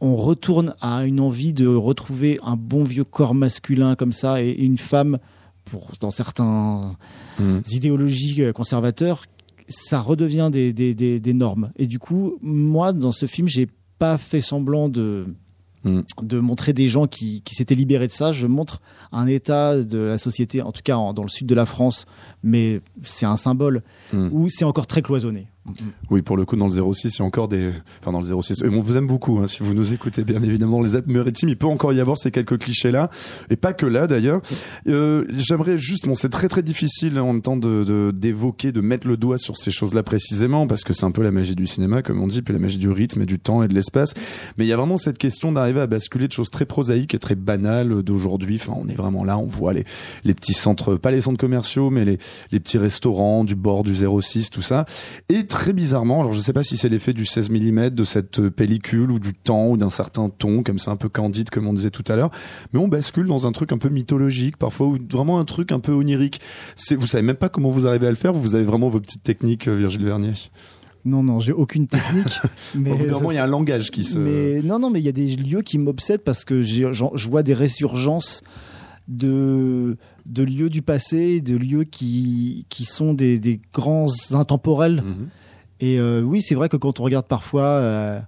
on 0.00 0.16
retourne 0.16 0.74
à 0.80 1.04
une 1.06 1.20
envie 1.20 1.52
de 1.52 1.66
retrouver 1.68 2.40
un 2.42 2.56
bon 2.56 2.82
vieux 2.82 3.04
corps 3.04 3.34
masculin 3.34 3.94
comme 3.94 4.12
ça 4.12 4.42
et 4.42 4.50
une 4.52 4.78
femme, 4.78 5.18
pour, 5.64 5.90
dans 6.00 6.10
certains 6.10 6.96
Mhm. 7.38 7.62
idéologies 7.70 8.42
euh, 8.42 8.52
conservateurs, 8.52 9.26
ça 9.68 10.00
redevient 10.00 10.48
des, 10.52 10.72
des, 10.72 10.94
des, 10.94 11.20
des 11.20 11.32
normes. 11.34 11.70
Et 11.76 11.86
du 11.86 11.98
coup, 11.98 12.38
moi, 12.42 12.92
dans 12.92 13.12
ce 13.12 13.26
film, 13.26 13.48
j'ai 13.48 13.68
pas 13.98 14.16
fait 14.18 14.40
semblant 14.40 14.88
de, 14.88 15.26
de 16.22 16.38
montrer 16.38 16.72
des 16.72 16.88
gens 16.88 17.06
qui, 17.06 17.42
qui 17.42 17.54
s'étaient 17.54 17.74
libérés 17.74 18.06
de 18.06 18.12
ça. 18.12 18.32
Je 18.32 18.46
montre 18.46 18.80
un 19.12 19.26
état 19.26 19.80
de 19.82 19.98
la 19.98 20.18
société, 20.18 20.60
en 20.62 20.72
tout 20.72 20.82
cas 20.84 20.96
en- 20.96 21.12
dans 21.14 21.22
le 21.22 21.28
sud 21.28 21.46
de 21.46 21.54
la 21.54 21.66
France, 21.66 22.04
mais 22.42 22.80
c'est 23.02 23.26
un 23.26 23.36
symbole 23.36 23.82
Mhm. 24.12 24.30
où 24.32 24.48
c'est 24.48 24.64
encore 24.64 24.86
très 24.86 25.02
cloisonné. 25.02 25.48
Oui, 26.08 26.22
pour 26.22 26.38
le 26.38 26.46
coup, 26.46 26.56
dans 26.56 26.64
le 26.64 26.70
06, 26.94 27.16
il 27.16 27.18
y 27.18 27.22
a 27.22 27.26
encore 27.26 27.46
des, 27.46 27.70
enfin 28.00 28.10
dans 28.10 28.20
le 28.20 28.24
06. 28.24 28.62
Et 28.62 28.68
on 28.68 28.80
vous 28.80 28.96
aime 28.96 29.06
beaucoup, 29.06 29.38
hein, 29.38 29.46
si 29.46 29.62
vous 29.62 29.74
nous 29.74 29.92
écoutez, 29.92 30.24
bien 30.24 30.42
évidemment, 30.42 30.80
les 30.80 30.96
Alpes-Maritimes, 30.96 31.50
il 31.50 31.58
peut 31.58 31.66
encore 31.66 31.92
y 31.92 32.00
avoir 32.00 32.16
ces 32.16 32.30
quelques 32.30 32.56
clichés-là, 32.58 33.10
et 33.50 33.56
pas 33.56 33.74
que 33.74 33.84
là 33.84 34.06
d'ailleurs. 34.06 34.40
Euh, 34.88 35.26
J'aimerais 35.28 35.76
juste, 35.76 36.06
bon, 36.06 36.14
c'est 36.14 36.30
très 36.30 36.48
très 36.48 36.62
difficile 36.62 37.20
en 37.20 37.34
même 37.34 37.42
temps 37.42 37.58
de 37.58 37.84
de- 37.84 38.12
d'évoquer, 38.16 38.72
de, 38.72 38.80
mettre 38.80 39.06
le 39.06 39.18
doigt 39.18 39.36
sur 39.36 39.58
ces 39.58 39.70
choses-là 39.70 40.02
précisément, 40.02 40.66
parce 40.66 40.84
que 40.84 40.94
c'est 40.94 41.04
un 41.04 41.10
peu 41.10 41.22
la 41.22 41.32
magie 41.32 41.54
du 41.54 41.66
cinéma, 41.66 42.00
comme 42.00 42.22
on 42.22 42.28
dit, 42.28 42.40
puis 42.40 42.54
la 42.54 42.60
magie 42.60 42.78
du 42.78 42.88
rythme 42.88 43.20
et 43.20 43.26
du 43.26 43.38
temps 43.38 43.62
et 43.62 43.68
de 43.68 43.74
l'espace. 43.74 44.14
Mais 44.56 44.64
il 44.64 44.68
y 44.68 44.72
a 44.72 44.76
vraiment 44.78 44.96
cette 44.96 45.18
question 45.18 45.52
d'arriver 45.52 45.80
à 45.80 45.86
basculer 45.86 46.28
de 46.28 46.32
choses 46.32 46.48
très 46.48 46.64
prosaïques 46.64 47.14
et 47.14 47.18
très 47.18 47.34
banales 47.34 48.02
d'aujourd'hui. 48.02 48.58
Enfin, 48.58 48.72
on 48.74 48.88
est 48.88 48.96
vraiment 48.96 49.22
là, 49.22 49.36
on 49.36 49.44
voit 49.46 49.74
les 49.74 49.84
les 50.24 50.32
petits 50.32 50.54
centres, 50.54 50.94
pas 50.96 51.10
les 51.10 51.20
centres 51.20 51.38
commerciaux, 51.38 51.90
mais 51.90 52.06
les 52.06 52.18
les 52.52 52.60
petits 52.60 52.78
restaurants 52.78 53.44
du 53.44 53.54
bord 53.54 53.82
du 53.82 53.94
06, 53.94 54.50
tout 54.50 54.62
ça. 54.62 54.84
Et 55.28 55.46
très 55.46 55.72
bizarrement, 55.72 56.20
alors 56.20 56.32
je 56.32 56.40
sais 56.40 56.52
pas 56.52 56.62
si 56.62 56.76
c'est 56.76 56.88
l'effet 56.88 57.12
du 57.12 57.26
16 57.26 57.50
mm, 57.50 57.90
de 57.90 58.04
cette 58.04 58.40
euh, 58.40 58.50
pellicule 58.50 59.10
ou 59.10 59.18
du 59.18 59.34
temps 59.34 59.68
ou 59.68 59.76
d'un 59.76 59.90
certain 59.90 60.28
ton, 60.28 60.62
comme 60.62 60.78
ça 60.78 60.90
un 60.90 60.96
peu 60.96 61.08
candide 61.08 61.50
comme 61.50 61.66
on 61.66 61.72
disait 61.72 61.90
tout 61.90 62.04
à 62.08 62.16
l'heure, 62.16 62.30
mais 62.72 62.78
on 62.78 62.88
bascule 62.88 63.26
dans 63.26 63.46
un 63.46 63.52
truc 63.52 63.72
un 63.72 63.78
peu 63.78 63.88
mythologique 63.88 64.56
parfois 64.56 64.86
ou 64.86 64.98
vraiment 65.10 65.38
un 65.38 65.44
truc 65.44 65.72
un 65.72 65.80
peu 65.80 65.92
onirique. 65.92 66.40
C'est 66.76 66.96
vous 66.96 67.06
savez 67.06 67.22
même 67.22 67.36
pas 67.36 67.48
comment 67.48 67.70
vous 67.70 67.86
arrivez 67.86 68.06
à 68.06 68.10
le 68.10 68.16
faire, 68.16 68.32
vous 68.32 68.54
avez 68.54 68.64
vraiment 68.64 68.88
vos 68.88 69.00
petites 69.00 69.22
techniques 69.22 69.68
euh, 69.68 69.74
Virgile 69.74 70.04
Vernier? 70.04 70.32
Non, 71.04 71.22
non, 71.22 71.40
j'ai 71.40 71.52
aucune 71.52 71.86
technique. 71.86 72.40
mais 72.74 72.90
Au 72.90 72.96
bout 72.96 73.10
moment, 73.10 73.30
il 73.30 73.36
y 73.36 73.38
a 73.38 73.44
un 73.44 73.48
langage 73.48 73.90
qui 73.90 74.04
se 74.04 74.18
Mais 74.18 74.60
non, 74.62 74.78
non, 74.78 74.90
mais 74.90 74.98
il 74.98 75.06
y 75.06 75.08
a 75.08 75.12
des 75.12 75.36
lieux 75.36 75.62
qui 75.62 75.78
m'obsèdent 75.78 76.22
parce 76.22 76.44
que 76.44 76.62
je 76.62 77.28
vois 77.28 77.42
des 77.42 77.54
résurgences 77.54 78.42
de, 79.06 79.96
de 80.28 80.42
lieux 80.42 80.70
du 80.70 80.82
passé, 80.82 81.40
de 81.40 81.56
lieux 81.56 81.84
qui, 81.84 82.66
qui 82.68 82.84
sont 82.84 83.14
des, 83.14 83.38
des 83.38 83.60
grands 83.72 84.06
intemporels. 84.32 85.02
Mhm. 85.02 85.28
Et 85.80 85.98
euh, 85.98 86.22
oui, 86.22 86.42
c'est 86.42 86.54
vrai 86.54 86.68
que 86.68 86.76
quand 86.76 87.00
on 87.00 87.04
regarde 87.04 87.26
parfois 87.26 87.62
euh, 87.62 88.20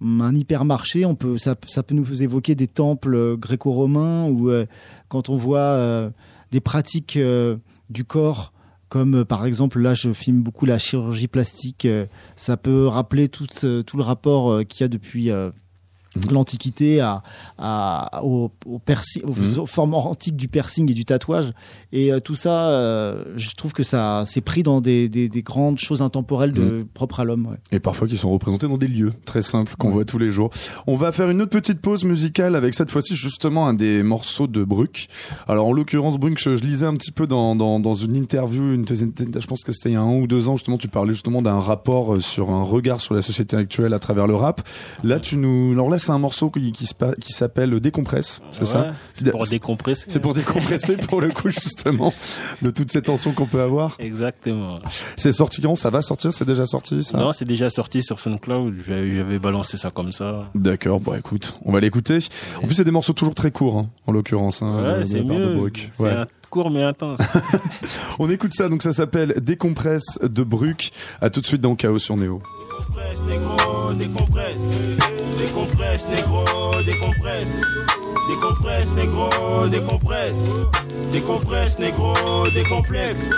un 0.00 0.34
hypermarché, 0.34 1.04
on 1.04 1.14
peut, 1.14 1.36
ça, 1.36 1.54
ça 1.66 1.82
peut 1.82 1.94
nous 1.94 2.22
évoquer 2.22 2.54
des 2.54 2.68
temples 2.68 3.14
euh, 3.14 3.36
gréco-romains 3.36 4.24
ou 4.24 4.50
quand 5.08 5.28
on 5.28 5.36
voit 5.36 6.10
des 6.50 6.60
pratiques 6.60 7.18
du 7.90 8.04
corps, 8.04 8.52
comme 8.88 9.24
par 9.24 9.44
exemple 9.44 9.80
là, 9.80 9.94
je 9.94 10.12
filme 10.12 10.42
beaucoup 10.42 10.64
la 10.64 10.78
chirurgie 10.78 11.28
plastique, 11.28 11.86
ça 12.36 12.56
peut 12.56 12.86
rappeler 12.86 13.28
tout, 13.28 13.46
tout 13.46 13.96
le 13.96 14.02
rapport 14.02 14.66
qu'il 14.66 14.82
y 14.82 14.84
a 14.84 14.88
depuis. 14.88 15.30
l'Antiquité 16.30 17.00
à, 17.00 17.22
à, 17.58 18.24
aux, 18.24 18.50
Mhm. 18.66 19.58
aux 19.60 19.66
formes 19.66 19.94
antiques 19.94 20.36
du 20.36 20.48
piercing 20.48 20.90
et 20.90 20.94
du 20.94 21.04
tatouage. 21.04 21.52
Et 21.92 22.12
euh, 22.12 22.20
tout 22.20 22.34
ça, 22.34 22.68
euh, 22.70 23.24
je 23.36 23.50
trouve 23.54 23.72
que 23.72 23.82
ça 23.82 24.24
c'est 24.26 24.40
pris 24.40 24.62
dans 24.62 24.80
des, 24.80 25.08
des, 25.08 25.28
des 25.28 25.42
grandes 25.42 25.78
choses 25.78 26.02
intemporelles 26.02 26.52
de, 26.52 26.86
propres 26.94 27.20
à 27.20 27.24
l'homme. 27.24 27.46
ouais. 27.46 27.56
Et 27.70 27.80
parfois 27.80 28.08
qui 28.08 28.16
sont 28.16 28.30
représentés 28.30 28.68
dans 28.68 28.78
des 28.78 28.88
lieux 28.88 29.12
très 29.24 29.42
simples 29.42 29.74
qu'on 29.78 29.90
voit 29.90 30.04
tous 30.04 30.18
les 30.18 30.30
jours. 30.30 30.50
On 30.86 30.96
va 30.96 31.12
faire 31.12 31.30
une 31.30 31.40
autre 31.42 31.50
petite 31.50 31.80
pause 31.80 32.04
musicale 32.04 32.56
avec 32.56 32.74
cette 32.74 32.90
fois-ci 32.90 33.14
justement 33.16 33.66
un 33.68 33.74
des 33.74 34.02
morceaux 34.02 34.46
de 34.46 34.64
Bruck. 34.64 35.06
Alors 35.48 35.66
en 35.66 35.72
l'occurrence 35.72 36.18
Bruck, 36.18 36.38
je, 36.38 36.56
je 36.56 36.62
lisais 36.62 36.86
un 36.86 36.94
petit 36.96 37.12
peu 37.12 37.26
dans, 37.26 37.54
dans, 37.56 37.80
dans 37.80 37.94
une 37.94 38.16
interview, 38.16 38.72
une, 38.74 38.84
je 38.88 39.46
pense 39.46 39.62
que 39.64 39.72
c'était 39.72 39.90
il 39.90 39.92
y 39.94 39.96
a 39.96 40.00
un 40.00 40.20
ou 40.20 40.26
deux 40.26 40.48
ans 40.48 40.56
justement, 40.56 40.78
tu 40.78 40.88
parlais 40.88 41.12
justement 41.12 41.42
d'un 41.42 41.58
rapport 41.58 42.14
euh, 42.14 42.20
sur 42.20 42.50
un 42.50 42.62
regard 42.62 43.00
sur 43.00 43.14
la 43.14 43.22
société 43.22 43.56
actuelle 43.56 43.92
à 43.94 43.98
travers 43.98 44.26
le 44.26 44.34
rap. 44.34 44.62
Là 45.04 45.18
tu 45.20 45.36
nous, 45.36 45.72
alors 45.72 45.90
là 45.90 45.98
c'est 46.02 46.12
un 46.12 46.18
morceau 46.18 46.50
qui, 46.50 46.86
s'appelle 47.32 47.80
Décompresse, 47.80 48.40
c'est 48.50 48.64
ça 48.64 48.92
C'est 49.12 49.30
pour 49.30 49.46
décompresser. 49.46 50.06
C'est 50.08 50.20
pour 50.20 50.34
décompresser 50.34 50.96
pour 50.96 51.20
le 51.20 51.28
coup 51.28 51.48
justement 51.48 52.12
de 52.60 52.70
toutes 52.70 52.90
ces 52.90 53.02
tensions 53.02 53.32
qu'on 53.32 53.46
peut 53.46 53.60
avoir. 53.62 53.96
Exactement. 53.98 54.80
C'est 55.16 55.32
sorti 55.32 55.60
quand? 55.62 55.76
Ça 55.76 55.90
va 55.90 56.02
sortir? 56.02 56.34
C'est 56.34 56.44
déjà 56.44 56.64
sorti 56.66 57.04
ça? 57.04 57.18
Non, 57.18 57.32
c'est 57.32 57.44
déjà 57.44 57.70
sorti 57.70 58.02
sur 58.02 58.20
SoundCloud. 58.20 58.74
J'avais 58.86 59.38
balancé 59.38 59.76
ça 59.76 59.90
comme 59.90 60.12
ça. 60.12 60.50
D'accord, 60.54 61.00
bon 61.00 61.14
écoute, 61.14 61.56
on 61.64 61.72
va 61.72 61.80
l'écouter. 61.80 62.18
En 62.62 62.66
plus, 62.66 62.74
c'est 62.74 62.84
des 62.84 62.90
morceaux 62.90 63.12
toujours 63.12 63.34
très 63.34 63.50
courts, 63.50 63.78
hein, 63.78 63.90
en 64.06 64.12
l'occurrence. 64.12 64.62
Hein, 64.62 64.82
Ouais, 64.82 65.04
c'est 65.04 65.22
mieux. 65.22 65.60
C'est 65.92 66.02
Ouais. 66.02 66.14
court 66.50 66.70
mais 66.70 66.82
intense. 66.82 67.20
On 68.18 68.28
écoute 68.30 68.52
ça, 68.54 68.68
donc 68.68 68.82
ça 68.82 68.92
s'appelle 68.92 69.34
Décompresse 69.40 70.18
de 70.22 70.42
Bruck. 70.42 70.90
À 71.20 71.30
tout 71.30 71.40
de 71.40 71.46
suite 71.46 71.60
dans 71.60 71.74
Chaos 71.74 71.98
sur 71.98 72.16
Néo. 72.16 72.42
Décompresse, 72.78 73.20
négro, 73.28 73.92
décompresse. 73.94 75.11
Décompresse, 75.92 76.08
négro, 76.08 76.82
décompresse. 76.84 77.91
Décompresse, 78.32 78.94
négro, 78.94 79.68
décompresse. 79.68 80.44
Décompresse, 81.12 81.78
négro, 81.78 82.14
décomplexe. 82.54 83.28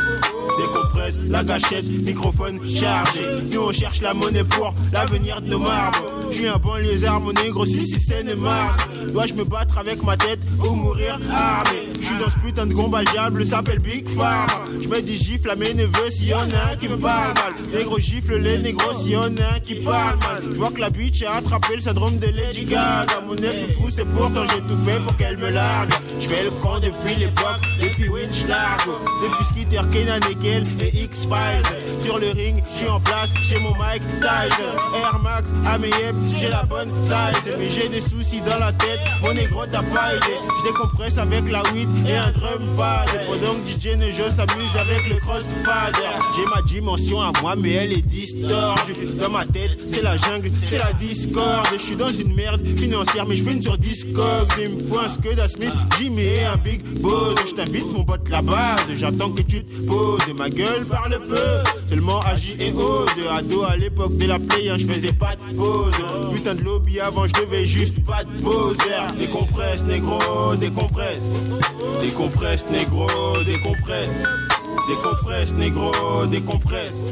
Décompresse, 0.57 1.19
la 1.27 1.43
gâchette, 1.43 1.85
microphone 1.85 2.61
chargé. 2.65 3.21
Nous 3.51 3.61
on 3.61 3.73
cherche 3.73 4.01
la 4.01 4.15
monnaie 4.15 4.45
pour 4.45 4.73
l'avenir 4.93 5.43
de 5.43 5.49
nos 5.49 5.59
marbres. 5.59 6.05
Je 6.31 6.37
suis 6.37 6.47
un 6.47 6.59
banlieusard, 6.59 7.21
mon 7.21 7.33
négro, 7.33 7.65
si 7.65 7.85
si 7.85 7.99
c'est 7.99 8.23
ne 8.23 8.35
marre. 8.35 8.89
Dois-je 9.13 9.35
me 9.35 9.45
battre 9.45 9.79
avec 9.79 10.03
ma 10.05 10.17
tête 10.17 10.39
ou 10.61 10.75
mourir 10.75 11.19
armé? 11.33 11.89
Je 12.01 12.07
suis 12.07 12.19
dans 12.19 12.31
ce 12.31 12.39
putain 12.39 12.67
de 12.67 12.75
combat, 12.75 13.03
le 13.03 13.11
diable 13.11 13.45
s'appelle 13.45 13.81
Big 13.81 14.09
Pharma. 14.09 14.65
Je 14.81 14.89
mets 14.89 15.03
des 15.03 15.17
gifles 15.17 15.51
à 15.51 15.57
mes 15.57 15.75
neveux 15.75 16.11
si 16.11 16.27
y'en 16.27 16.43
a 16.51 16.73
un 16.73 16.77
qui 16.77 16.89
me 16.89 16.97
parle 16.97 17.35
mal. 17.35 17.53
Négro 17.73 17.99
gifle 17.99 18.37
les 18.37 18.59
négros 18.59 18.95
si 18.95 19.11
y'en 19.11 19.23
a 19.25 19.57
un 19.57 19.61
qui 19.61 19.75
parle 19.77 20.19
mal. 20.19 20.43
Je 20.53 20.59
vois 20.59 20.71
que 20.71 20.81
la 20.81 20.91
bitch 20.91 21.23
a 21.25 21.35
attrapé 21.35 21.75
le 21.75 21.81
syndrome 21.81 22.19
de 22.19 22.27
Lady 22.27 22.65
Gaga. 22.65 23.21
Mon 23.27 23.37
ex 23.37 23.63
me 23.63 23.75
pousse 23.75 23.99
et 23.99 24.05
pourtant 24.05 24.45
j'ai 24.45 24.61
tout 24.61 24.77
fait 24.85 25.01
pour 25.01 25.17
qu'elle 25.17 25.39
me 25.39 25.51
largue. 25.51 25.93
Je 26.21 26.27
fais 26.29 26.45
le 26.45 26.51
con 26.51 26.79
depuis 26.79 27.15
l'époque, 27.17 27.61
depuis 27.81 28.09
Winch 28.09 28.47
Largo. 28.49 28.93
Depuis 29.23 29.45
Skitter, 29.45 29.81
Kenan 29.93 30.21
Nickel 30.29 30.67
et 30.81 30.97
X-Files. 31.05 31.65
Sur 31.99 32.19
le 32.19 32.29
ring, 32.29 32.63
je 32.73 32.79
suis 32.79 32.89
en 32.89 33.01
place 33.01 33.31
chez 33.43 33.59
mon 33.59 33.75
Mike 33.77 34.03
Tyson. 34.21 34.75
Air 34.97 35.19
Max, 35.23 35.53
Ameyep, 35.67 36.15
j'ai 36.37 36.49
la 36.49 36.65
bonne 36.65 36.91
size. 37.03 37.55
Mais 37.59 37.69
j'ai 37.71 37.89
des 37.89 38.01
soucis 38.01 38.41
dans 38.43 38.59
la 38.59 38.73
tête, 38.73 39.01
mon 39.23 39.33
négro 39.33 39.65
t'as 39.71 39.83
pas 39.83 40.15
idée. 40.15 40.39
Je 40.59 40.71
décompresse 40.71 41.19
avec 41.19 41.51
la 41.51 41.63
weed 41.73 41.89
et 42.07 42.17
un 42.17 42.31
drum 42.33 42.77
pad. 42.77 43.09
Pendant 43.27 43.55
que 43.61 43.69
DJ 43.69 43.97
Nejo 43.97 44.31
s'amuse 44.31 44.77
avec 44.77 45.09
le 45.09 45.17
crossfader. 45.17 46.15
J'ai 46.37 46.47
ma 46.55 46.63
dimension 46.63 47.21
à 47.21 47.33
moi, 47.41 47.55
mais 47.57 47.73
elle 47.73 47.93
est 47.93 48.03
distordue. 48.07 49.15
Dans 49.21 49.31
ma 49.31 49.47
tête, 49.47 49.79
c'est 49.91 50.03
la 50.03 50.17
jungle, 50.17 50.51
c'est 50.53 50.79
la 50.79 50.93
discorde. 50.93 51.69
Je 51.73 51.83
suis 51.83 51.97
dans 51.97 52.11
une 52.11 52.35
merde 52.35 52.63
financière, 52.77 53.27
mais 53.27 53.37
je 53.37 53.43
viens 53.45 53.61
sur 53.61 53.79
Discog. 53.79 54.49
Faut 54.89 54.99
un 54.99 55.09
Scud 55.09 55.39
à 55.39 55.49
Smith, 55.49 55.75
Jimmy 55.99 56.23
et 56.23 56.45
un 56.45 56.57
Big 56.57 56.83
Boss. 57.01 57.35
Je 57.49 57.55
t'invite, 57.55 57.87
mon 57.93 58.05
pote, 58.05 58.29
la 58.29 58.43
base. 58.43 58.83
J'attends 58.97 59.31
que 59.31 59.43
tu 59.43 59.65
te 59.65 59.87
poses. 59.87 60.21
Ma 60.37 60.49
gueule 60.49 60.87
parle 60.87 61.19
peu, 61.27 61.39
seulement 61.89 62.21
agis 62.21 62.57
et 62.59 62.73
ose. 62.73 63.09
Ado 63.31 63.63
à 63.65 63.77
l'époque 63.77 64.17
de 64.17 64.27
la 64.27 64.39
play, 64.39 64.69
hein, 64.69 64.77
je 64.79 64.87
faisais 64.87 65.13
pas 65.13 65.37
de 65.37 65.57
pause. 65.57 65.95
Putain 66.35 66.55
de 66.55 66.63
lobby 66.63 67.01
avant, 67.01 67.27
je 67.27 67.33
devais 67.33 67.65
juste 67.65 68.05
pas 68.05 68.25
de 68.25 68.43
poser. 68.43 68.81
Décompresse, 69.19 69.85
négro, 69.85 70.55
décompresse. 70.57 71.33
Décompresse, 72.01 72.67
négro, 72.71 73.09
décompresse. 73.45 74.23
Décompresse, 74.89 75.55
négro, 75.55 75.93
décompresse. 76.31 77.05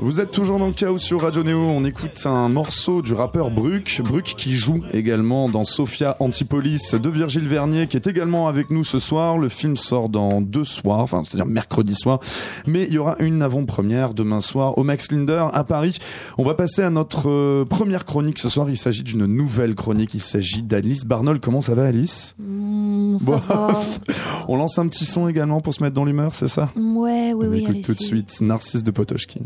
Vous 0.00 0.20
êtes 0.20 0.30
toujours 0.30 0.58
dans 0.60 0.68
le 0.68 0.72
chaos 0.72 0.98
sur 0.98 1.22
Radio 1.22 1.42
Néo. 1.42 1.58
On 1.58 1.84
écoute 1.84 2.22
un 2.24 2.48
morceau 2.48 3.02
du 3.02 3.14
rappeur 3.14 3.50
Bruck. 3.50 4.00
Bruck 4.04 4.34
qui 4.36 4.54
joue 4.54 4.82
également 4.92 5.48
dans 5.48 5.64
Sophia 5.64 6.16
Antipolis 6.20 6.94
de 6.94 7.08
Virgile 7.08 7.48
Vernier, 7.48 7.88
qui 7.88 7.96
est 7.96 8.06
également 8.06 8.46
avec 8.46 8.70
nous 8.70 8.84
ce 8.84 9.00
soir. 9.00 9.38
Le 9.38 9.48
film 9.48 9.76
sort 9.76 10.08
dans 10.08 10.40
deux 10.40 10.64
soirs, 10.64 11.00
enfin, 11.00 11.22
c'est-à-dire 11.24 11.46
mercredi 11.46 11.94
soir. 11.94 12.20
Mais 12.66 12.84
il 12.84 12.94
y 12.94 12.98
aura 12.98 13.16
une 13.18 13.42
avant-première 13.42 14.14
demain 14.14 14.40
soir 14.40 14.78
au 14.78 14.84
Max 14.84 15.10
Linder 15.10 15.46
à 15.52 15.64
Paris. 15.64 15.98
On 16.38 16.44
va 16.44 16.54
passer 16.54 16.82
à 16.82 16.90
notre 16.90 17.28
euh, 17.28 17.64
première 17.64 18.04
chronique 18.04 18.38
ce 18.38 18.48
soir. 18.48 18.70
Il 18.70 18.76
s'agit 18.76 19.02
d'une 19.02 19.26
nouvelle 19.26 19.74
chronique. 19.74 20.14
Il 20.14 20.20
s'agit 20.22 20.62
d'Alice 20.62 21.04
Barnol. 21.04 21.40
Comment 21.40 21.60
ça 21.62 21.74
va, 21.74 21.86
Alice? 21.86 22.36
Mmh, 22.38 23.18
ça 23.18 23.24
Bon. 23.24 23.36
va. 23.38 23.80
On 24.48 24.56
lance 24.56 24.78
un 24.78 24.86
petit 24.86 25.06
son 25.06 25.26
également 25.26 25.60
pour 25.60 25.74
se 25.74 25.82
mettre 25.82 25.94
dans 25.94 26.04
l'humeur, 26.04 26.34
c'est 26.34 26.48
ça? 26.48 26.70
Ouais, 26.76 27.15
oui, 27.34 27.46
On 27.46 27.50
oui, 27.50 27.58
écoute 27.58 27.82
tout 27.82 27.94
de 27.94 27.98
suite 27.98 28.40
Narcisse 28.40 28.82
de 28.82 28.90
Potochkin. 28.90 29.42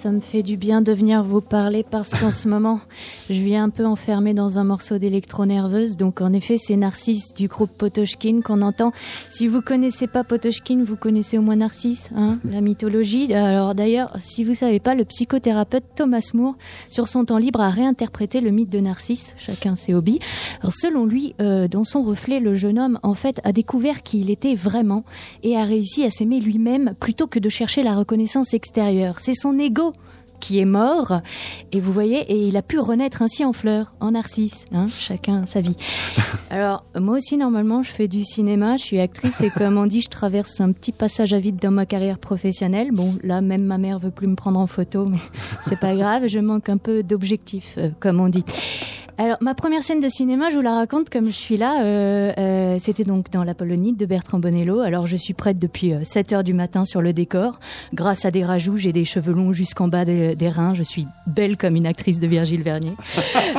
Ça 0.00 0.10
me 0.10 0.20
fait 0.20 0.42
du 0.42 0.56
bien 0.56 0.80
de 0.80 0.92
venir 0.92 1.22
vous 1.22 1.42
parler 1.42 1.84
parce 1.84 2.18
qu'en 2.18 2.30
ce 2.30 2.48
moment, 2.48 2.80
je 3.28 3.34
vis 3.34 3.56
un 3.56 3.68
peu 3.68 3.84
enfermée 3.84 4.32
dans 4.32 4.58
un 4.58 4.64
morceau 4.64 4.96
d'électro-nerveuse. 4.96 5.98
Donc, 5.98 6.22
en 6.22 6.32
effet, 6.32 6.56
c'est 6.56 6.76
Narcisse 6.76 7.34
du 7.34 7.48
groupe 7.48 7.70
Potochkin 7.76 8.40
qu'on 8.42 8.62
entend. 8.62 8.92
Si 9.28 9.46
vous 9.46 9.60
connaissez 9.60 10.06
pas 10.06 10.24
Potochkin, 10.24 10.82
vous 10.82 10.96
connaissez 10.96 11.36
au 11.36 11.42
moins 11.42 11.56
Narcisse, 11.56 12.08
hein, 12.16 12.38
la 12.50 12.62
mythologie. 12.62 13.34
Alors, 13.34 13.74
d'ailleurs, 13.74 14.16
si 14.20 14.42
vous 14.42 14.54
savez 14.54 14.80
pas, 14.80 14.94
le 14.94 15.04
psychothérapeute 15.04 15.84
Thomas 15.96 16.26
Moore, 16.32 16.54
sur 16.88 17.06
son 17.06 17.26
temps 17.26 17.36
libre, 17.36 17.60
a 17.60 17.68
réinterprété 17.68 18.40
le 18.40 18.52
mythe 18.52 18.70
de 18.70 18.80
Narcisse. 18.80 19.34
Chacun 19.36 19.76
ses 19.76 19.92
hobbies. 19.92 20.20
Alors, 20.62 20.72
selon 20.72 21.04
lui, 21.04 21.34
euh, 21.42 21.68
dans 21.68 21.84
son 21.84 22.02
reflet, 22.02 22.40
le 22.40 22.54
jeune 22.54 22.78
homme, 22.78 22.98
en 23.02 23.12
fait, 23.12 23.38
a 23.44 23.52
découvert 23.52 24.02
qui 24.02 24.20
il 24.20 24.30
était 24.30 24.54
vraiment 24.54 25.04
et 25.42 25.58
a 25.58 25.64
réussi 25.64 26.04
à 26.04 26.10
s'aimer 26.10 26.40
lui-même 26.40 26.94
plutôt 26.98 27.26
que 27.26 27.38
de 27.38 27.50
chercher 27.50 27.82
la 27.82 27.94
reconnaissance 27.94 28.54
extérieure. 28.54 29.16
C'est 29.20 29.34
son 29.34 29.58
ego 29.58 29.89
qui 30.40 30.58
est 30.58 30.64
mort, 30.64 31.20
et 31.70 31.80
vous 31.80 31.92
voyez, 31.92 32.20
et 32.20 32.48
il 32.48 32.56
a 32.56 32.62
pu 32.62 32.78
renaître 32.80 33.22
ainsi 33.22 33.44
en 33.44 33.52
fleurs, 33.52 33.92
en 34.00 34.12
narcisse, 34.12 34.64
hein, 34.72 34.86
chacun 34.88 35.44
sa 35.44 35.60
vie. 35.60 35.76
Alors, 36.50 36.84
moi 36.98 37.18
aussi, 37.18 37.36
normalement, 37.36 37.82
je 37.82 37.90
fais 37.90 38.08
du 38.08 38.24
cinéma, 38.24 38.76
je 38.76 38.82
suis 38.84 39.00
actrice, 39.00 39.40
et 39.42 39.50
comme 39.50 39.76
on 39.76 39.86
dit, 39.86 40.00
je 40.00 40.08
traverse 40.08 40.60
un 40.60 40.72
petit 40.72 40.92
passage 40.92 41.32
à 41.34 41.38
vide 41.38 41.56
dans 41.56 41.70
ma 41.70 41.86
carrière 41.86 42.18
professionnelle. 42.18 42.90
Bon, 42.90 43.14
là, 43.22 43.40
même 43.40 43.62
ma 43.62 43.78
mère 43.78 43.98
veut 43.98 44.10
plus 44.10 44.26
me 44.26 44.34
prendre 44.34 44.58
en 44.58 44.66
photo, 44.66 45.04
mais 45.04 45.18
c'est 45.66 45.78
pas 45.78 45.94
grave, 45.94 46.26
je 46.26 46.38
manque 46.38 46.68
un 46.68 46.78
peu 46.78 47.02
d'objectif, 47.02 47.74
euh, 47.76 47.90
comme 48.00 48.18
on 48.18 48.28
dit. 48.28 48.44
Alors, 49.22 49.36
ma 49.42 49.54
première 49.54 49.82
scène 49.82 50.00
de 50.00 50.08
cinéma, 50.08 50.48
je 50.48 50.56
vous 50.56 50.62
la 50.62 50.74
raconte 50.76 51.10
comme 51.10 51.26
je 51.26 51.32
suis 51.32 51.58
là. 51.58 51.82
euh, 51.84 52.32
euh, 52.38 52.76
C'était 52.80 53.04
donc 53.04 53.30
dans 53.30 53.44
l'Apollonide 53.44 53.98
de 53.98 54.06
Bertrand 54.06 54.38
Bonello. 54.38 54.80
Alors, 54.80 55.06
je 55.06 55.14
suis 55.16 55.34
prête 55.34 55.58
depuis 55.58 55.92
euh, 55.92 56.04
7 56.04 56.32
heures 56.32 56.42
du 56.42 56.54
matin 56.54 56.86
sur 56.86 57.02
le 57.02 57.12
décor. 57.12 57.60
Grâce 57.92 58.24
à 58.24 58.30
des 58.30 58.42
rajouts, 58.44 58.78
j'ai 58.78 58.92
des 58.92 59.04
cheveux 59.04 59.34
longs 59.34 59.52
jusqu'en 59.52 59.88
bas 59.88 60.06
des, 60.06 60.34
des 60.36 60.48
reins. 60.48 60.72
Je 60.72 60.82
suis 60.82 61.06
belle 61.26 61.58
comme 61.58 61.76
une 61.76 61.86
actrice 61.86 62.18
de 62.18 62.26
Virgile 62.26 62.62
Vernier. 62.62 62.94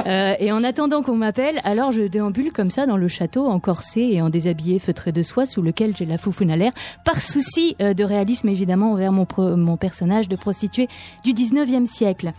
Euh, 0.07 0.33
et 0.39 0.51
en 0.51 0.63
attendant 0.63 1.03
qu'on 1.03 1.15
m'appelle, 1.15 1.59
alors 1.63 1.91
je 1.91 2.01
déambule 2.01 2.51
comme 2.51 2.71
ça 2.71 2.87
dans 2.87 2.97
le 2.97 3.07
château, 3.07 3.45
en 3.47 3.59
corset 3.59 4.01
et 4.13 4.21
en 4.21 4.29
déshabillé 4.29 4.79
feutré 4.79 5.11
de 5.11 5.21
soie, 5.21 5.45
sous 5.45 5.61
lequel 5.61 5.95
j'ai 5.95 6.05
la 6.05 6.17
foufoune 6.17 6.49
à 6.49 6.57
l'air, 6.57 6.71
par 7.05 7.21
souci 7.21 7.75
euh, 7.81 7.93
de 7.93 8.03
réalisme 8.03 8.49
évidemment 8.49 8.93
envers 8.93 9.11
mon, 9.11 9.25
pro- 9.25 9.55
mon 9.55 9.77
personnage 9.77 10.27
de 10.27 10.35
prostituée 10.35 10.87
du 11.23 11.33
19e 11.33 11.85
siècle. 11.85 12.31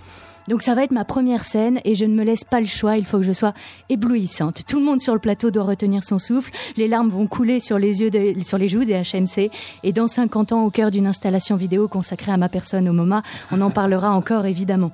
Donc 0.49 0.63
ça 0.63 0.75
va 0.75 0.85
être 0.85 0.93
ma 0.93 1.05
première 1.05 1.45
scène 1.45 1.81
et 1.85 1.95
je 1.95 2.05
ne 2.05 2.15
me 2.15 2.25
laisse 2.25 2.45
pas 2.45 2.61
le 2.61 2.67
choix, 2.67 2.97
il 2.97 3.05
faut 3.05 3.19
que 3.19 3.25
je 3.25 3.33
sois 3.33 3.55
éblouissante. 3.89 4.63
Tout 4.67 4.79
le 4.79 4.85
monde 4.85 5.01
sur 5.01 5.15
le 5.15 5.21
plateau 5.21 5.51
doit 5.51 5.65
retenir 5.65 6.05
son 6.05 6.19
souffle, 6.19 6.53
les 6.77 6.89
larmes 6.89 7.09
vont 7.09 7.27
couler 7.27 7.61
sur 7.61 7.79
les 7.79 8.01
yeux 8.01 8.11
sur 8.43 8.59
les 8.59 8.69
joues 8.69 8.85
des 8.85 8.95
HMC 8.95 9.51
et 9.83 9.93
dans 9.93 10.09
50 10.09 10.53
ans 10.53 10.65
au 10.65 10.71
cœur 10.71 10.91
d'une 10.91 11.07
installation 11.07 11.57
vidéo 11.57 11.89
consacrée 11.89 12.33
à 12.33 12.37
ma 12.37 12.49
personne 12.49 12.89
au 12.89 12.93
MoMA, 12.93 13.23
on 13.51 13.61
en 13.61 13.71
parlera 13.71 14.13
encore 14.13 14.47
évidemment. 14.47 14.91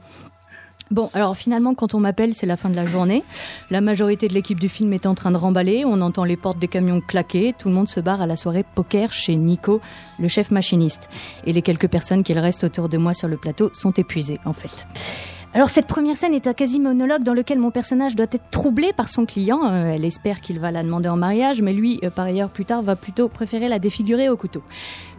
Bon, 0.91 1.11
alors 1.13 1.37
finalement, 1.37 1.75
quand 1.75 1.93
on 1.93 2.01
m'appelle, 2.01 2.35
c'est 2.35 2.47
la 2.47 2.57
fin 2.57 2.71
de 2.71 2.75
la 2.75 2.87
journée. 2.87 3.23
La 3.71 3.83
majorité 3.83 4.27
de 4.27 4.33
l'équipe 4.33 4.59
du 4.59 4.71
film 4.71 4.93
est 4.95 5.05
en 5.05 5.15
train 5.15 5.31
de 5.31 5.37
remballer. 5.37 5.85
On 5.85 6.01
entend 6.01 6.25
les 6.25 6.37
portes 6.37 6.59
des 6.59 6.69
camions 6.69 7.03
claquer. 7.03 7.55
Tout 7.59 7.69
le 7.69 7.75
monde 7.75 7.89
se 7.89 8.01
barre 8.01 8.23
à 8.23 8.27
la 8.27 8.37
soirée 8.37 8.65
poker 8.75 9.13
chez 9.13 9.37
Nico, 9.37 9.83
le 10.19 10.29
chef 10.29 10.51
machiniste. 10.51 11.11
Et 11.47 11.53
les 11.53 11.63
quelques 11.63 11.89
personnes 11.89 12.23
qui 12.23 12.33
restent 12.33 12.65
autour 12.65 12.89
de 12.89 12.97
moi 12.97 13.13
sur 13.13 13.29
le 13.29 13.37
plateau 13.37 13.71
sont 13.75 13.93
épuisées, 13.93 14.41
en 14.47 14.55
fait. 14.55 14.87
Alors 15.55 15.71
cette 15.71 15.87
première 15.87 16.17
scène 16.17 16.35
est 16.35 16.47
un 16.47 16.53
quasi-monologue 16.53 17.23
dans 17.23 17.33
lequel 17.33 17.59
mon 17.59 17.71
personnage 17.71 18.15
doit 18.15 18.27
être 18.31 18.51
troublé 18.51 18.93
par 18.93 19.09
son 19.09 19.25
client. 19.25 19.65
Euh, 19.65 19.95
elle 19.95 20.05
espère 20.05 20.43
qu'il 20.43 20.59
va 20.59 20.71
la 20.71 20.83
demander 20.83 21.09
en 21.09 21.17
mariage, 21.17 21.63
mais 21.63 21.73
lui, 21.73 21.99
euh, 22.05 22.11
par 22.11 22.27
ailleurs, 22.27 22.51
plus 22.51 22.67
tard, 22.67 22.83
va 22.83 22.97
plutôt 22.97 23.29
préférer 23.29 23.67
la 23.67 23.79
défigurer 23.79 24.29
au 24.29 24.37
couteau. 24.37 24.63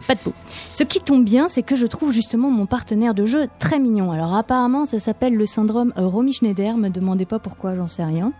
Pas 0.06 0.14
de 0.14 0.20
peau. 0.20 0.32
Ce 0.70 0.84
qui 0.84 1.00
tombe 1.00 1.24
bien, 1.24 1.48
c'est 1.48 1.62
que 1.62 1.74
je 1.74 1.84
trouve 1.86 2.12
justement 2.12 2.48
mon 2.48 2.66
partenaire 2.66 3.12
de 3.12 3.24
jeu 3.24 3.48
très 3.58 3.80
mignon. 3.80 4.12
Alors 4.12 4.34
apparemment, 4.36 4.84
ça 4.86 5.00
s'appelle 5.00 5.34
le 5.34 5.46
syndrome 5.46 5.92
euh, 5.98 6.06
Romy 6.06 6.32
Schneider. 6.32 6.76
Me 6.76 6.90
demandez 6.90 7.26
pas 7.26 7.40
pourquoi, 7.40 7.74
j'en 7.74 7.88
sais 7.88 8.04
rien. 8.04 8.32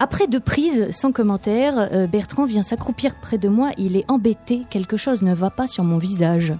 Après 0.00 0.26
deux 0.26 0.40
prises, 0.40 0.90
sans 0.90 1.12
commentaire, 1.12 2.08
Bertrand 2.10 2.44
vient 2.44 2.64
s'accroupir 2.64 3.14
près 3.14 3.38
de 3.38 3.48
moi. 3.48 3.70
Il 3.78 3.96
est 3.96 4.04
embêté. 4.08 4.62
Quelque 4.68 4.96
chose 4.96 5.22
ne 5.22 5.32
va 5.32 5.50
pas 5.50 5.68
sur 5.68 5.84
mon 5.84 5.98
visage. 5.98 6.52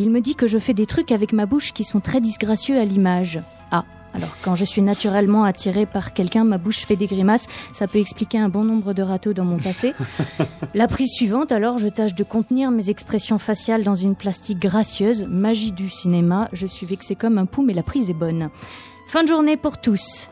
Il 0.00 0.08
me 0.10 0.22
dit 0.22 0.34
que 0.34 0.46
je 0.46 0.58
fais 0.58 0.72
des 0.72 0.86
trucs 0.86 1.12
avec 1.12 1.34
ma 1.34 1.44
bouche 1.44 1.74
qui 1.74 1.84
sont 1.84 2.00
très 2.00 2.22
disgracieux 2.22 2.78
à 2.78 2.86
l'image. 2.86 3.38
Ah, 3.70 3.84
alors 4.14 4.34
quand 4.40 4.54
je 4.54 4.64
suis 4.64 4.80
naturellement 4.80 5.44
attirée 5.44 5.84
par 5.84 6.14
quelqu'un, 6.14 6.42
ma 6.42 6.56
bouche 6.56 6.86
fait 6.86 6.96
des 6.96 7.06
grimaces. 7.06 7.48
Ça 7.74 7.86
peut 7.86 7.98
expliquer 7.98 8.38
un 8.38 8.48
bon 8.48 8.64
nombre 8.64 8.94
de 8.94 9.02
râteaux 9.02 9.34
dans 9.34 9.44
mon 9.44 9.58
passé. 9.58 9.92
La 10.74 10.88
prise 10.88 11.10
suivante, 11.12 11.52
alors, 11.52 11.76
je 11.76 11.88
tâche 11.88 12.14
de 12.14 12.24
contenir 12.24 12.70
mes 12.70 12.88
expressions 12.88 13.38
faciales 13.38 13.84
dans 13.84 13.94
une 13.94 14.14
plastique 14.14 14.58
gracieuse. 14.58 15.26
Magie 15.28 15.72
du 15.72 15.90
cinéma. 15.90 16.48
Je 16.54 16.64
suis 16.64 16.86
vexée 16.86 17.14
comme 17.14 17.36
un 17.36 17.44
pou, 17.44 17.62
mais 17.62 17.74
la 17.74 17.82
prise 17.82 18.08
est 18.08 18.14
bonne. 18.14 18.48
Fin 19.06 19.22
de 19.22 19.28
journée 19.28 19.58
pour 19.58 19.82
tous. 19.82 20.30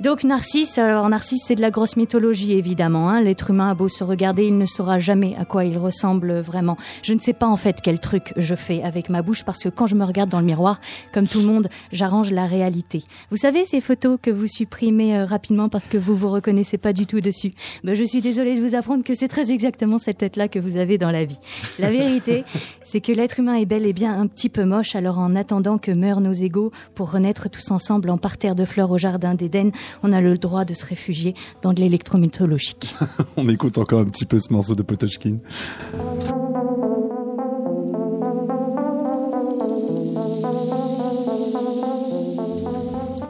Donc 0.00 0.22
Narcisse, 0.22 0.78
alors 0.78 1.08
Narcisse 1.08 1.42
c'est 1.44 1.56
de 1.56 1.60
la 1.60 1.72
grosse 1.72 1.96
mythologie 1.96 2.52
évidemment. 2.52 3.10
Hein. 3.10 3.20
L'être 3.20 3.50
humain 3.50 3.70
a 3.70 3.74
beau 3.74 3.88
se 3.88 4.04
regarder, 4.04 4.46
il 4.46 4.56
ne 4.56 4.64
saura 4.64 5.00
jamais 5.00 5.34
à 5.36 5.44
quoi 5.44 5.64
il 5.64 5.76
ressemble 5.76 6.38
vraiment. 6.38 6.76
Je 7.02 7.14
ne 7.14 7.18
sais 7.18 7.32
pas 7.32 7.48
en 7.48 7.56
fait 7.56 7.78
quel 7.82 7.98
truc 7.98 8.32
je 8.36 8.54
fais 8.54 8.80
avec 8.84 9.10
ma 9.10 9.22
bouche 9.22 9.44
parce 9.44 9.64
que 9.64 9.68
quand 9.68 9.88
je 9.88 9.96
me 9.96 10.04
regarde 10.04 10.30
dans 10.30 10.38
le 10.38 10.46
miroir, 10.46 10.80
comme 11.12 11.26
tout 11.26 11.40
le 11.40 11.46
monde, 11.46 11.68
j'arrange 11.90 12.30
la 12.30 12.46
réalité. 12.46 13.02
Vous 13.32 13.36
savez 13.36 13.64
ces 13.64 13.80
photos 13.80 14.20
que 14.22 14.30
vous 14.30 14.46
supprimez 14.46 15.16
euh, 15.16 15.24
rapidement 15.24 15.68
parce 15.68 15.88
que 15.88 15.98
vous 15.98 16.14
vous 16.14 16.30
reconnaissez 16.30 16.78
pas 16.78 16.92
du 16.92 17.06
tout 17.06 17.20
dessus? 17.20 17.50
Ben, 17.82 17.94
je 17.96 18.04
suis 18.04 18.20
désolée 18.20 18.54
de 18.54 18.64
vous 18.64 18.76
apprendre 18.76 19.02
que 19.02 19.16
c'est 19.16 19.26
très 19.26 19.50
exactement 19.50 19.98
cette 19.98 20.18
tête-là 20.18 20.46
que 20.46 20.60
vous 20.60 20.76
avez 20.76 20.98
dans 20.98 21.10
la 21.10 21.24
vie. 21.24 21.40
La 21.80 21.90
vérité, 21.90 22.44
c'est 22.84 23.00
que 23.00 23.10
l'être 23.10 23.40
humain 23.40 23.54
est 23.54 23.66
bel 23.66 23.84
et 23.84 23.92
bien 23.92 24.16
un 24.16 24.28
petit 24.28 24.48
peu 24.48 24.64
moche. 24.64 24.94
Alors 24.94 25.18
en 25.18 25.34
attendant 25.34 25.76
que 25.78 25.90
meurent 25.90 26.20
nos 26.20 26.32
égaux 26.32 26.70
pour 26.94 27.10
renaître 27.10 27.50
tous 27.50 27.72
ensemble 27.72 28.10
en 28.10 28.18
parterre 28.18 28.54
de 28.54 28.64
fleurs 28.64 28.92
au 28.92 28.98
jardin 28.98 29.34
d'Éden, 29.34 29.72
on 30.02 30.12
a 30.12 30.20
le 30.20 30.36
droit 30.38 30.64
de 30.64 30.74
se 30.74 30.84
réfugier 30.86 31.34
dans 31.62 31.72
de 31.72 31.80
l'électromythologique. 31.80 32.94
On 33.36 33.48
écoute 33.48 33.78
encore 33.78 34.00
un 34.00 34.04
petit 34.06 34.24
peu 34.24 34.38
ce 34.38 34.52
morceau 34.52 34.74
de 34.74 34.82
Potochkin. 34.82 35.38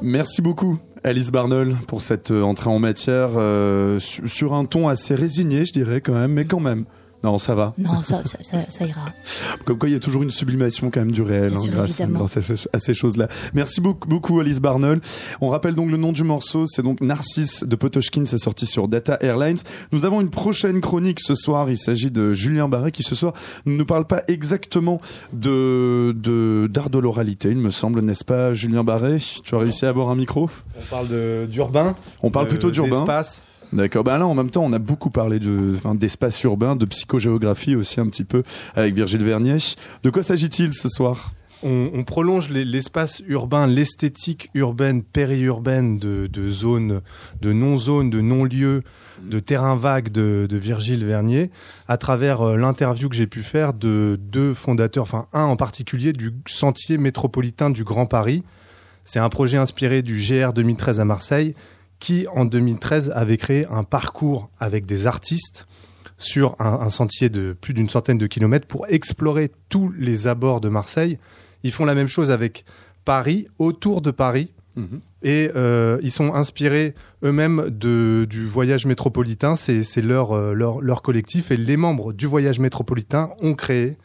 Merci 0.03 0.43
beaucoup. 0.43 0.79
Alice 1.05 1.31
Barnol 1.31 1.75
pour 1.87 2.03
cette 2.03 2.31
euh, 2.31 2.43
entrée 2.43 2.71
en 2.71 2.79
matière 2.79 3.31
euh, 3.37 3.99
su- 3.99 4.27
sur 4.29 4.55
un 4.55 4.65
ton 4.65 4.89
assez 4.89 5.15
résigné, 5.15 5.65
je 5.65 5.73
dirais 5.73 6.01
quand 6.01 6.15
même, 6.15 6.33
mais 6.33 6.45
quand 6.45 6.61
même. 6.61 6.85
Non, 7.25 7.39
ça 7.39 7.55
va. 7.55 7.75
Non, 7.79 8.03
ça, 8.03 8.23
ça, 8.25 8.39
ça, 8.43 8.59
ça 8.69 8.85
ira. 8.87 9.07
Comme 9.65 9.77
quoi, 9.77 9.89
il 9.89 9.93
y 9.93 9.97
a 9.97 10.01
toujours 10.01 10.23
une 10.23 10.31
sublimation 10.31 10.91
quand 10.91 11.01
même 11.01 11.11
du 11.13 11.23
réel 11.23 11.53
hein, 11.57 11.61
sûr, 11.61 11.73
grâce, 11.73 12.37
à, 12.37 12.41
ce- 12.41 12.69
à 12.73 12.79
ces 12.79 12.95
choses-là. 12.95 13.29
Merci 13.55 13.81
beaucoup, 13.81 14.09
beaucoup, 14.09 14.39
Alice 14.41 14.61
Barnol. 14.61 15.01
On 15.41 15.49
rappelle 15.49 15.75
donc 15.75 15.91
le 15.91 15.97
nom 15.97 16.13
du 16.13 16.23
morceau, 16.23 16.65
c'est 16.67 16.83
donc 16.83 17.01
Narcisse 17.01 17.65
de 17.65 17.75
Potochkin, 17.77 18.25
c'est 18.25 18.39
sorti 18.39 18.67
sur 18.67 18.87
Data 18.89 19.19
Airlines. 19.21 19.59
Nous 19.93 20.05
avons 20.05 20.21
une 20.21 20.31
prochaine 20.31 20.81
chronique 20.81 21.19
ce 21.21 21.35
soir, 21.35 21.69
il 21.71 21.77
s'agit 21.79 22.11
de 22.11 22.33
Julien 22.33 22.69
Barret 22.69 22.93
qui 22.93 23.03
ce 23.03 23.15
soir 23.15 23.33
ne 23.67 23.75
nous 23.75 23.87
parle 23.87 24.07
pas 24.07 24.23
exactement 24.29 25.01
de 25.33 26.15
de- 26.17 26.69
d'art 26.71 26.91
de 26.91 26.99
l'oralité, 26.99 27.51
il 27.51 27.59
me 27.59 27.71
semble, 27.71 28.01
n'est-ce 28.01 28.25
pas 28.25 28.53
Julien 28.55 28.85
Barret 28.85 29.19
Tu 29.45 29.55
as 29.55 29.59
réussi 29.59 29.87
à 29.87 29.89
avoir 29.89 30.09
un 30.11 30.15
micro? 30.17 30.51
On 30.79 30.85
parle 30.91 31.09
de- 31.09 31.47
d'urbain. 31.51 31.97
On 32.23 32.31
parle 32.31 32.49
plutôt 32.49 32.71
d'urbain. 32.71 32.99
d'espace. 32.99 33.43
D'accord. 33.73 34.03
Ben 34.05 34.17
là, 34.19 34.27
en 34.27 34.35
même 34.35 34.51
temps, 34.51 34.65
on 34.65 34.73
a 34.73 34.79
beaucoup 34.79 35.11
parlé 35.11 35.39
de, 35.39 35.75
enfin, 35.77 35.95
d'espace 35.95 36.43
urbain, 36.43 36.75
de 36.77 36.87
psychogéographie 36.87 37.77
aussi 37.77 38.01
un 38.01 38.07
petit 38.07 38.25
peu 38.25 38.43
avec 38.75 38.95
Virgile 38.95 39.23
Vernier. 39.25 39.59
De 40.03 40.11
quoi 40.11 40.23
s'agit-il 40.23 40.73
ce 40.73 40.89
soir? 40.89 41.33
On, 41.65 41.91
on 41.93 42.05
prolonge 42.05 42.51
les- 42.51 42.65
l'espace 42.65 43.21
urbain, 43.27 43.67
l'esthétique 43.67 44.49
urbaine, 44.55 45.03
périurbaine 45.03 45.99
de, 45.99 46.29
de 46.29 46.49
zones, 46.49 47.01
de 47.43 47.53
non-zones, 47.53 48.11
de 48.11 48.21
non-lieux, 48.21 48.85
de 49.25 49.39
terrains 49.41 49.75
vagues 49.75 50.11
de, 50.13 50.47
de 50.49 50.57
Virgile 50.57 51.05
Vernier, 51.05 51.51
à 51.89 51.97
travers 51.99 52.43
euh, 52.43 52.57
l'interview 52.57 53.09
que 53.09 53.17
j'ai 53.17 53.27
pu 53.27 53.43
faire 53.43 53.75
de 53.75 54.19
deux 54.23 54.55
fondateurs, 54.55 55.03
enfin 55.03 55.27
un 55.33 55.43
en 55.45 55.57
particulier 55.57 56.13
du 56.13 56.33
Sentier 56.47 56.97
métropolitain 56.97 57.71
du 57.71 57.83
Grand 57.83 58.07
Paris. 58.07 58.45
C'est 59.05 59.19
un 59.19 59.29
projet 59.29 59.59
inspiré 59.59 60.03
du 60.03 60.17
GR 60.21 60.53
2013 60.53 61.01
à 61.01 61.05
Marseille, 61.05 61.55
qui 62.01 62.27
en 62.35 62.45
2013 62.45 63.13
avait 63.15 63.37
créé 63.37 63.67
un 63.71 63.85
parcours 63.85 64.51
avec 64.59 64.87
des 64.87 65.07
artistes 65.07 65.67
sur 66.17 66.57
un, 66.59 66.81
un 66.81 66.91
sentier 66.91 67.29
de 67.29 67.57
plus 67.59 67.75
d'une 67.75 67.89
centaine 67.89 68.19
de 68.19 68.27
kilomètres 68.27 68.67
pour 68.67 68.87
explorer 68.89 69.51
tous 69.69 69.93
les 69.97 70.27
abords 70.27 70.61
de 70.61 70.69
Marseille. 70.69 71.19
Ils 71.63 71.73
font 71.73 71.85
la 71.85 71.95
même 71.95 72.09
chose 72.09 72.31
avec 72.31 72.65
Paris, 73.05 73.49
autour 73.59 74.01
de 74.03 74.11
Paris, 74.11 74.53
et 75.23 75.51
euh, 75.57 75.99
ils 76.03 76.11
sont 76.11 76.35
inspirés 76.35 76.95
eux-mêmes 77.25 77.71
du 77.71 78.47
voyage 78.47 78.87
métropolitain. 78.87 79.57
C'est 79.57 80.03
leur, 80.03 80.33
euh, 80.33 80.53
leur, 80.53 80.81
leur 80.81 81.03
collectif, 81.03 81.51
et 81.51 81.57
les 81.57 81.77
membres 81.77 82.13
du 82.13 82.27
voyage 82.27 82.61
métropolitain 82.61 83.31
ont 83.41 83.55
créé 83.55 83.97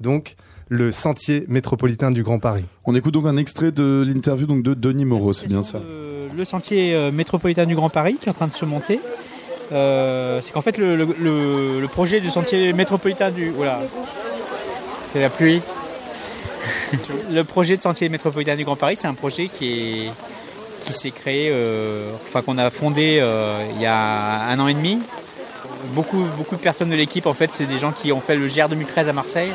donc 0.00 0.36
le 0.74 0.90
sentier 0.90 1.44
métropolitain 1.48 2.10
du 2.10 2.22
Grand 2.22 2.38
Paris. 2.38 2.64
On 2.86 2.94
écoute 2.94 3.12
donc 3.12 3.26
un 3.26 3.36
extrait 3.36 3.72
de 3.72 4.02
l'interview 4.06 4.46
donc 4.46 4.62
de 4.62 4.72
Denis 4.72 5.04
Moreau, 5.04 5.34
c'est 5.34 5.46
bien 5.46 5.62
ça. 5.62 5.78
Euh, 5.78 6.28
le 6.34 6.44
sentier 6.46 6.94
euh, 6.94 7.12
métropolitain 7.12 7.66
du 7.66 7.74
Grand 7.74 7.90
Paris 7.90 8.16
qui 8.18 8.28
est 8.28 8.30
en 8.30 8.34
train 8.34 8.46
de 8.46 8.52
se 8.52 8.64
monter. 8.64 8.98
Euh, 9.72 10.40
c'est 10.40 10.50
qu'en 10.52 10.62
fait 10.62 10.78
le, 10.78 10.96
le- 10.96 11.14
le- 11.20 11.78
le 11.80 11.88
projet 11.88 12.20
du 12.20 12.30
sentier 12.30 12.72
métropolitain 12.72 13.30
du 13.30 13.50
voilà 13.50 13.80
c'est 15.04 15.20
la 15.20 15.28
pluie 15.30 15.60
le 17.30 17.42
projet 17.44 17.76
de 17.76 17.82
sentier 17.82 18.08
métropolitain 18.08 18.56
du 18.56 18.64
Grand 18.64 18.76
Paris 18.76 18.96
c'est 18.98 19.08
un 19.08 19.14
projet 19.14 19.48
qui 19.48 19.72
est 20.06 20.10
qui 20.80 20.92
s'est 20.92 21.10
créé 21.10 21.48
euh, 21.52 22.10
enfin 22.26 22.42
qu'on 22.42 22.58
a 22.58 22.70
fondé 22.70 23.18
euh, 23.20 23.62
il 23.74 23.80
y 23.80 23.86
a 23.86 24.42
un 24.48 24.58
an 24.58 24.68
et 24.68 24.74
demi 24.74 24.98
beaucoup 25.94 26.24
beaucoup 26.36 26.56
de 26.56 26.60
personnes 26.60 26.90
de 26.90 26.96
l'équipe 26.96 27.26
en 27.26 27.34
fait 27.34 27.50
c'est 27.50 27.66
des 27.66 27.78
gens 27.78 27.92
qui 27.92 28.10
ont 28.12 28.20
fait 28.20 28.36
le 28.36 28.46
GR 28.46 28.68
2013 28.68 29.08
à 29.08 29.12
Marseille 29.12 29.50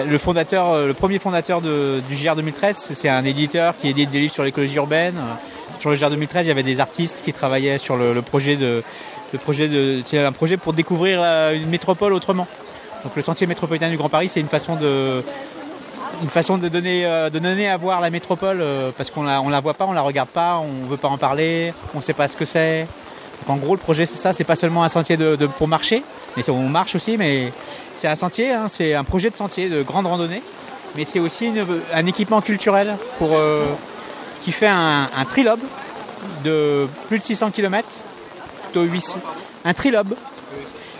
le 0.00 0.18
fondateur, 0.18 0.70
euh, 0.70 0.86
le 0.86 0.94
premier 0.94 1.18
fondateur 1.18 1.60
du 1.60 2.14
GR 2.14 2.34
2013, 2.34 2.76
c'est 2.76 3.08
un 3.08 3.24
éditeur 3.24 3.76
qui 3.76 3.88
édite 3.88 4.10
des 4.10 4.20
livres 4.20 4.32
sur 4.32 4.44
l'écologie 4.44 4.76
urbaine. 4.76 5.16
Euh, 5.18 5.80
Sur 5.80 5.90
le 5.90 5.96
GR 5.96 6.10
2013, 6.10 6.46
il 6.46 6.48
y 6.48 6.52
avait 6.52 6.62
des 6.62 6.80
artistes 6.80 7.22
qui 7.22 7.32
travaillaient 7.32 7.78
sur 7.78 7.96
le, 7.96 8.22
projet 8.22 8.56
de, 8.56 8.82
le 9.32 9.38
projet 9.38 9.68
de, 9.68 10.02
un 10.16 10.32
projet 10.32 10.56
pour 10.56 10.72
découvrir 10.72 11.20
une 11.52 11.68
métropole 11.68 12.12
autrement. 12.12 12.46
Donc 13.02 13.16
le 13.16 13.22
sentier 13.22 13.46
métropolitain 13.48 13.90
du 13.90 13.96
Grand 13.96 14.08
Paris, 14.08 14.28
c'est 14.28 14.40
une 14.40 14.48
façon 14.48 14.76
de, 14.76 15.24
une 16.22 16.28
façon 16.28 16.56
de 16.56 16.68
donner, 16.68 17.04
euh, 17.04 17.30
de 17.30 17.40
donner 17.40 17.68
à 17.68 17.76
voir 17.76 18.00
la 18.00 18.10
métropole 18.10 18.64
parce 18.96 19.10
qu'on 19.10 19.24
la, 19.24 19.42
on 19.42 19.48
la 19.48 19.58
voit 19.58 19.74
pas, 19.74 19.86
on 19.86 19.92
la 19.92 20.02
regarde 20.02 20.28
pas, 20.28 20.58
on 20.58 20.86
veut 20.88 20.96
pas 20.96 21.08
en 21.08 21.18
parler, 21.18 21.74
on 21.94 22.00
sait 22.00 22.14
pas 22.14 22.28
ce 22.28 22.36
que 22.36 22.44
c'est. 22.44 22.86
Donc 23.46 23.50
en 23.50 23.56
gros, 23.60 23.74
le 23.74 23.80
projet, 23.80 24.06
c'est 24.06 24.16
ça, 24.16 24.32
c'est 24.32 24.44
pas 24.44 24.56
seulement 24.56 24.84
un 24.84 24.88
sentier 24.88 25.16
de, 25.16 25.36
de- 25.36 25.46
pour 25.46 25.66
marcher, 25.68 26.02
mais 26.36 26.48
on 26.50 26.68
marche 26.68 26.94
aussi, 26.94 27.16
mais 27.16 27.52
c'est 27.94 28.08
un 28.08 28.16
sentier, 28.16 28.50
hein, 28.52 28.66
c'est 28.68 28.94
un 28.94 29.04
projet 29.04 29.30
de 29.30 29.34
sentier 29.34 29.68
de 29.68 29.82
grande 29.82 30.06
randonnée, 30.06 30.42
mais 30.96 31.04
c'est 31.04 31.18
aussi 31.20 31.46
une- 31.46 31.66
un 31.92 32.06
équipement 32.06 32.40
culturel 32.40 32.96
pour, 33.18 33.30
euh, 33.36 33.64
qui 34.42 34.52
fait 34.52 34.68
un, 34.68 35.08
un 35.16 35.24
trilobe 35.24 35.60
de 36.44 36.86
plus 37.08 37.18
de 37.18 37.24
600 37.24 37.50
km, 37.50 37.86
plutôt 38.64 38.82
800. 38.82 39.18
Un 39.64 39.74
trilobe. 39.74 40.14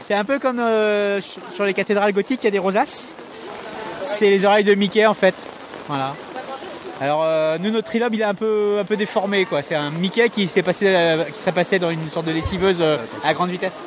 C'est 0.01 0.15
un 0.15 0.25
peu 0.25 0.41
comme 0.41 0.59
euh, 0.59 1.21
sur 1.55 1.65
les 1.65 1.75
cathédrales 1.75 2.13
gothiques, 2.13 2.41
il 2.43 2.47
y 2.47 2.49
a 2.49 2.51
des 2.51 2.59
rosaces. 2.59 3.09
C'est 4.01 4.31
les 4.31 4.45
oreilles 4.45 4.65
de 4.65 4.75
Mickey 4.75 5.07
en 5.07 5.15
fait. 5.15 5.35
Voilà. 5.89 6.15
Alors 7.03 7.23
euh, 7.25 7.59
nous 7.59 7.71
notre 7.73 7.89
trilobe 7.89 8.15
il 8.15 8.21
est 8.21 8.25
un 8.25 8.33
peu 8.35 8.77
un 8.81 8.85
peu 8.85 8.97
déformé 8.97 9.45
quoi. 9.45 9.61
C'est 9.63 9.75
un 9.75 9.91
Mickey 9.91 10.29
qui 10.29 10.47
s'est 10.47 10.63
passé 10.63 10.87
euh, 10.87 11.25
qui 11.25 11.37
serait 11.37 11.51
passé 11.51 11.81
dans 11.81 11.91
une 11.91 12.09
sorte 12.09 12.27
de 12.27 12.31
lessiveuse 12.31 12.79
euh, 12.81 12.97
à 13.25 13.35
grande 13.35 13.51
vitesse. 13.51 13.83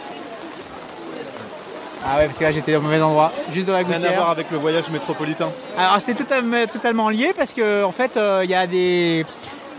Ah 2.05 2.18
ouais 2.18 2.26
parce 2.26 2.38
que 2.38 2.43
là 2.43 2.51
j'étais 2.51 2.76
au 2.76 2.82
mauvais 2.82 3.01
endroit, 3.01 3.32
juste 3.53 3.68
dans 3.68 3.74
la 3.74 3.80
Rien 3.80 3.88
gouttière. 3.88 4.11
à 4.11 4.16
voir 4.16 4.30
avec 4.32 4.51
le 4.51 4.57
voyage 4.57 4.89
métropolitain. 4.89 5.49
Alors 5.78 6.01
c'est 6.01 6.13
totalement, 6.13 6.68
totalement 6.68 7.09
lié 7.09 7.32
parce 7.36 7.53
que 7.53 7.86
en 7.86 7.93
fait 7.93 8.20
il 8.43 8.49
y 8.49 8.53
a 8.53 8.68
des 8.68 9.26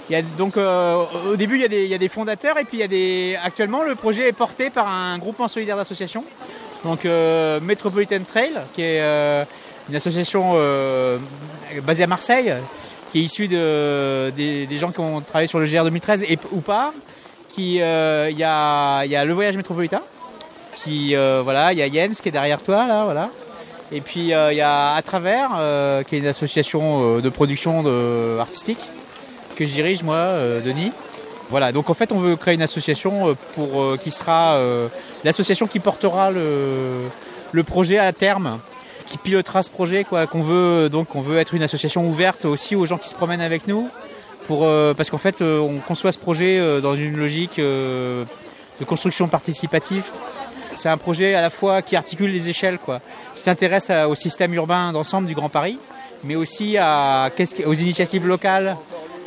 il 0.08 0.12
y 0.12 0.16
a 0.16 0.22
donc 0.22 0.56
euh, 0.56 1.04
au 1.30 1.36
début 1.36 1.56
il 1.56 1.62
y, 1.62 1.64
a 1.64 1.68
des, 1.68 1.84
il 1.84 1.90
y 1.90 1.94
a 1.94 1.98
des 1.98 2.08
fondateurs 2.08 2.58
et 2.58 2.64
puis 2.64 2.78
il 2.78 2.80
y 2.80 2.84
a 2.84 2.88
des 2.88 3.36
actuellement 3.44 3.82
le 3.82 3.94
projet 3.96 4.28
est 4.28 4.32
porté 4.32 4.70
par 4.70 4.88
un 4.88 5.18
groupement 5.18 5.48
solidaire 5.48 5.76
d'associations 5.76 6.24
donc 6.84 7.04
euh, 7.04 7.60
Metropolitan 7.60 8.22
Trail 8.26 8.52
qui 8.74 8.82
est 8.82 9.00
euh, 9.00 9.44
une 9.88 9.96
association 9.96 10.54
basée 11.82 12.04
à 12.04 12.06
Marseille 12.08 12.52
qui 13.10 13.20
est 13.20 13.22
issue 13.22 13.48
de, 13.48 14.30
des, 14.30 14.78
gens 14.78 14.90
qui 14.90 15.00
ont 15.00 15.20
travaillé 15.20 15.46
sur 15.46 15.58
le 15.58 15.66
GR 15.66 15.84
2013 15.84 16.24
et, 16.28 16.38
ou 16.52 16.60
pas 16.60 16.92
qui 17.48 17.80
euh, 17.80 18.28
il 18.30 18.38
y, 18.38 18.44
a, 18.44 19.04
y 19.04 19.16
a 19.16 19.24
le 19.24 19.32
voyage 19.32 19.56
métropolitain 19.56 20.02
qui 20.74 21.16
euh, 21.16 21.40
voilà 21.42 21.72
il 21.72 21.78
y 21.78 21.82
a 21.82 21.88
Jens 21.88 22.20
qui 22.20 22.28
est 22.28 22.32
derrière 22.32 22.60
toi 22.60 22.86
là 22.86 23.04
voilà 23.04 23.30
et 23.92 24.00
puis 24.00 24.34
euh, 24.34 24.52
il 24.52 24.56
y 24.56 24.60
a 24.60 24.94
À 24.94 25.02
travers, 25.02 25.50
qui 26.06 26.16
est 26.16 26.18
une 26.18 26.26
association 26.26 27.20
de 27.20 27.28
production 27.28 27.84
artistique 28.40 28.80
que 29.54 29.64
je 29.64 29.72
dirige 29.72 30.02
moi, 30.02 30.32
Denis. 30.64 30.92
Voilà, 31.48 31.70
donc 31.70 31.88
en 31.88 31.94
fait 31.94 32.10
on 32.10 32.18
veut 32.18 32.34
créer 32.34 32.54
une 32.54 32.62
association 32.62 33.36
pour 33.54 33.96
qui 34.02 34.10
sera 34.10 34.60
l'association 35.22 35.68
qui 35.68 35.78
portera 35.78 36.32
le, 36.32 37.08
le 37.52 37.62
projet 37.62 37.98
à 37.98 38.12
terme, 38.12 38.58
qui 39.06 39.18
pilotera 39.18 39.62
ce 39.62 39.70
projet 39.70 40.04
quoi. 40.04 40.26
Qu'on 40.26 40.42
veut 40.42 40.88
donc 40.88 41.14
on 41.14 41.20
veut 41.20 41.38
être 41.38 41.54
une 41.54 41.62
association 41.62 42.06
ouverte 42.06 42.44
aussi 42.44 42.76
aux 42.76 42.86
gens 42.86 42.98
qui 42.98 43.08
se 43.08 43.14
promènent 43.14 43.40
avec 43.40 43.66
nous, 43.66 43.88
pour 44.44 44.64
euh, 44.64 44.94
parce 44.94 45.10
qu'en 45.10 45.18
fait 45.18 45.40
euh, 45.40 45.58
on 45.58 45.78
conçoit 45.78 46.12
ce 46.12 46.18
projet 46.18 46.58
euh, 46.58 46.80
dans 46.80 46.94
une 46.94 47.16
logique 47.16 47.58
euh, 47.58 48.24
de 48.80 48.84
construction 48.84 49.28
participative 49.28 50.04
c'est 50.76 50.88
un 50.88 50.98
projet 50.98 51.34
à 51.34 51.40
la 51.40 51.50
fois 51.50 51.82
qui 51.82 51.96
articule 51.96 52.30
les 52.30 52.48
échelles, 52.48 52.78
quoi, 52.78 53.00
qui 53.34 53.42
s'intéresse 53.42 53.90
au 54.08 54.14
système 54.14 54.52
urbain 54.54 54.92
d'ensemble 54.92 55.26
du 55.26 55.34
Grand 55.34 55.48
Paris, 55.48 55.78
mais 56.22 56.36
aussi 56.36 56.76
à, 56.78 57.30
aux 57.64 57.74
initiatives 57.74 58.26
locales 58.26 58.76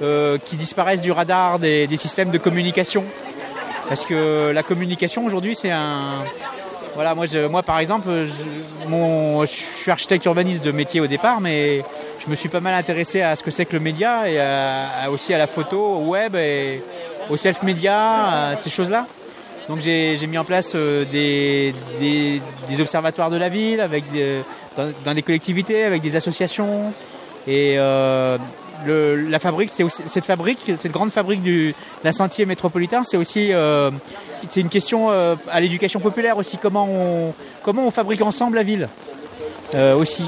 euh, 0.02 0.38
qui 0.38 0.56
disparaissent 0.56 1.02
du 1.02 1.12
radar 1.12 1.60
des, 1.60 1.88
des 1.88 1.98
systèmes 1.98 2.30
de 2.30 2.38
communication. 2.38 3.04
Parce 3.88 4.06
que 4.06 4.52
la 4.54 4.62
communication 4.62 5.26
aujourd'hui, 5.26 5.56
c'est 5.56 5.72
un, 5.72 6.24
Voilà, 7.00 7.16
moi, 7.16 7.26
je, 7.28 7.48
moi 7.48 7.64
par 7.64 7.80
exemple, 7.80 8.10
je, 8.26 9.46
suis 9.46 9.90
architecte 9.90 10.26
urbaniste 10.26 10.66
de 10.66 10.74
métier 10.74 11.00
au 11.00 11.08
départ, 11.08 11.40
mais 11.40 11.82
je 12.20 12.30
me 12.30 12.36
suis 12.36 12.50
pas 12.50 12.60
mal 12.60 12.74
intéressé 12.74 13.22
à 13.22 13.38
ce 13.38 13.42
que 13.42 13.52
c'est 13.52 13.64
que 13.64 13.72
le 13.72 13.80
média 13.80 14.30
et 14.30 15.08
aussi 15.08 15.34
à 15.34 15.38
la 15.38 15.48
photo, 15.48 15.78
au 15.82 16.10
web 16.10 16.36
et 16.36 16.84
au 17.30 17.38
self-média, 17.38 18.54
ces 18.60 18.70
choses-là. 18.70 19.08
Donc 19.70 19.80
j'ai 19.80 20.28
mis 20.28 20.38
en 20.38 20.44
place 20.44 20.74
euh, 20.76 21.06
des, 21.06 21.74
observatoires 22.82 23.30
de 23.30 23.38
la 23.38 23.48
ville 23.48 23.80
avec 23.80 24.12
des- 24.12 24.42
dans, 24.76 25.22
collectivités, 25.22 25.86
avec 25.86 26.02
des 26.02 26.18
associations. 26.18 26.92
Et 27.48 27.76
euh, 27.78 28.38
le- 28.86 29.16
la 29.30 29.40
fabrique, 29.40 29.70
c'est 29.72 29.84
aussi 29.84 30.04
cette 30.06 30.26
fabrique, 30.26 30.60
cette 30.78 30.92
grande 30.92 31.12
fabrique 31.12 31.42
du- 31.42 31.74
d'un 32.04 32.12
sentier 32.12 32.46
métropolitain, 32.46 33.04
c'est 33.04 33.18
aussi 33.18 33.52
euh, 33.54 33.92
c'est 34.50 34.62
une 34.62 34.70
question 34.70 35.12
euh, 35.12 35.36
à 35.52 35.60
l'éducation 35.62 36.00
populaire 36.00 36.38
aussi. 36.38 36.58
Comment 36.58 36.88
on 36.90 37.34
comment 37.64 37.86
on 37.88 37.92
fabrique 37.92 38.22
ensemble 38.22 38.56
la 38.58 38.64
ville 38.64 38.88
euh, 39.76 39.96
aussi. 39.96 40.24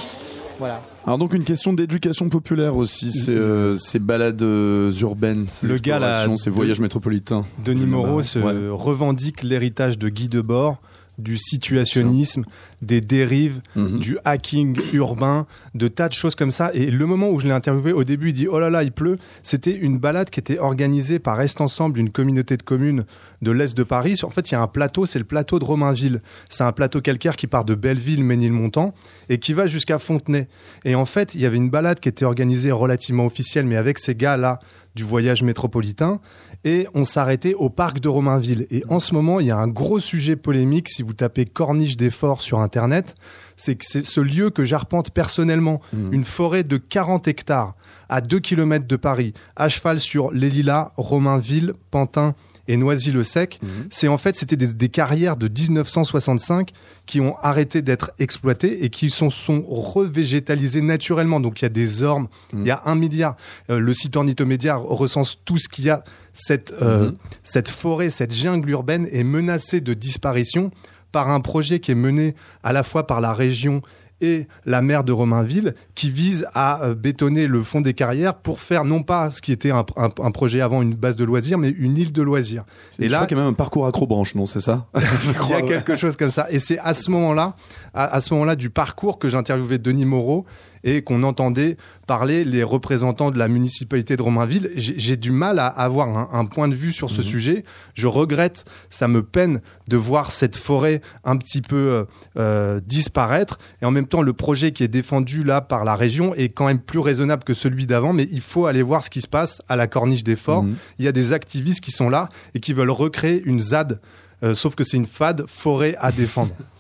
Voilà. 0.59 0.81
Alors 1.07 1.17
donc 1.17 1.33
une 1.33 1.43
question 1.43 1.73
d'éducation 1.73 2.29
populaire 2.29 2.75
aussi, 2.77 3.11
c'est 3.11 3.31
euh, 3.31 3.75
ces 3.75 3.97
balades 3.97 4.43
euh, 4.43 4.91
urbaines, 5.01 5.47
ces 5.51 5.65
Le 5.65 5.77
gars, 5.77 5.97
là, 5.97 6.27
ces 6.37 6.51
de- 6.51 6.55
voyages 6.55 6.79
métropolitains. 6.79 7.43
Denis 7.65 7.87
Moreau 7.87 8.21
se 8.21 8.37
Ouais. 8.37 8.53
revendique 8.69 9.41
l'héritage 9.41 9.97
de 9.97 10.09
Guy 10.09 10.27
Debord, 10.29 10.77
du 11.18 11.38
situationnisme, 11.38 12.43
des 12.82 13.01
dérives, 13.01 13.62
Mhm. 13.76 13.99
du 13.99 14.18
hacking 14.26 14.80
urbain, 14.93 15.45
de 15.76 15.88
tas 15.88 16.07
de 16.07 16.14
choses 16.14 16.36
comme 16.36 16.51
ça. 16.51 16.72
Et 16.74 16.89
le 16.89 17.05
moment 17.05 17.30
où 17.30 17.39
je 17.39 17.47
l'ai 17.47 17.53
interviewé, 17.53 17.93
au 17.93 18.03
début, 18.03 18.30
il 18.30 18.34
dit 18.34 18.47
Oh 18.47 18.59
là 18.59 18.70
là, 18.70 18.84
il 18.84 18.91
pleut. 18.91 19.18
C'était 19.43 19.76
une 19.76 19.99
balade 19.99 20.30
qui 20.30 20.39
était 20.39 20.57
organisée 20.59 21.20
par 21.20 21.39
Est 21.41 21.62
Ensemble, 21.62 21.99
une 21.99 22.09
communauté 22.09 22.57
de 22.57 22.64
communes 22.64 23.05
de 23.41 23.51
l'Est 23.51 23.76
de 23.78 23.84
Paris. 23.84 24.20
En 24.24 24.30
fait, 24.30 24.49
il 24.49 24.53
y 24.53 24.57
a 24.57 24.62
un 24.62 24.68
plateau, 24.68 25.05
c'est 25.05 25.20
le 25.20 25.26
plateau 25.26 25.59
de 25.59 25.66
Romainville. 25.66 26.22
C'est 26.49 26.64
un 26.64 26.72
plateau 26.72 27.01
calcaire 27.01 27.36
qui 27.36 27.47
part 27.47 27.66
de 27.66 27.76
Belleville, 27.76 28.24
Ménilmontant, 28.24 28.93
et 29.30 29.38
qui 29.38 29.53
va 29.53 29.68
jusqu'à 29.68 29.99
Fontenay. 29.99 30.47
Et 30.86 30.95
en 30.95 31.05
fait, 31.05 31.36
il 31.36 31.41
y 31.41 31.45
avait 31.45 31.57
une 31.57 31.70
balade 31.70 31.99
qui 31.99 32.09
était 32.09 32.26
organisée 32.26 32.72
relativement 32.72 33.26
officielle, 33.26 33.66
mais 33.68 33.76
avec 33.78 33.99
ces 33.99 34.16
gars-là 34.16 34.59
du 34.95 35.03
voyage 35.03 35.41
métropolitain. 35.43 36.20
Et 36.64 36.88
on 36.93 37.05
s'arrêtait 37.05 37.53
au 37.55 37.70
parc 37.70 37.99
de 37.99 38.07
Romainville. 38.07 38.68
Et 38.70 38.84
en 38.88 38.99
ce 38.99 39.14
moment, 39.14 39.39
il 39.39 39.47
y 39.47 39.51
a 39.51 39.57
un 39.57 39.68
gros 39.68 39.99
sujet 39.99 40.36
polémique. 40.36 40.89
Si 40.89 41.01
vous 41.01 41.14
tapez 41.14 41.45
Corniche 41.45 41.97
des 41.97 42.12
Forts 42.12 42.41
sur 42.41 42.59
Internet, 42.59 43.16
c'est 43.55 43.76
que 43.76 43.86
c'est 43.86 44.05
ce 44.05 44.22
lieu 44.22 44.49
que 44.49 44.64
j'arpente 44.64 45.12
personnellement. 45.12 45.82
Une 46.12 46.26
forêt 46.26 46.64
de 46.64 46.78
40 46.78 47.28
hectares 47.28 47.76
à 48.09 48.22
2 48.22 48.39
km 48.39 48.86
de 48.86 48.95
Paris, 48.95 49.34
à 49.55 49.70
cheval 49.70 49.99
sur 49.99 50.32
les 50.32 50.49
Lilas, 50.49 50.91
Romainville, 50.97 51.74
Pantin 51.91 52.36
et 52.68 52.78
Noisy-le-Sec. 52.78 53.59
C'est 53.89 54.07
en 54.07 54.18
fait, 54.18 54.36
c'était 54.36 54.57
des, 54.57 54.68
des 54.68 54.89
carrières 54.89 55.38
de 55.38 55.47
1965 55.47 56.72
qui 57.05 57.22
ont 57.22 57.38
arrêté 57.41 57.82
d'être 57.82 58.12
exploitées 58.20 58.84
et 58.84 58.89
qui 58.89 59.09
sont, 59.09 59.30
sont 59.30 59.64
revégétalisées 59.68 60.82
naturellement. 60.82 61.39
Donc 61.39 61.62
il 61.62 61.66
y 61.66 61.68
a 61.68 61.70
des 61.70 62.03
ormes, 62.03 62.28
il 62.53 62.66
y 62.66 62.72
a 62.72 62.82
un 62.86 62.95
milliard. 62.95 63.36
Euh, 63.70 63.80
le 63.80 63.93
site 63.93 64.16
Ornithomédia 64.16 64.76
recense 64.76 65.39
tout 65.45 65.57
ce 65.57 65.68
qu'il 65.68 65.86
y 65.86 65.89
a. 65.89 66.03
Cette, 66.34 66.73
euh, 66.82 67.07
Mhm. 67.07 67.15
cette 67.43 67.67
forêt, 67.69 68.09
cette 68.09 68.34
jungle 68.34 68.69
urbaine 68.69 69.07
est 69.11 69.23
menacée 69.23 69.82
de 69.82 69.93
disparition 69.93 70.71
par 71.11 71.29
un 71.29 71.41
projet 71.41 71.79
qui 71.79 71.91
est 71.91 71.95
mené 71.95 72.36
à 72.63 72.71
la 72.73 72.84
fois 72.84 73.05
par 73.07 73.19
la 73.21 73.34
région 73.34 73.82
et 74.23 74.47
la 74.65 74.84
maire 74.84 75.03
de 75.03 75.11
Romainville 75.11 75.73
qui 75.95 76.11
vise 76.11 76.45
à 76.53 76.84
euh, 76.84 76.93
bétonner 76.93 77.47
le 77.47 77.63
fond 77.63 77.82
des 77.82 77.95
carrières 77.95 78.36
pour 78.36 78.59
faire 78.59 78.86
non 78.86 79.01
pas 79.01 79.32
ce 79.32 79.41
qui 79.41 79.51
était 79.51 79.71
un, 79.71 79.84
un- 79.97 80.11
un 80.21 80.29
projet 80.32 80.61
avant 80.61 80.84
une 80.84 80.93
base 80.93 81.15
de 81.15 81.23
loisirs 81.25 81.57
mais 81.57 81.69
une 81.69 81.97
île 81.97 82.11
de 82.13 82.21
loisirs. 82.21 82.63
Et 82.99 83.09
là, 83.09 83.25
qu'il 83.25 83.36
y 83.36 83.39
a 83.39 83.43
même 83.43 83.51
un 83.53 83.55
parcours 83.55 83.88
accrobranche, 83.88 84.36
non, 84.36 84.45
c'est 84.45 84.59
ça 84.61 84.86
il 84.95 85.49
y 85.49 85.53
a 85.53 85.63
quelque 85.63 85.95
chose 85.95 86.15
comme 86.17 86.29
ça. 86.29 86.45
Et 86.51 86.59
c'est 86.59 86.77
à 86.77 86.93
ce 86.93 87.09
moment-là, 87.09 87.55
à, 87.95 88.05
à 88.15 88.21
ce 88.21 88.32
moment-là 88.36 88.55
du 88.55 88.69
parcours 88.69 89.17
que 89.17 89.27
j'interviewais 89.27 89.79
Denis 89.79 90.05
Moreau 90.05 90.45
et 90.84 91.01
qu'on 91.01 91.23
entendait 91.23 91.77
parler 92.07 92.43
les 92.43 92.63
représentants 92.63 93.32
de 93.32 93.39
la 93.39 93.47
municipalité 93.47 94.17
de 94.17 94.21
Romainville. 94.21 94.71
J'ai 94.75 95.15
du 95.17 95.32
mal 95.32 95.59
à 95.59 95.67
avoir 95.67 96.09
un, 96.09 96.29
un 96.38 96.45
point 96.45 96.67
de 96.67 96.75
vue 96.75 96.91
sur 96.91 97.09
ce 97.09 97.21
sujet. 97.21 97.63
Je 97.93 98.07
regrette, 98.07 98.65
ça 98.89 99.07
me 99.07 99.23
peine 99.23 99.61
de 99.88 99.97
voir 99.97 100.32
cette 100.32 100.55
forêt 100.55 101.01
un 101.23 101.38
petit 101.38 101.61
peu 101.61 101.75
euh, 101.75 102.03
euh, 102.38 102.79
disparaître. 102.86 103.59
Et 103.82 103.86
en 103.86 103.91
même 103.91 104.07
temps, 104.07 104.21
le 104.21 104.34
projet 104.34 104.71
qui 104.71 104.84
est 104.84 104.88
défendu 104.88 105.43
là 105.43 105.61
par 105.61 105.86
la 105.86 105.95
région 105.95 106.34
est 106.36 106.49
quand 106.49 106.65
même 106.65 106.79
plus 106.79 106.99
raisonnable 106.99 107.43
que 107.43 107.53
celui 107.53 107.86
d'avant. 107.88 108.13
Mais 108.13 108.27
il 108.32 108.41
faut 108.41 108.65
aller 108.65 108.82
voir 108.82 109.03
ce 109.03 109.09
qui 109.09 109.21
se 109.21 109.27
passe 109.27 109.61
à 109.67 109.75
la 109.75 109.88
corniche 109.88 110.23
des 110.23 110.36
forts. 110.36 110.63
Mhm. 110.63 110.75
Il 110.99 111.05
y 111.05 111.07
a 111.07 111.11
des 111.11 111.34
activistes 111.34 111.82
qui 111.82 111.91
sont 111.91 112.09
là 112.09 112.29
et 112.55 112.59
qui 112.59 112.73
veulent 112.73 112.89
recréer 112.89 113.41
une 113.45 113.59
ZAD. 113.59 113.99
Euh, 114.43 114.55
sauf 114.55 114.75
que 114.75 114.84
c'est 114.84 114.97
une 114.97 115.05
FAD, 115.05 115.43
forêt 115.47 115.95
à 115.99 116.11
défendre. 116.11 116.55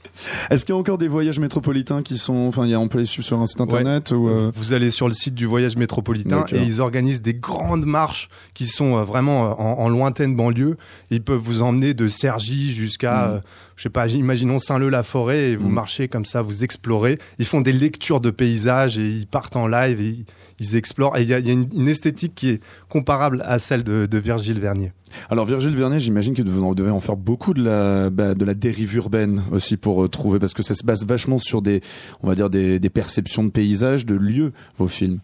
Est-ce 0.49 0.65
qu'il 0.65 0.73
y 0.73 0.77
a 0.77 0.79
encore 0.79 0.97
des 0.97 1.07
voyages 1.07 1.39
métropolitains 1.39 2.01
qui 2.03 2.17
sont, 2.17 2.35
enfin, 2.47 2.65
il 2.65 2.71
y 2.71 2.73
a, 2.73 2.79
on 2.79 2.87
peut 2.87 2.99
les 2.99 3.05
suivre 3.05 3.25
sur 3.25 3.39
un 3.39 3.45
site 3.45 3.61
internet 3.61 4.11
ou 4.11 4.27
euh, 4.27 4.51
Vous 4.53 4.73
allez 4.73 4.91
sur 4.91 5.07
le 5.07 5.13
site 5.13 5.33
du 5.35 5.45
voyage 5.45 5.77
métropolitain 5.77 6.45
et 6.51 6.61
ils 6.61 6.81
organisent 6.81 7.21
des 7.21 7.33
grandes 7.33 7.85
marches 7.85 8.29
qui 8.53 8.65
sont 8.67 8.97
euh, 8.97 9.03
vraiment 9.03 9.45
euh, 9.45 9.53
en, 9.57 9.79
en 9.79 9.89
lointaine 9.89 10.35
banlieue. 10.35 10.77
Ils 11.09 11.21
peuvent 11.23 11.41
vous 11.41 11.61
emmener 11.61 11.93
de 11.93 12.07
Cergy 12.07 12.73
jusqu'à, 12.73 13.27
Mhm. 13.35 13.41
Je 13.81 13.85
sais 13.87 13.89
pas, 13.89 14.05
imaginons 14.07 14.59
Saint-Leu-la-Forêt 14.59 15.53
et 15.53 15.55
vous 15.55 15.67
Mhm. 15.67 15.73
marchez 15.73 16.07
comme 16.07 16.23
ça, 16.23 16.43
vous 16.43 16.63
explorez. 16.63 17.17
Ils 17.39 17.47
font 17.47 17.61
des 17.61 17.71
lectures 17.71 18.21
de 18.21 18.29
paysages 18.29 18.99
et 18.99 19.07
ils 19.09 19.25
partent 19.25 19.55
en 19.55 19.65
live 19.65 19.99
et 19.99 20.05
ils, 20.09 20.25
ils 20.59 20.75
explorent. 20.75 21.17
Et 21.17 21.23
il 21.23 21.29
y 21.29 21.33
a, 21.33 21.39
il 21.39 21.47
y 21.47 21.49
a 21.49 21.53
une, 21.53 21.67
une 21.73 21.87
esthétique 21.87 22.35
qui 22.35 22.49
est 22.51 22.61
comparable 22.89 23.41
à 23.43 23.57
celle 23.57 23.83
de, 23.83 24.05
de 24.05 24.17
Virgile 24.19 24.59
Vernier. 24.59 24.91
Alors 25.31 25.47
Virgile 25.47 25.73
Vernet, 25.75 25.99
j'imagine 25.99 26.35
que 26.35 26.43
vous 26.43 26.61
en 26.63 26.75
devez 26.75 26.91
en 26.91 26.99
faire 26.99 27.17
beaucoup 27.17 27.55
de 27.55 27.63
la 27.63 28.11
bah, 28.11 28.35
de 28.35 28.45
la 28.45 28.53
dérive 28.53 28.93
urbaine 28.95 29.41
aussi 29.51 29.77
pour 29.77 30.03
euh, 30.03 30.07
trouver 30.07 30.37
parce 30.37 30.53
que 30.53 30.61
ça 30.61 30.75
se 30.75 30.85
base 30.85 31.03
vachement 31.03 31.39
sur 31.39 31.63
des 31.63 31.81
on 32.21 32.27
va 32.27 32.35
dire 32.35 32.51
des, 32.51 32.79
des 32.79 32.89
perceptions 32.91 33.43
de 33.43 33.49
paysages, 33.49 34.05
de 34.05 34.13
lieux 34.15 34.53
vos 34.77 34.87
films. 34.87 35.19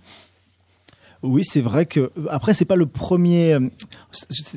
Oui, 1.27 1.43
c'est 1.43 1.61
vrai 1.61 1.85
que 1.85 2.11
après 2.29 2.53
c'est 2.53 2.65
pas 2.65 2.75
le 2.75 2.85
premier. 2.85 3.53
euh, 3.53 3.69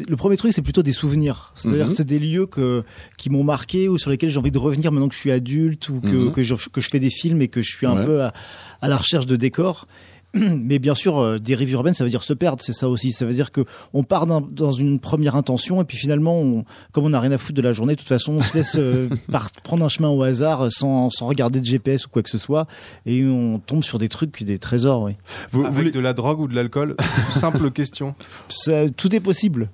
Le 0.08 0.16
premier 0.16 0.36
truc, 0.36 0.52
c'est 0.52 0.62
plutôt 0.62 0.82
des 0.82 0.92
souvenirs. 0.92 1.52
C'est-à-dire, 1.56 1.86
Mhm. 1.86 1.92
c'est 1.92 2.04
des 2.06 2.18
lieux 2.18 2.46
que 2.46 2.84
qui 3.18 3.28
m'ont 3.30 3.44
marqué 3.44 3.88
ou 3.88 3.98
sur 3.98 4.10
lesquels 4.10 4.30
j'ai 4.30 4.38
envie 4.38 4.50
de 4.52 4.58
revenir 4.58 4.92
maintenant 4.92 5.08
que 5.08 5.14
je 5.14 5.20
suis 5.20 5.30
adulte 5.32 5.88
ou 5.88 6.00
que 6.00 6.08
Mhm. 6.26 6.32
que, 6.32 6.42
je, 6.42 6.54
que 6.54 6.80
je 6.80 6.88
fais 6.88 7.00
des 7.00 7.10
films 7.10 7.42
et 7.42 7.48
que 7.48 7.62
je 7.62 7.70
suis 7.70 7.86
un 7.86 7.96
Ouais. 7.96 8.04
peu 8.04 8.22
à, 8.22 8.32
à 8.80 8.88
la 8.88 8.96
recherche 8.96 9.26
de 9.26 9.36
décors. 9.36 9.86
Mais 10.34 10.78
bien 10.78 10.94
sûr, 10.94 11.18
euh, 11.18 11.38
dérive 11.38 11.72
urbaine, 11.72 11.94
ça 11.94 12.04
veut 12.04 12.10
dire 12.10 12.22
se 12.22 12.32
perdre, 12.32 12.62
c'est 12.62 12.72
ça 12.72 12.88
aussi. 12.88 13.10
Ça 13.10 13.26
veut 13.26 13.32
dire 13.32 13.50
que 13.50 13.62
on 13.92 14.04
part 14.04 14.26
dans 14.26 14.70
une 14.70 15.00
première 15.00 15.34
intention 15.34 15.80
et 15.80 15.84
puis 15.84 15.96
finalement, 15.96 16.40
on, 16.40 16.64
comme 16.92 17.04
on 17.04 17.10
n'a 17.10 17.20
rien 17.20 17.32
à 17.32 17.38
foutre 17.38 17.56
de 17.56 17.62
la 17.62 17.72
journée, 17.72 17.94
de 17.94 17.98
toute 17.98 18.08
façon, 18.08 18.34
on 18.34 18.42
se 18.42 18.56
laisse 18.56 18.76
euh, 18.78 19.08
prendre 19.64 19.84
un 19.84 19.88
chemin 19.88 20.08
au 20.08 20.22
hasard 20.22 20.62
euh, 20.62 20.70
sans, 20.70 21.10
sans 21.10 21.26
regarder 21.26 21.60
de 21.60 21.64
GPS 21.64 22.06
ou 22.06 22.10
quoi 22.10 22.22
que 22.22 22.30
ce 22.30 22.38
soit 22.38 22.66
et 23.06 23.24
on 23.24 23.58
tombe 23.58 23.82
sur 23.82 23.98
des 23.98 24.08
trucs, 24.08 24.42
des 24.44 24.58
trésors. 24.58 25.02
Oui. 25.02 25.16
Vous, 25.50 25.64
Avec 25.64 25.86
vous 25.86 25.90
de 25.90 26.00
la 26.00 26.12
drogue 26.12 26.40
ou 26.40 26.48
de 26.48 26.54
l'alcool? 26.54 26.94
Simple 27.32 27.70
question. 27.72 28.14
Ça, 28.48 28.88
tout 28.88 29.14
est 29.14 29.20
possible. 29.20 29.70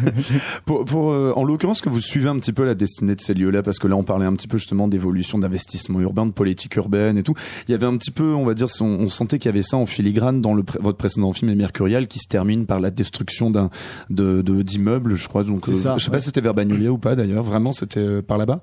pour, 0.64 0.84
pour, 0.84 1.10
euh, 1.10 1.32
en 1.34 1.42
l'occurrence 1.42 1.80
que 1.80 1.88
vous 1.88 2.00
suivez 2.00 2.28
un 2.28 2.38
petit 2.38 2.52
peu 2.52 2.64
la 2.64 2.74
destinée 2.74 3.16
de 3.16 3.20
ces 3.20 3.34
lieux-là 3.34 3.62
parce 3.62 3.78
que 3.78 3.88
là 3.88 3.96
on 3.96 4.04
parlait 4.04 4.26
un 4.26 4.34
petit 4.34 4.48
peu 4.48 4.58
justement 4.58 4.86
d'évolution 4.86 5.38
d'investissement 5.38 6.00
urbain, 6.00 6.26
de 6.26 6.32
politique 6.32 6.76
urbaine 6.76 7.18
et 7.18 7.22
tout. 7.22 7.34
Il 7.66 7.72
y 7.72 7.74
avait 7.74 7.86
un 7.86 7.96
petit 7.96 8.12
peu, 8.12 8.34
on 8.34 8.44
va 8.44 8.54
dire, 8.54 8.68
on, 8.80 8.84
on 8.84 9.08
sentait 9.08 9.38
qu'il 9.38 9.48
y 9.48 9.52
avait 9.52 9.62
ça 9.62 9.76
en 9.76 9.86
filigrane 9.88 10.40
dans 10.40 10.54
le 10.54 10.62
votre 10.80 10.98
précédent 10.98 11.32
film 11.32 11.50
Les 11.50 11.56
Mercurial 11.56 12.06
qui 12.08 12.18
se 12.18 12.28
termine 12.28 12.66
par 12.66 12.80
la 12.80 12.90
destruction 12.90 13.50
d'un 13.50 13.70
de 14.10 14.42
d'immeubles, 14.62 15.16
je 15.16 15.28
crois. 15.28 15.44
Donc 15.44 15.68
euh, 15.68 15.74
ça, 15.74 15.96
je 15.96 16.04
sais 16.04 16.08
ouais. 16.10 16.16
pas 16.16 16.20
si 16.20 16.26
c'était 16.26 16.40
vers 16.40 16.54
Bagnolia 16.54 16.92
ou 16.92 16.98
pas 16.98 17.16
d'ailleurs. 17.16 17.42
Vraiment, 17.42 17.72
c'était 17.72 18.00
euh, 18.00 18.22
par 18.22 18.38
là-bas? 18.38 18.60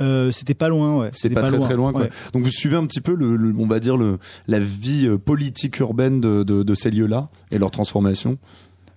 Euh, 0.00 0.30
c'était 0.30 0.54
pas 0.54 0.68
loin, 0.68 0.96
ouais. 0.96 1.10
C'était 1.12 1.34
pas, 1.34 1.42
très 1.42 1.58
très 1.58 1.74
loin. 1.74 1.92
Quoi. 1.92 2.02
ouais. 2.02 2.10
Donc 2.32 2.42
vous 2.42 2.50
suivez 2.50 2.76
un 2.76 2.84
petit 2.86 3.00
peu 3.00 3.14
le, 3.14 3.36
le- 3.36 3.54
on 3.58 3.66
va 3.66 3.80
dire 3.80 3.96
le 3.96 4.18
la 4.46 4.58
vie 4.58 5.06
euh, 5.06 5.18
politique 5.18 5.78
urbaine 5.78 6.20
de, 6.20 6.42
de, 6.42 6.62
de 6.62 6.74
ces 6.74 6.90
lieux-là 6.90 7.28
et 7.50 7.58
leur 7.58 7.70
transformation? 7.70 8.38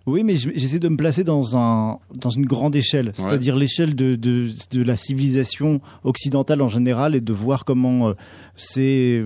Oui, 0.06 0.24
mais 0.24 0.36
je- 0.38 0.50
j'essaie 0.56 0.80
de 0.80 0.90
me 0.90 0.98
placer 0.98 1.24
dans 1.24 1.56
un 1.58 2.00
dans 2.16 2.30
une 2.32 2.46
grande 2.46 2.76
échelle, 2.76 3.12
c'est-à-dire 3.14 3.56
l'échelle 3.56 3.96
de, 3.96 4.16
de 4.16 4.48
de 4.72 4.82
la 4.84 4.96
civilisation 4.96 5.82
occidentale 6.04 6.62
en 6.62 6.68
général 6.68 7.16
et 7.16 7.22
de 7.22 7.34
voir 7.34 7.64
comment 7.66 8.10
euh, 8.10 8.14
c'est 8.56 9.18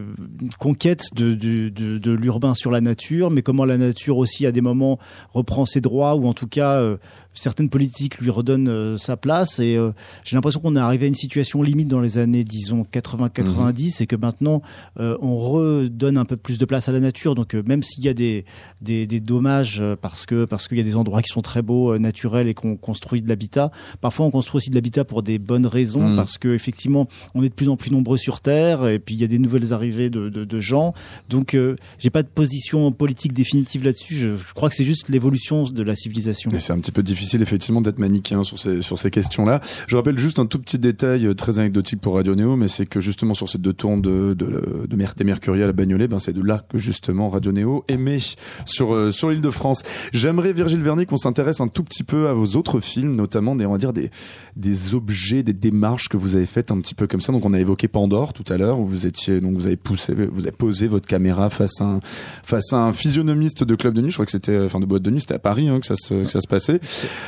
une 0.41 0.49
conquête 0.59 1.05
de 1.15 1.35
de 1.35 1.69
de, 1.69 1.97
de 1.97 2.11
l'urbain 2.11 2.53
sur 2.55 2.69
la 2.71 2.81
nature, 2.81 3.29
mais 3.31 3.41
comment 3.43 3.65
la 3.65 3.77
nature 3.77 4.17
aussi 4.17 4.45
à 4.45 4.51
des 4.51 4.61
moments 4.61 4.99
reprend 5.33 5.65
ses 5.65 5.79
droits 5.79 6.15
ou 6.15 6.27
en 6.27 6.33
tout 6.33 6.47
cas 6.47 6.81
euh, 6.81 6.97
certaines 7.33 7.69
politiques 7.69 8.19
lui 8.19 8.29
redonnent 8.29 8.67
euh, 8.69 8.97
sa 8.97 9.17
place 9.17 9.59
et 9.59 9.75
euh, 9.75 9.91
j'ai 10.23 10.35
l'impression 10.35 10.59
qu'on 10.59 10.75
est 10.75 10.79
arrivé 10.79 11.05
à 11.05 11.07
une 11.07 11.15
situation 11.15 11.61
limite 11.61 11.87
dans 11.87 11.99
les 12.01 12.17
années 12.17 12.43
disons 12.43 12.85
80-90 12.91 14.01
et 14.03 14.07
que 14.07 14.15
maintenant 14.15 14.61
euh, 14.99 15.17
on 15.21 15.35
redonne 15.37 16.17
un 16.17 16.25
peu 16.25 16.37
plus 16.37 16.57
de 16.57 16.65
place 16.65 16.89
à 16.89 16.91
la 16.91 16.99
nature. 16.99 17.35
Donc 17.35 17.55
euh, 17.55 17.63
même 17.65 17.83
s'il 17.83 18.03
y 18.03 18.09
a 18.09 18.13
des 18.13 18.45
des, 18.81 19.07
des 19.07 19.19
dommages 19.19 19.79
euh, 19.79 19.95
parce 19.99 20.25
que 20.25 20.45
parce 20.45 20.67
qu'il 20.67 20.77
y 20.77 20.81
a 20.81 20.83
des 20.83 20.95
endroits 20.95 21.21
qui 21.21 21.29
sont 21.29 21.41
très 21.41 21.61
beaux 21.61 21.93
euh, 21.93 21.99
naturels 21.99 22.47
et 22.47 22.53
qu'on 22.53 22.75
construit 22.75 23.21
de 23.21 23.29
l'habitat 23.29 23.71
parfois 24.01 24.25
on 24.25 24.31
construit 24.31 24.57
aussi 24.59 24.69
de 24.69 24.75
l'habitat 24.75 25.05
pour 25.05 25.23
des 25.23 25.39
bonnes 25.39 25.65
raisons 25.67 25.93
Mhm. 26.09 26.15
parce 26.15 26.37
que 26.37 26.53
effectivement 26.53 27.07
on 27.35 27.43
est 27.43 27.49
de 27.49 27.53
plus 27.53 27.69
en 27.69 27.77
plus 27.77 27.91
nombreux 27.91 28.17
sur 28.17 28.41
terre 28.41 28.87
et 28.87 28.99
puis 28.99 29.15
il 29.15 29.21
y 29.21 29.23
a 29.23 29.27
des 29.27 29.39
nouvelles 29.39 29.73
arrivées 29.73 30.09
de, 30.09 30.29
de, 30.29 30.43
de 30.43 30.59
gens. 30.59 30.93
Donc 31.29 31.53
euh, 31.53 31.75
j'ai 31.99 32.09
pas 32.09 32.23
de 32.23 32.27
position 32.27 32.91
politique 32.91 33.33
définitive 33.33 33.83
là-dessus. 33.85 34.15
Je, 34.15 34.37
je 34.37 34.53
crois 34.53 34.69
que 34.69 34.75
c'est 34.75 34.83
juste 34.83 35.09
l'évolution 35.09 35.63
de 35.63 35.83
la 35.83 35.95
civilisation. 35.95 36.51
Et 36.51 36.59
c'est 36.59 36.73
un 36.73 36.79
petit 36.79 36.91
peu 36.91 37.03
difficile 37.03 37.22
difficile 37.23 37.41
effectivement 37.41 37.79
d'être 37.79 37.99
manichéen 37.99 38.43
sur 38.43 38.59
ces 38.59 38.81
sur 38.81 38.97
ces 38.97 39.09
questions-là. 39.09 39.61
Je 39.87 39.95
rappelle 39.95 40.19
juste 40.19 40.39
un 40.39 40.45
tout 40.45 40.59
petit 40.59 40.77
détail 40.77 41.25
euh, 41.25 41.33
très 41.33 41.57
anecdotique 41.57 42.01
pour 42.01 42.15
Radio 42.15 42.35
Néo, 42.35 42.57
mais 42.57 42.67
c'est 42.67 42.85
que 42.85 42.99
justement 42.99 43.33
sur 43.33 43.47
ces 43.47 43.59
deux 43.59 43.71
tours 43.71 43.95
de 43.97 44.33
de, 44.33 44.87
de 44.87 45.13
des 45.17 45.23
Mercurial 45.23 45.69
à 45.69 45.73
Bagnolet, 45.73 46.07
ben 46.07 46.19
c'est 46.19 46.33
de 46.33 46.41
là 46.41 46.65
que 46.69 46.77
justement 46.77 47.29
Radio 47.29 47.53
Néo 47.53 47.85
émet 47.87 48.17
sur 48.65 48.93
euh, 48.93 49.11
sur 49.11 49.29
l'île 49.29 49.41
de 49.41 49.49
France. 49.49 49.83
J'aimerais 50.11 50.51
Virgile 50.51 50.81
Vernet 50.81 51.05
qu'on 51.05 51.17
s'intéresse 51.17 51.61
un 51.61 51.69
tout 51.69 51.83
petit 51.83 52.03
peu 52.03 52.27
à 52.27 52.33
vos 52.33 52.57
autres 52.57 52.81
films, 52.81 53.15
notamment 53.15 53.55
des 53.55 53.65
on 53.65 53.71
va 53.71 53.77
dire 53.77 53.93
des 53.93 54.09
des 54.57 54.93
objets, 54.93 55.43
des 55.43 55.53
démarches 55.53 56.09
que 56.09 56.17
vous 56.17 56.35
avez 56.35 56.45
faites 56.45 56.71
un 56.71 56.79
petit 56.81 56.95
peu 56.95 57.07
comme 57.07 57.21
ça. 57.21 57.31
Donc 57.31 57.45
on 57.45 57.53
a 57.53 57.59
évoqué 57.59 57.87
Pandore 57.87 58.33
tout 58.33 58.45
à 58.49 58.57
l'heure 58.57 58.79
où 58.79 58.85
vous 58.85 59.07
étiez 59.07 59.39
donc 59.39 59.55
vous 59.55 59.67
avez 59.67 59.77
poussé 59.77 60.13
vous 60.13 60.41
avez 60.41 60.51
posé 60.51 60.87
votre 60.87 61.07
caméra 61.07 61.49
face 61.49 61.79
à 61.79 61.85
un 61.85 61.99
face 62.43 62.73
un 62.73 62.91
physionomiste 62.91 63.63
de 63.63 63.75
club 63.75 63.93
de 63.93 64.01
nuit. 64.01 64.09
Je 64.09 64.15
crois 64.15 64.25
que 64.25 64.31
c'était 64.31 64.59
enfin 64.59 64.81
de 64.81 64.85
boîte 64.85 65.03
de 65.03 65.11
nuit, 65.11 65.21
c'était 65.21 65.35
à 65.35 65.39
Paris 65.39 65.69
hein, 65.69 65.79
que 65.79 65.85
ça 65.85 65.95
que 66.09 66.29
ça 66.29 66.41
se 66.41 66.47
passait. 66.47 66.79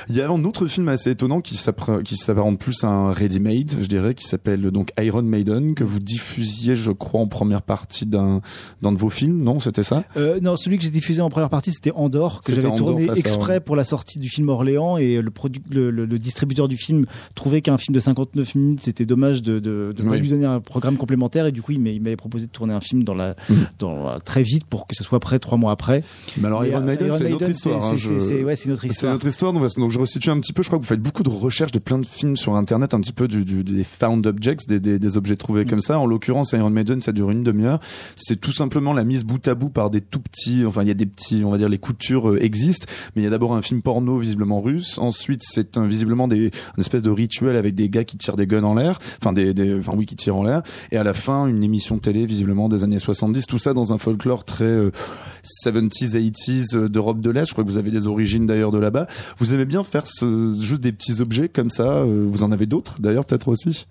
Il 0.10 0.16
y 0.16 0.22
a 0.22 0.30
un 0.30 0.44
autre 0.44 0.68
film 0.68 0.88
assez 0.90 1.12
étonnant 1.12 1.42
qui 1.42 1.56
s'apparente 1.56 2.60
plus 2.60 2.84
à 2.84 2.88
un 2.88 3.14
ready-made, 3.14 3.78
je 3.82 3.86
dirais, 3.88 4.14
qui 4.16 4.26
s'appelle 4.26 4.62
donc 4.72 4.90
Iron 5.00 5.22
Maiden 5.24 5.76
que 5.76 5.84
vous 5.84 6.00
diffusiez, 6.00 6.76
je 6.76 6.92
crois, 6.92 7.22
en 7.22 7.28
première 7.28 7.62
partie 7.62 8.06
d'un 8.06 8.42
de 8.82 8.90
vos 8.98 9.10
films. 9.10 9.42
Non, 9.44 9.60
c'était 9.60 9.84
ça? 9.84 10.04
Euh, 10.18 10.40
non, 10.42 10.56
celui 10.56 10.78
que 10.78 10.84
j'ai 10.84 10.90
diffusé 10.90 11.22
en 11.22 11.30
première 11.30 11.50
partie, 11.50 11.72
c'était 11.72 11.92
Andorre, 11.96 12.42
que 12.42 12.54
j'avais 12.54 12.74
tourné 12.76 13.10
à 13.10 13.14
exprès 13.14 13.60
pour 13.60 13.76
la 13.76 13.84
sortie 13.84 14.20
du 14.20 14.30
film 14.30 14.50
Orléans 14.50 14.98
et 14.98 15.22
le, 15.22 15.30
produ- 15.32 15.62
le, 15.74 15.90
le- 15.92 16.06
le 16.06 16.20
distributeur 16.20 16.68
du 16.68 16.78
film 16.78 17.06
trouvait 17.34 17.62
qu'un 17.62 17.78
film 17.78 17.94
de 17.96 18.00
59 18.00 18.56
minutes, 18.56 18.80
c'était 18.82 19.06
dommage 19.06 19.42
de 19.42 19.60
de, 19.60 19.94
de 19.96 20.04
pas 20.04 20.10
Oui. 20.12 20.20
lui 20.20 20.28
donner 20.30 20.46
un 20.46 20.60
programme 20.60 20.98
complémentaire 20.98 21.46
et 21.46 21.52
du 21.52 21.62
coup, 21.62 21.72
il 21.72 21.80
m'a- 21.80 21.90
il 21.90 22.02
m'avait 22.02 22.16
proposé 22.16 22.46
de 22.48 22.52
tourner 22.52 22.74
un 22.74 22.82
film 22.82 23.04
dans 23.04 23.14
la, 23.14 23.36
Mhm. 23.50 23.56
dans 23.80 24.20
très 24.20 24.44
vite 24.44 24.66
pour 24.66 24.88
que 24.88 24.96
ça 24.96 25.04
soit 25.04 25.20
prêt 25.20 25.40
trois 25.40 25.58
mois 25.58 25.72
après. 25.72 26.04
Mais 26.38 26.48
alors 26.48 26.62
Mais, 26.62 26.70
Iron 26.70 26.82
euh, 26.82 26.86
Maiden, 26.86 27.12
c'est 27.14 27.28
une 27.28 27.34
autre 27.34 27.50
histoire. 27.50 27.82
c'est- 27.82 27.88
hein, 27.88 27.96
c'est- 27.98 28.14
je- 28.14 28.20
c'est- 28.20 28.44
ouais, 28.44 28.56
c'est 28.56 28.66
une 28.66 28.72
autre 28.74 28.82
C'est 28.82 28.88
histoire. 28.88 29.14
notre 29.14 29.28
histoire. 29.28 29.54
Donc, 29.54 29.64
donc 29.78 29.92
je 29.92 30.00
resitue 30.00 30.30
un 30.30 30.40
petit 30.40 30.54
peu. 30.54 30.64
Je 30.64 30.68
crois 30.70 30.80
que 30.80 30.84
vous 30.84 30.88
faites 30.90 31.02
beaucoup 31.02 31.24
de 31.24 31.30
recherches 31.30 31.72
de 31.72 31.80
plein 31.80 31.98
de 32.00 32.06
films 32.06 32.36
sur 32.36 32.56
Internet, 32.56 32.94
un 32.94 33.00
petit 33.02 33.14
peu 33.14 33.28
du, 33.28 33.44
du- 33.46 33.64
des 33.64 33.84
found 33.84 34.26
objects, 34.28 34.68
des, 34.68 34.80
des, 34.80 35.00
des 35.00 35.18
objets 35.18 35.36
trouvés 35.36 35.66
comme 35.66 35.82
ça. 35.82 36.00
En 36.00 36.06
l'occurrence, 36.06 36.52
Iron 36.54 36.70
Maiden, 36.70 37.02
ça 37.02 37.12
dure 37.12 37.32
une 37.32 37.44
demi-heure. 37.44 37.80
C'est 38.16 38.40
tout 38.40 38.52
simplement 38.52 38.94
la 38.94 39.04
mise 39.04 39.24
bout 39.24 39.46
à 39.48 39.56
bout 39.56 39.70
par 39.70 39.90
des 39.90 40.02
tout 40.02 40.20
petits. 40.20 40.66
Enfin, 40.66 40.82
il 40.84 40.88
y 40.88 40.92
a 40.92 40.96
des 40.96 41.06
petits, 41.06 41.44
on 41.46 41.52
va 41.52 41.58
dire, 41.58 41.70
les 41.70 41.78
coutures 41.78 42.30
euh, 42.30 42.44
existent. 42.44 42.88
Mais 43.16 43.22
il 43.22 43.26
y 43.26 43.28
a 43.28 43.32
d'abord 43.32 43.56
un 43.56 43.62
film 43.62 43.82
porno 43.82 44.18
visiblement 44.18 44.60
russe. 44.60 44.98
Ensuite, 44.98 45.42
c'est 45.44 45.78
visiblement 45.80 46.28
des, 46.28 46.38
une 46.38 46.52
espèce 46.80 47.02
de 47.02 47.10
rituel 47.10 47.56
avec 47.56 47.76
des 47.76 47.90
gars 47.90 48.04
qui 48.04 48.18
tirent 48.18 48.36
des 48.36 48.48
guns 48.48 48.64
en 48.64 48.76
l'air. 48.76 49.00
Enfin, 49.22 49.34
des, 49.34 49.54
des, 49.54 49.78
enfin 49.78 49.94
oui, 49.96 50.06
qui 50.06 50.16
tirent 50.16 50.36
en 50.38 50.44
l'air. 50.44 50.62
Et 50.92 50.98
à 50.98 51.04
la 51.04 51.14
fin, 51.14 51.48
une 51.48 51.64
émission 51.64 51.98
télé 52.00 52.26
visiblement 52.26 52.70
des 52.70 52.84
années 52.84 53.00
70. 53.00 53.46
Tout 53.46 53.60
ça 53.60 53.74
dans 53.74 53.94
un 53.94 53.98
folklore 53.98 54.44
très 54.46 54.66
euh, 54.66 54.92
70s, 55.64 56.16
80s 56.16 56.76
euh, 56.76 56.90
d'Europe 56.90 57.20
de 57.22 57.30
l'Est. 57.30 57.46
Je 57.46 57.52
crois 57.54 57.64
que 57.64 57.70
vous 57.70 57.78
avez 57.78 57.92
des 57.92 58.08
origines 58.08 58.46
d'ailleurs 58.46 58.72
de 58.72 58.80
là-bas. 58.80 59.08
Vous 59.38 59.54
aimez 59.66 59.70
bien 59.70 59.84
faire 59.84 60.06
ce, 60.08 60.54
juste 60.60 60.82
des 60.82 60.92
petits 60.92 61.22
objets 61.22 61.50
comme 61.50 61.70
ça. 61.70 61.84
euh, 62.04 62.26
Vous 62.30 62.44
en 62.44 62.52
avez 62.52 62.66
d'autres 62.66 62.96
d'ailleurs 63.00 63.26
peut-être 63.26 63.48
aussi? 63.50 63.86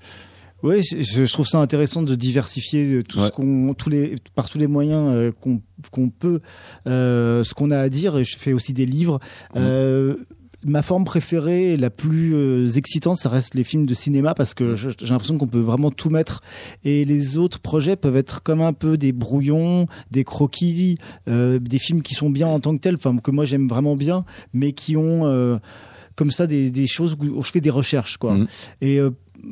Oui, 0.62 0.80
je, 0.82 1.24
je 1.26 1.32
trouve 1.32 1.46
ça 1.46 1.58
intéressant 1.60 2.02
de 2.02 2.14
diversifier 2.14 2.84
euh, 2.90 3.02
tout 3.02 3.18
Ouais. 3.20 3.26
ce 3.26 3.32
qu'on, 3.32 3.74
tous 3.74 3.90
les, 3.90 4.14
par 4.34 4.48
tous 4.48 4.56
les 4.56 4.66
moyens 4.66 5.12
euh, 5.12 5.30
qu'on, 5.30 5.60
qu'on 5.90 6.08
peut, 6.08 6.40
euh, 6.86 7.44
ce 7.44 7.52
qu'on 7.52 7.70
a 7.70 7.78
à 7.78 7.88
dire. 7.90 8.16
Et 8.16 8.24
je 8.24 8.38
fais 8.38 8.54
aussi 8.54 8.72
des 8.72 8.86
livres. 8.86 9.20
Euh, 9.56 10.14
ma 10.64 10.82
forme 10.82 11.04
préférée, 11.04 11.76
la 11.76 11.90
plus 11.90 12.34
euh, 12.34 12.66
excitante, 12.68 13.16
ça 13.16 13.28
reste 13.28 13.54
les 13.54 13.64
films 13.64 13.86
de 13.86 13.94
cinéma 13.94 14.34
parce 14.34 14.54
que 14.54 14.74
je- 14.74 14.90
j'ai 14.98 15.06
l'impression 15.10 15.36
qu'on 15.38 15.46
peut 15.46 15.60
vraiment 15.60 15.90
tout 15.90 16.10
mettre. 16.10 16.42
Et 16.84 17.04
les 17.04 17.38
autres 17.38 17.58
projets 17.60 17.96
peuvent 17.96 18.16
être 18.16 18.42
comme 18.42 18.60
un 18.60 18.72
peu 18.72 18.96
des 18.96 19.12
brouillons, 19.12 19.86
des 20.10 20.24
croquis, 20.24 20.98
euh, 21.28 21.58
des 21.58 21.78
films 21.78 22.02
qui 22.02 22.14
sont 22.14 22.30
bien 22.30 22.48
en 22.48 22.60
tant 22.60 22.74
que 22.74 22.80
tels, 22.80 22.96
enfin 22.96 23.16
que 23.16 23.30
moi 23.30 23.44
j'aime 23.44 23.68
vraiment 23.68 23.96
bien, 23.96 24.24
mais 24.52 24.72
qui 24.72 24.96
ont 24.96 25.26
euh, 25.26 25.58
comme 26.16 26.30
ça 26.30 26.46
des, 26.46 26.70
des 26.70 26.86
choses 26.86 27.16
où 27.20 27.42
je 27.42 27.50
fais 27.50 27.60
des 27.60 27.70
recherches, 27.70 28.16
quoi. 28.18 28.34
Et 28.80 28.98
euh, 29.00 29.10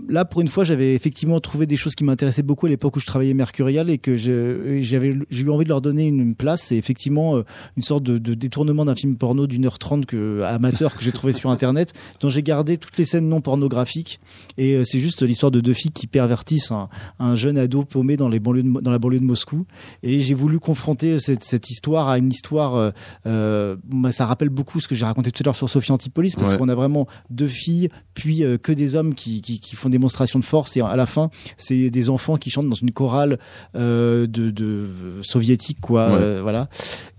là, 0.09 0.24
pour 0.24 0.40
une 0.40 0.49
fois, 0.49 0.64
j'avais 0.64 0.95
effectivement 0.95 1.40
trouvé 1.40 1.66
des 1.66 1.76
choses 1.76 1.95
qui 1.95 2.05
m'intéressaient 2.05 2.43
beaucoup 2.43 2.66
à 2.66 2.68
l'époque 2.68 2.97
où 2.97 3.01
je 3.01 3.07
travaillais 3.07 3.34
Mercurial 3.34 3.90
et 3.90 3.99
que 3.99 4.12
et 4.12 4.82
j'avais, 4.82 5.14
j'ai 5.30 5.43
eu 5.43 5.51
envie 5.51 5.64
de 5.64 5.68
leur 5.68 5.80
donner 5.80 6.07
une 6.07 6.34
place. 6.34 6.62
C'est 6.62 6.76
effectivement 6.76 7.36
euh, 7.36 7.45
une 7.76 7.82
sorte 7.82 8.03
de, 8.03 8.18
de 8.18 8.34
détournement 8.34 8.84
d'un 8.84 8.95
film 8.95 9.16
porno 9.16 9.47
d'une 9.47 9.66
heure 9.66 9.78
trente 9.78 10.07
que, 10.07 10.43
amateur 10.43 10.95
que 10.97 11.03
j'ai 11.03 11.12
trouvé 11.12 11.32
sur 11.32 11.51
Internet, 11.51 11.93
dont 12.20 12.30
j'ai 12.30 12.43
gardé 12.43 12.76
toutes 12.78 12.97
les 12.99 13.05
scènes 13.05 13.28
non 13.28 13.40
pornographiques. 13.40 14.20
Et 14.59 14.74
euh, 14.74 14.84
c'est 14.84 14.99
juste 14.99 15.22
l'histoire 15.22 15.51
de 15.51 15.61
deux 15.61 15.72
filles 15.72 15.93
qui 15.93 16.07
pervertissent 16.07 16.70
un, 16.70 16.88
un 17.18 17.34
jeune 17.34 17.59
ado 17.59 17.84
paumé 17.84 18.16
dans, 18.16 18.28
les 18.28 18.40
banlieues 18.40 18.62
de 18.62 18.80
dans 18.80 18.90
la 18.90 18.99
banlieue 18.99 19.20
de 19.20 19.24
Moscou. 19.24 19.66
Et 20.03 20.20
j'ai 20.20 20.34
voulu 20.34 20.59
confronter 20.59 21.18
cette, 21.18 21.43
cette 21.45 21.70
histoire 21.70 22.09
à 22.09 22.18
une 22.18 22.30
histoire. 22.30 22.74
euh, 22.76 22.90
euh, 23.26 23.76
bah, 23.84 24.12
ça 24.12 24.26
rappelle 24.26 24.49
beaucoup 24.49 24.80
ce 24.80 24.88
que 24.88 24.95
j'ai 24.95 25.05
raconté 25.05 25.30
tout 25.30 25.43
à 25.43 25.45
l'heure 25.47 25.57
sur 25.57 25.68
Sophie 25.70 25.93
Antipolis, 25.93 26.34
parce 26.36 26.53
Ouais. 26.53 26.59
qu'on 26.59 26.68
a 26.68 26.74
vraiment 26.74 27.07
deux 27.30 27.47
filles, 27.47 27.88
puis 28.14 28.43
euh, 28.45 28.59
que 28.59 28.72
des 28.72 28.95
hommes 28.95 29.14
qui, 29.14 29.40
qui, 29.40 29.61
qui 29.61 29.76
font 29.83 29.89
démonstration 29.89 30.39
de 30.39 30.45
force. 30.45 30.76
Et 30.76 30.80
à 30.80 30.97
la 30.97 31.07
fin, 31.07 31.30
c'est 31.57 31.91
des 31.91 32.11
enfants 32.11 32.37
qui 32.37 32.51
chantent 32.51 32.68
dans 32.68 32.74
une 32.74 32.91
chorale 32.93 33.39
euh, 33.76 34.26
de, 34.26 34.51
de 34.51 34.87
soviétique, 35.22 35.78
quoi. 35.80 36.09
Ouais. 36.12 36.18
euh, 36.20 36.41
voilà, 36.43 36.68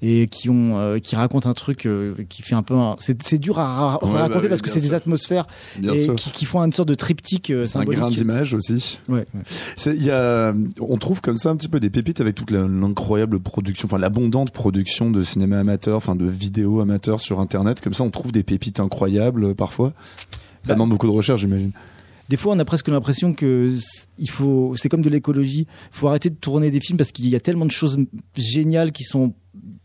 et 0.01 0.27
qui 0.27 0.49
ont, 0.49 0.77
euh, 0.79 0.99
qui 0.99 1.15
racontent 1.15 1.49
un 1.49 1.53
truc 1.53 1.87
qui 2.29 2.41
fait 2.41 2.55
un 2.55 2.63
peu. 2.63 2.75
un- 2.75 2.95
C'est 2.99 3.37
dur 3.37 3.59
à, 3.59 3.65
ra- 3.97 4.03
Ouais, 4.05 4.11
raconter 4.19 4.41
bah 4.43 4.49
parce 4.49 4.61
que 4.61 4.69
c'est 4.69 4.81
des 4.81 4.93
atmosphères 4.93 5.45
et 5.81 6.07
qui, 6.15 6.31
qui 6.31 6.45
font 6.45 6.59
une 6.61 6.73
sorte 6.73 6.89
de 6.89 6.93
triptyque 6.95 7.47
C'est 7.47 7.61
un 7.61 7.65
symbolique. 7.65 7.99
grain 7.99 8.09
d'image 8.09 8.53
aussi. 8.53 8.99
Ouais. 9.09 9.25
Il 9.85 10.03
y 10.03 10.11
a, 10.11 10.53
on 10.79 10.97
trouve 10.97 11.21
comme 11.21 11.37
ça 11.37 11.49
un 11.49 11.55
petit 11.55 11.67
peu 11.69 11.79
des 11.79 11.89
pépites 11.89 12.21
avec 12.21 12.35
toute 12.35 12.51
l'incroyable 12.51 13.39
production, 13.39 13.87
enfin 13.87 13.97
l'abondante 13.97 14.51
production 14.51 15.11
de 15.11 15.23
cinéma 15.23 15.59
amateur, 15.59 15.97
enfin 15.97 16.15
de 16.15 16.25
vidéos 16.25 16.79
amateurs 16.79 17.19
sur 17.19 17.39
Internet. 17.39 17.81
Comme 17.81 17.93
ça, 17.93 18.03
on 18.03 18.09
trouve 18.09 18.31
des 18.31 18.43
pépites 18.43 18.79
incroyables 18.79 19.55
parfois. 19.55 19.93
Ça 20.61 20.69
Bah, 20.69 20.73
demande 20.75 20.89
beaucoup 20.91 21.07
de 21.07 21.11
recherche, 21.11 21.41
j'imagine. 21.41 21.71
Des 22.33 22.37
fois, 22.37 22.55
on 22.55 22.57
a 22.57 22.65
presque 22.65 22.87
l'impression 22.87 23.35
que 23.35 23.71
il 24.17 24.27
faut, 24.27 24.73
c'est 24.75 24.89
comme 24.89 25.03
de 25.03 25.09
l'écologie. 25.09 25.67
Il 25.69 25.95
faut 25.95 26.07
arrêter 26.07 26.31
de 26.31 26.35
tourner 26.35 26.71
des 26.71 26.79
films 26.79 26.97
parce 26.97 27.11
qu'il 27.11 27.29
y 27.29 27.35
a 27.35 27.39
tellement 27.39 27.67
de 27.67 27.69
choses 27.71 27.99
géniales 28.35 28.91
qui 28.91 29.03
sont 29.03 29.35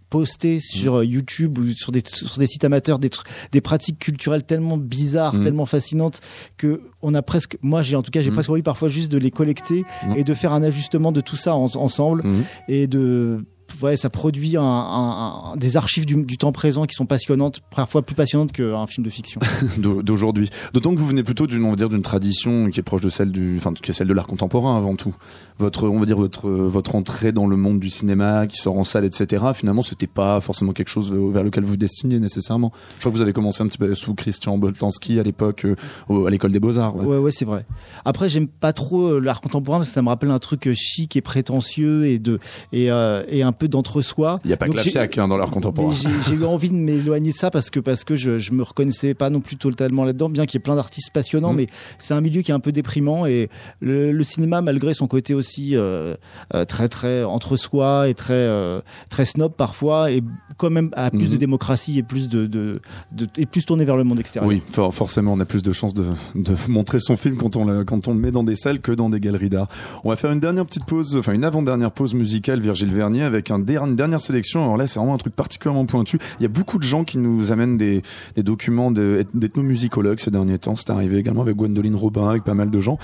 postées 0.09 0.59
sur 0.59 0.95
euh, 0.95 1.05
YouTube 1.05 1.59
ou 1.59 1.67
sur 1.75 1.93
des, 1.93 2.03
sur 2.07 2.39
des 2.39 2.47
sites 2.47 2.65
amateurs, 2.65 2.99
des, 2.99 3.61
pratiques 3.61 3.99
culturelles 3.99 4.45
tellement 4.45 4.79
bizarres, 4.79 5.35
Mhm. 5.35 5.43
tellement 5.45 5.67
fascinantes 5.67 6.23
que 6.57 6.81
on 7.03 7.13
a 7.13 7.21
presque, 7.21 7.59
moi 7.61 7.83
j'ai 7.83 7.97
en 7.97 8.03
tout 8.03 8.11
cas 8.11 8.23
j'ai 8.23 8.31
Mhm. 8.31 8.35
presque 8.37 8.49
envie 8.49 8.63
parfois 8.63 8.89
juste 8.89 9.13
de 9.13 9.19
les 9.19 9.31
collecter 9.31 9.85
et 10.17 10.25
de 10.25 10.33
faire 10.33 10.55
un 10.55 10.63
ajustement 10.63 11.13
de 11.13 11.21
tout 11.21 11.37
ça 11.37 11.55
en- 11.55 11.67
ensemble 11.77 12.25
et 12.67 12.87
de 12.87 13.45
ouais, 13.83 13.97
ça 13.97 14.11
produit 14.11 14.57
un, 14.57 14.63
un- 14.63 15.53
un- 15.53 15.57
des 15.57 15.77
archives 15.77 16.07
du, 16.07 16.23
du 16.25 16.39
temps 16.39 16.53
présent 16.53 16.85
qui 16.87 16.95
sont 16.95 17.07
passionnantes, 17.07 17.61
parfois 17.75 18.03
plus 18.03 18.15
passionnantes 18.15 18.53
qu'un 18.53 18.87
film 18.87 19.05
de 19.05 19.11
fiction. 19.11 19.41
d'au- 19.79 20.03
d'aujourd'hui. 20.03 20.51
D'autant 20.75 20.93
que 20.95 20.99
vous 20.99 21.07
venez 21.07 21.23
plutôt 21.23 21.47
d'une, 21.47 21.65
on 21.65 21.71
va 21.71 21.77
dire, 21.77 21.89
d'une 21.89 22.03
tradition 22.03 22.71
qui 22.71 22.81
est 22.81 22.83
proche 22.83 23.03
de 23.03 23.09
celle 23.09 23.31
du, 23.33 23.57
enfin, 23.59 23.73
qui 23.75 23.91
est 23.91 23.95
celle 23.95 24.09
de 24.09 24.15
l'art 24.15 24.27
contemporain 24.27 24.77
avant 24.77 24.97
tout. 24.97 25.15
Votre, 25.59 25.89
on 25.89 25.99
va 25.99 26.07
dire 26.07 26.17
votre, 26.17 26.49
votre 26.49 26.95
entrée 26.95 27.33
dans 27.33 27.47
le 27.47 27.57
monde 27.57 27.81
du 27.81 27.91
cinéma, 27.91 28.47
qui 28.47 28.57
sort 28.59 28.79
en 28.79 28.85
salle, 28.85 29.05
etc. 29.05 29.45
Finalement, 29.55 29.83
c'était 29.83 30.07
pas 30.07 30.41
forcément 30.41 30.73
quelque 30.73 30.89
chose 30.89 31.13
vers 31.13 31.43
lequel 31.43 31.65
vous 31.65 31.77
destiniez 31.77 32.19
nécessairement. 32.21 32.73
Je 32.95 33.01
crois 33.01 33.11
que 33.13 33.17
vous 33.17 33.23
avez 33.23 33.33
commencé 33.33 33.63
un 33.63 33.67
petit 33.67 33.79
peu 33.79 33.95
sous 33.95 34.15
Christian 34.15 34.57
Boltanski 34.59 35.19
à 35.19 35.23
l'époque, 35.23 35.65
euh, 36.11 36.27
à 36.27 36.31
l'école 36.31 36.53
des 36.53 36.61
beaux 36.61 36.79
arts. 36.79 36.97
Ouais, 36.97 37.19
ouais, 37.19 37.33
c'est 37.33 37.45
vrai. 37.45 37.67
Après, 38.05 38.29
j'aime 38.29 38.47
pas 38.49 38.73
trop 38.73 39.09
euh, 39.15 39.19
l'art 39.21 39.41
contemporain 39.41 39.79
parce 39.79 39.89
que 39.89 39.95
ça 39.95 40.03
me 40.03 40.09
rappelle 40.09 40.31
un 40.31 40.39
truc 40.39 40.67
euh, 40.69 40.75
chic 40.75 41.17
et 41.17 41.21
prétentieux 41.21 42.07
et 42.07 42.19
de 42.19 42.39
et, 42.73 42.91
euh, 42.91 43.23
et 43.29 43.43
un 43.43 43.53
peu 43.53 43.68
d'entre-soi. 43.69 44.41
Il 44.45 44.51
y 44.51 44.53
a 44.53 44.57
pas 44.57 44.67
Donc, 44.67 44.73
que 44.75 44.79
la 44.79 44.85
fiac 44.85 45.19
hein, 45.19 45.29
dans 45.29 45.37
l'art 45.37 45.51
contemporain. 45.51 45.93
J'ai 45.93 46.35
eu 46.35 46.45
envie 46.45 46.71
de 46.71 46.75
m'éloigner 46.75 47.31
de 47.33 47.37
ça 47.37 47.51
parce 47.51 47.71
que 47.71 47.81
parce 47.81 48.05
que 48.05 48.15
je 48.15 48.39
je 48.39 48.53
me 48.53 48.63
reconnaissais 48.63 49.15
pas 49.15 49.31
non 49.31 49.41
plus 49.41 49.57
totalement 49.57 50.05
là-dedans, 50.05 50.29
bien 50.29 50.47
qu'il 50.47 50.59
y 50.59 50.61
ait 50.61 50.63
plein 50.63 50.77
d'artistes 50.77 51.11
passionnants, 51.13 51.51
Mhm. 51.53 51.57
mais 51.57 51.67
c'est 51.99 52.15
un 52.15 52.21
milieu 52.21 52.43
qui 52.43 52.51
est 52.51 52.55
un 52.55 52.61
peu 52.61 52.73
déprimant 52.73 53.27
et 53.27 53.49
le, 53.81 54.13
le 54.13 54.25
cinéma, 54.25 54.61
malgré 54.63 54.95
son 54.95 55.07
côté 55.07 55.35
aussi 55.35 55.77
euh, 55.77 56.15
euh, 56.55 56.65
très 56.65 56.89
très 56.89 57.25
entre 57.25 57.57
soi 57.57 58.09
et 58.09 58.15
très 58.15 58.33
euh, 58.35 58.81
très 59.11 59.25
snob 59.25 59.53
parfois, 59.57 60.11
et 60.11 60.23
quand 60.57 60.71
même 60.71 60.91
a 60.95 61.11
plus 61.11 61.31
de 61.31 61.37
démocratie 61.37 61.99
et 61.99 62.03
plus 62.03 62.29
de, 62.29 62.47
de, 62.47 62.81
de 63.13 63.27
et 63.37 63.47
plus 63.47 63.65
tourné 63.65 63.85
vers 63.85 63.97
le 63.97 64.05
monde 64.05 64.19
extérieur. 64.21 64.49
Oui, 64.49 64.63
for- 64.71 64.95
forcément, 64.95 65.33
on 65.35 65.41
a 65.41 65.45
plus 65.45 65.63
de 65.63 65.73
chances 65.73 65.95
de, 65.95 66.05
de 66.35 66.55
montrer 66.69 66.99
son 66.99 67.17
film 67.17 67.37
quand 67.37 67.57
on, 67.57 67.65
le, 67.65 67.85
quand 67.85 68.09
on 68.09 68.13
le 68.15 68.19
met 68.21 68.31
dans 68.31 68.43
des 68.45 68.55
salles 68.55 68.81
que 68.81 68.93
dans 68.93 69.09
des 69.11 69.21
galeries 69.21 69.51
d'art. 69.51 69.69
On 70.05 70.09
va 70.11 70.17
faire 70.17 70.33
une 70.33 70.41
dernière 70.41 70.67
petite 70.67 70.85
pause, 70.85 71.17
enfin 71.17 71.33
une 71.33 71.45
avant-dernière 71.45 71.91
pause 71.93 72.15
musicale, 72.15 72.61
Virgile 72.61 72.93
Vernier, 72.93 73.23
avec 73.23 73.51
un 73.51 73.58
une 73.59 73.97
dernière 73.97 74.21
sélection. 74.21 74.63
Alors 74.63 74.77
là, 74.77 74.87
c'est 74.87 74.99
vraiment 74.99 75.15
un 75.15 75.19
truc 75.19 75.35
particulièrement 75.35 75.87
pointu. 75.87 76.19
Il 76.39 76.43
y 76.43 76.47
a 76.47 76.49
beaucoup 76.49 76.79
de 76.79 76.83
gens 76.83 77.05
qui 77.05 77.19
nous 77.19 77.53
amènent 77.53 77.77
des, 77.77 78.03
documents 78.37 78.91
de- 78.91 79.25
d'ethnomusicologues 79.35 80.19
ces 80.21 80.31
derniers 80.31 80.59
temps. 80.59 80.77
C'est 80.77 80.91
arrivé 80.91 81.19
également 81.19 81.43
avec 81.43 81.57
Gwendoline 81.57 81.95
Robin, 81.97 82.29
avec 82.29 82.45
pas 82.45 82.55
mal 82.55 82.71
de 82.71 82.81
gens. 82.81 82.99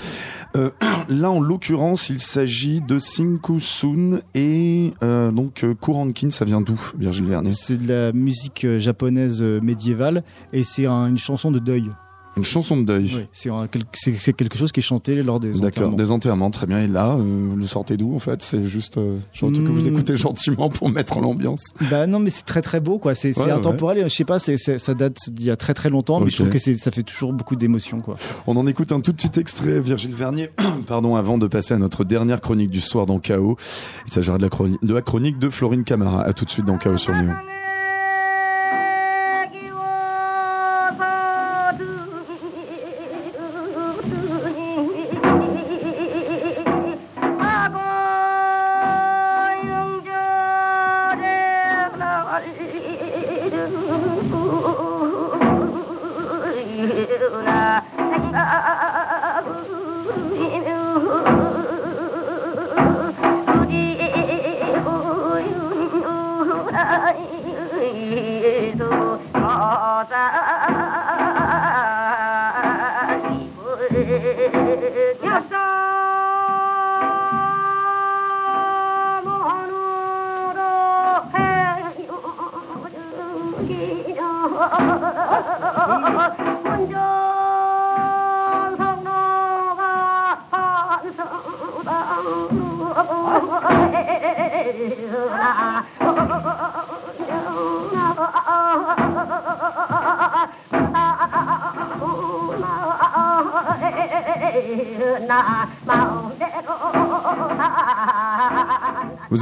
Euh, 0.55 0.69
là, 1.09 1.31
en 1.31 1.39
l'occurrence, 1.39 2.09
il 2.09 2.19
s'agit 2.19 2.81
de 2.81 2.99
Sinkusun 2.99 4.19
et 4.33 4.93
euh, 5.03 5.31
donc 5.31 5.63
euh, 5.63 5.73
Kurankin. 5.73 6.29
Ça 6.31 6.45
vient 6.45 6.61
d'où, 6.61 6.79
Virgile 6.97 7.25
Vernier? 7.25 7.51
C'est 7.53 7.77
de 7.77 7.87
la 7.87 8.11
musique 8.13 8.65
japonaise 8.79 9.41
médiévale 9.43 10.23
et 10.53 10.63
c'est 10.63 10.85
un- 10.85 11.07
une 11.07 11.17
chanson 11.17 11.51
de 11.51 11.59
deuil. 11.59 11.89
Une 12.37 12.43
chanson 12.43 12.75
de 12.77 12.83
deuil. 12.83 13.11
Oui, 13.15 13.27
c'est 13.93 14.33
quelque 14.33 14.57
chose 14.57 14.71
qui 14.71 14.81
est 14.81 14.83
chanté 14.83 15.15
lors 15.21 15.39
des 15.39 15.53
D'accord, 15.53 15.67
enterrements. 15.67 15.95
des 15.95 16.11
enterrements, 16.11 16.51
très 16.51 16.67
bien. 16.67 16.79
Et 16.81 16.87
là, 16.87 17.11
euh, 17.11 17.47
vous 17.49 17.55
le 17.55 17.65
sortez 17.67 17.95
d'où 17.97 18.13
en 18.15 18.19
fait? 18.19 18.41
C'est 18.41 18.65
juste 18.65 18.97
euh, 18.97 19.17
genre 19.33 19.51
que 19.51 19.57
vous 19.59 19.87
écoutez 19.87 20.15
gentiment 20.15 20.69
pour 20.69 20.91
mettre 20.91 21.19
l'ambiance. 21.19 21.73
Bah 21.89 22.07
non, 22.07 22.19
mais 22.19 22.29
c'est 22.29 22.43
très 22.45 22.61
très 22.61 22.79
beau, 22.79 22.99
quoi. 22.99 23.15
C'est 23.15 23.37
Ouais, 23.39 23.51
intemporel. 23.51 23.99
et 23.99 24.03
Je 24.03 24.07
sais 24.15 24.25
pas, 24.25 24.39
c'est 24.39 24.57
ça 24.57 24.93
date 24.93 25.29
d'il 25.29 25.45
y 25.45 25.51
a 25.51 25.55
très 25.55 25.73
très 25.73 25.89
longtemps, 25.89 26.19
mais 26.19 26.29
je 26.29 26.35
trouve 26.35 26.49
que 26.49 26.59
ça 26.59 26.91
fait 26.91 27.03
toujours 27.03 27.33
beaucoup 27.33 27.55
d'émotions, 27.55 28.01
quoi. 28.01 28.17
On 28.47 28.57
en 28.57 28.67
écoute 28.67 28.91
un 28.91 28.99
tout 28.99 29.13
petit 29.13 29.39
extrait, 29.39 29.79
Virgile 29.79 30.13
Vernier, 30.15 30.49
pardon, 30.87 31.15
avant 31.15 31.37
de 31.37 31.47
passer 31.47 31.73
à 31.73 31.77
notre 31.77 32.03
dernière 32.03 32.41
chronique 32.41 32.69
du 32.69 32.81
soir 32.81 33.05
dans 33.05 33.19
Chaos. 33.19 33.57
Il 34.07 34.13
s'agira 34.13 34.37
de 34.37 34.43
la 34.43 34.49
chronique 34.49 34.79
de, 34.83 34.93
la 34.93 35.01
chronique 35.01 35.39
de 35.39 35.49
Florine 35.49 35.83
Camara. 35.83 36.23
À 36.23 36.33
tout 36.33 36.45
de 36.45 36.49
suite 36.49 36.65
dans 36.65 36.77
Chaos 36.77 36.97
sur 36.97 37.13
Néo. 37.13 37.31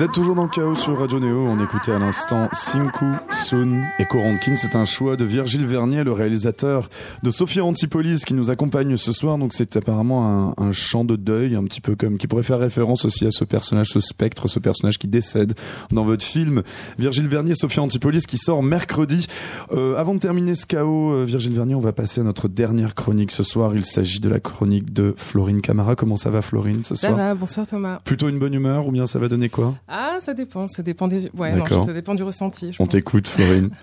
Êtes 0.03 0.11
toujours 0.11 0.35
dans 0.35 0.43
le 0.43 0.49
chaos 0.49 0.75
sur 0.75 0.99
Radio 0.99 1.19
Néo. 1.19 1.45
On 1.47 1.59
à 1.91 1.99
l'instant 1.99 2.47
Sinku, 2.53 3.05
Sun 3.31 3.83
et 3.99 4.05
Korankin. 4.05 4.55
C'est 4.55 4.75
un 4.75 4.85
choix 4.85 5.15
de 5.15 5.25
Virgile 5.25 5.65
Vernier, 5.65 6.03
le 6.03 6.11
réalisateur 6.11 6.89
de 7.23 7.31
Sophia 7.31 7.63
Antipolis, 7.65 8.23
qui 8.25 8.33
nous 8.33 8.49
accompagne 8.49 8.95
ce 8.97 9.11
soir. 9.11 9.37
Donc 9.37 9.53
c'est 9.53 9.75
apparemment 9.75 10.53
un, 10.57 10.63
un 10.63 10.71
chant 10.71 11.03
de 11.03 11.15
deuil, 11.15 11.55
un 11.55 11.63
petit 11.63 11.81
peu 11.81 11.95
comme 11.95 12.17
qui 12.17 12.27
pourrait 12.27 12.43
faire 12.43 12.59
référence 12.59 13.05
aussi 13.05 13.25
à 13.25 13.31
ce 13.31 13.43
personnage, 13.43 13.89
ce 13.89 13.99
spectre, 13.99 14.47
ce 14.47 14.59
personnage 14.59 14.97
qui 14.97 15.07
décède 15.07 15.53
dans 15.91 16.03
votre 16.03 16.23
film. 16.23 16.63
Virgile 16.97 17.27
Vernier, 17.27 17.55
Sophia 17.55 17.81
Antipolis, 17.83 18.25
qui 18.27 18.37
sort 18.37 18.63
mercredi. 18.63 19.27
Euh, 19.71 19.95
avant 19.97 20.13
de 20.13 20.19
terminer 20.19 20.55
ce 20.55 20.65
chaos, 20.65 21.11
euh, 21.13 21.23
Virgile 21.25 21.53
Vernier, 21.53 21.75
on 21.75 21.81
va 21.81 21.91
passer 21.93 22.21
à 22.21 22.23
notre 22.23 22.47
dernière 22.47 22.95
chronique 22.95 23.31
ce 23.31 23.43
soir. 23.43 23.71
Il 23.75 23.85
s'agit 23.85 24.19
de 24.19 24.29
la 24.29 24.39
chronique 24.39 24.93
de 24.93 25.13
Florine 25.17 25.61
Camara. 25.61 25.95
Comment 25.95 26.17
ça 26.17 26.29
va, 26.29 26.41
Florine, 26.41 26.83
ce 26.83 26.95
Ça 26.95 27.07
soir? 27.09 27.17
va, 27.17 27.35
bonsoir 27.35 27.67
Thomas. 27.67 27.99
Plutôt 28.05 28.29
une 28.29 28.39
bonne 28.39 28.53
humeur 28.53 28.87
ou 28.87 28.91
bien 28.91 29.07
ça 29.07 29.19
va 29.19 29.27
donner 29.27 29.49
quoi? 29.49 29.75
Ah, 29.87 30.17
ça 30.21 30.33
dépend, 30.33 30.67
ça 30.67 30.83
dépend 30.83 31.07
des... 31.07 31.29
Ouais, 31.37 31.55
non, 31.55 31.63
D'accord. 31.73 31.85
ça 31.85 31.93
dépend 31.93 32.15
du 32.15 32.23
ressenti. 32.23 32.73
je 32.73 32.81
On 32.81 32.87
t'écoute, 32.87 33.27
Florine. 33.27 33.71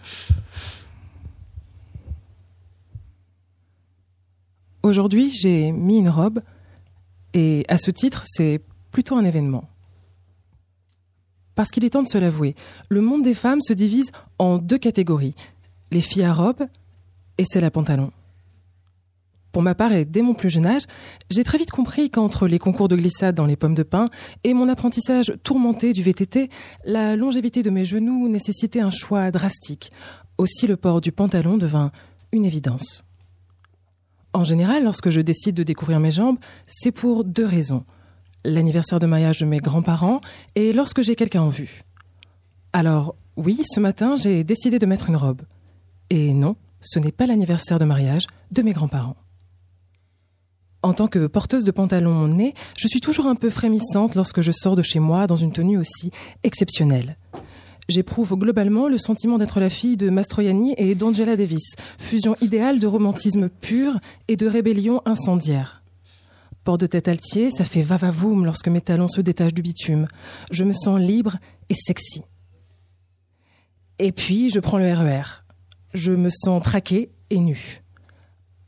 Aujourd'hui, 4.82 5.30
j'ai 5.30 5.72
mis 5.72 5.98
une 5.98 6.08
robe 6.08 6.40
et 7.34 7.64
à 7.68 7.76
ce 7.76 7.90
titre, 7.90 8.22
c'est 8.26 8.62
plutôt 8.90 9.16
un 9.16 9.24
événement. 9.24 9.68
Parce 11.54 11.70
qu'il 11.70 11.84
est 11.84 11.90
temps 11.90 12.02
de 12.02 12.08
se 12.08 12.16
l'avouer, 12.16 12.54
le 12.88 13.02
monde 13.02 13.22
des 13.22 13.34
femmes 13.34 13.60
se 13.60 13.74
divise 13.74 14.10
en 14.38 14.56
deux 14.58 14.78
catégories, 14.78 15.34
les 15.90 16.00
filles 16.00 16.24
à 16.24 16.32
robe 16.32 16.66
et 17.36 17.44
celles 17.44 17.64
à 17.64 17.70
pantalon. 17.70 18.10
Pour 19.52 19.62
ma 19.62 19.74
part 19.74 19.92
et 19.92 20.04
dès 20.04 20.22
mon 20.22 20.34
plus 20.34 20.50
jeune 20.50 20.66
âge, 20.66 20.84
j'ai 21.28 21.42
très 21.42 21.58
vite 21.58 21.72
compris 21.72 22.10
qu'entre 22.10 22.46
les 22.46 22.58
concours 22.58 22.88
de 22.88 22.96
glissade 22.96 23.34
dans 23.34 23.46
les 23.46 23.56
pommes 23.56 23.74
de 23.74 23.82
pin 23.82 24.08
et 24.44 24.54
mon 24.54 24.68
apprentissage 24.68 25.32
tourmenté 25.42 25.92
du 25.92 26.02
VTT, 26.02 26.50
la 26.84 27.16
longévité 27.16 27.62
de 27.62 27.70
mes 27.70 27.84
genoux 27.84 28.28
nécessitait 28.28 28.80
un 28.80 28.90
choix 28.90 29.30
drastique. 29.30 29.90
Aussi 30.38 30.66
le 30.66 30.76
port 30.76 31.00
du 31.00 31.10
pantalon 31.10 31.56
devint 31.56 31.90
une 32.32 32.44
évidence. 32.44 33.04
En 34.32 34.44
général, 34.44 34.84
lorsque 34.84 35.10
je 35.10 35.20
décide 35.20 35.56
de 35.56 35.64
découvrir 35.64 35.98
mes 35.98 36.12
jambes, 36.12 36.38
c'est 36.68 36.92
pour 36.92 37.24
deux 37.24 37.46
raisons. 37.46 37.84
L'anniversaire 38.44 39.00
de 39.00 39.06
mariage 39.06 39.40
de 39.40 39.46
mes 39.46 39.58
grands-parents 39.58 40.20
et 40.54 40.72
lorsque 40.72 41.02
j'ai 41.02 41.16
quelqu'un 41.16 41.42
en 41.42 41.48
vue. 41.48 41.82
Alors, 42.72 43.16
oui, 43.36 43.60
ce 43.64 43.80
matin, 43.80 44.14
j'ai 44.16 44.44
décidé 44.44 44.78
de 44.78 44.86
mettre 44.86 45.08
une 45.08 45.16
robe. 45.16 45.42
Et 46.08 46.32
non, 46.32 46.54
ce 46.80 47.00
n'est 47.00 47.12
pas 47.12 47.26
l'anniversaire 47.26 47.80
de 47.80 47.84
mariage 47.84 48.26
de 48.52 48.62
mes 48.62 48.72
grands-parents. 48.72 49.16
En 50.82 50.94
tant 50.94 51.08
que 51.08 51.26
porteuse 51.26 51.64
de 51.64 51.70
pantalon 51.70 52.26
nez, 52.26 52.54
je 52.78 52.88
suis 52.88 53.00
toujours 53.00 53.26
un 53.26 53.34
peu 53.34 53.50
frémissante 53.50 54.14
lorsque 54.14 54.40
je 54.40 54.52
sors 54.52 54.76
de 54.76 54.82
chez 54.82 54.98
moi 54.98 55.26
dans 55.26 55.36
une 55.36 55.52
tenue 55.52 55.76
aussi 55.76 56.10
exceptionnelle. 56.42 57.18
J'éprouve 57.88 58.36
globalement 58.36 58.88
le 58.88 58.98
sentiment 58.98 59.36
d'être 59.36 59.60
la 59.60 59.68
fille 59.68 59.96
de 59.96 60.10
Mastroianni 60.10 60.74
et 60.78 60.94
d'Angela 60.94 61.36
Davis, 61.36 61.74
fusion 61.98 62.36
idéale 62.40 62.78
de 62.78 62.86
romantisme 62.86 63.48
pur 63.48 63.98
et 64.28 64.36
de 64.36 64.46
rébellion 64.46 65.02
incendiaire. 65.04 65.82
Port 66.62 66.78
de 66.78 66.86
tête 66.86 67.08
altier, 67.08 67.50
ça 67.50 67.64
fait 67.64 67.82
va-va-voum 67.82 68.44
lorsque 68.44 68.68
mes 68.68 68.80
talons 68.80 69.08
se 69.08 69.20
détachent 69.20 69.54
du 69.54 69.62
bitume. 69.62 70.06
Je 70.52 70.64
me 70.64 70.72
sens 70.72 71.00
libre 71.00 71.38
et 71.68 71.74
sexy. 71.74 72.22
Et 73.98 74.12
puis, 74.12 74.50
je 74.50 74.60
prends 74.60 74.78
le 74.78 74.92
RER. 74.92 75.42
Je 75.92 76.12
me 76.12 76.28
sens 76.30 76.62
traquée 76.62 77.10
et 77.30 77.40
nue. 77.40 77.82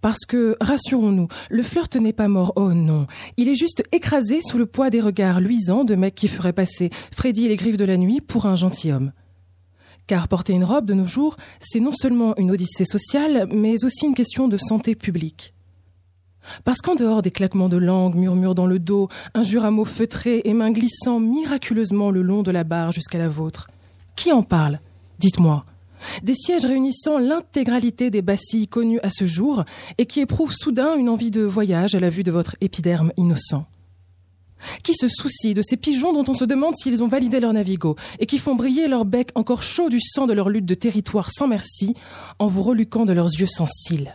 Parce 0.02 0.26
que, 0.26 0.56
rassurons-nous, 0.60 1.28
le 1.48 1.62
flirt 1.62 1.94
n'est 1.96 2.12
pas 2.12 2.26
mort, 2.26 2.52
oh 2.56 2.74
non. 2.74 3.06
Il 3.36 3.48
est 3.48 3.54
juste 3.54 3.84
écrasé 3.92 4.40
sous 4.42 4.58
le 4.58 4.66
poids 4.66 4.90
des 4.90 5.00
regards 5.00 5.40
luisants 5.40 5.84
de 5.84 5.94
mecs 5.94 6.16
qui 6.16 6.26
feraient 6.26 6.52
passer 6.52 6.90
Freddy 7.12 7.46
et 7.46 7.48
les 7.48 7.56
griffes 7.56 7.76
de 7.76 7.84
la 7.84 7.96
nuit 7.96 8.20
pour 8.20 8.46
un 8.46 8.56
gentilhomme. 8.56 9.12
Car 10.08 10.26
porter 10.26 10.54
une 10.54 10.64
robe 10.64 10.86
de 10.86 10.94
nos 10.94 11.06
jours, 11.06 11.36
c'est 11.60 11.78
non 11.78 11.92
seulement 11.92 12.36
une 12.36 12.50
odyssée 12.50 12.84
sociale, 12.84 13.46
mais 13.52 13.84
aussi 13.84 14.06
une 14.06 14.16
question 14.16 14.48
de 14.48 14.56
santé 14.56 14.96
publique. 14.96 15.54
Parce 16.64 16.80
qu'en 16.80 16.96
dehors 16.96 17.22
des 17.22 17.30
claquements 17.30 17.68
de 17.68 17.76
langue, 17.76 18.16
murmures 18.16 18.56
dans 18.56 18.66
le 18.66 18.80
dos, 18.80 19.08
injures 19.34 19.64
à 19.64 19.70
mots 19.70 19.84
feutrés 19.84 20.42
et 20.44 20.52
mains 20.52 20.72
glissant 20.72 21.20
miraculeusement 21.20 22.10
le 22.10 22.22
long 22.22 22.42
de 22.42 22.50
la 22.50 22.64
barre 22.64 22.90
jusqu'à 22.90 23.18
la 23.18 23.28
vôtre, 23.28 23.70
qui 24.16 24.32
en 24.32 24.42
parle? 24.42 24.80
Dites-moi. 25.20 25.64
Des 26.22 26.34
sièges 26.34 26.64
réunissant 26.64 27.18
l'intégralité 27.18 28.10
des 28.10 28.22
bacilles 28.22 28.68
connues 28.68 29.00
à 29.02 29.10
ce 29.10 29.26
jour 29.26 29.64
et 29.98 30.06
qui 30.06 30.20
éprouvent 30.20 30.54
soudain 30.54 30.96
une 30.96 31.08
envie 31.08 31.30
de 31.30 31.42
voyage 31.42 31.94
à 31.94 32.00
la 32.00 32.10
vue 32.10 32.22
de 32.22 32.30
votre 32.30 32.56
épiderme 32.60 33.12
innocent. 33.16 33.66
Qui 34.82 34.94
se 34.94 35.08
soucie 35.08 35.54
de 35.54 35.62
ces 35.62 35.76
pigeons 35.76 36.12
dont 36.12 36.30
on 36.30 36.34
se 36.34 36.44
demande 36.44 36.74
s'ils 36.76 37.02
ont 37.02 37.08
validé 37.08 37.40
leur 37.40 37.52
navigo 37.52 37.96
et 38.20 38.26
qui 38.26 38.38
font 38.38 38.54
briller 38.54 38.88
leur 38.88 39.04
bec 39.04 39.30
encore 39.34 39.62
chaud 39.62 39.88
du 39.88 40.00
sang 40.00 40.26
de 40.26 40.32
leur 40.32 40.48
lutte 40.48 40.66
de 40.66 40.74
territoire 40.74 41.30
sans 41.30 41.48
merci 41.48 41.94
en 42.38 42.46
vous 42.46 42.62
reluquant 42.62 43.04
de 43.04 43.12
leurs 43.12 43.32
yeux 43.32 43.46
sans 43.46 43.66
cils 43.66 44.14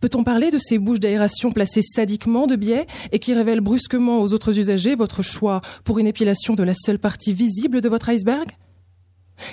Peut-on 0.00 0.22
parler 0.22 0.50
de 0.50 0.58
ces 0.58 0.78
bouches 0.78 1.00
d'aération 1.00 1.50
placées 1.50 1.82
sadiquement 1.82 2.46
de 2.46 2.56
biais 2.56 2.86
et 3.12 3.18
qui 3.18 3.34
révèlent 3.34 3.60
brusquement 3.60 4.20
aux 4.20 4.32
autres 4.32 4.58
usagers 4.58 4.94
votre 4.94 5.22
choix 5.22 5.60
pour 5.84 5.98
une 5.98 6.06
épilation 6.06 6.54
de 6.54 6.62
la 6.62 6.74
seule 6.74 6.98
partie 6.98 7.32
visible 7.32 7.80
de 7.80 7.88
votre 7.88 8.08
iceberg? 8.08 8.48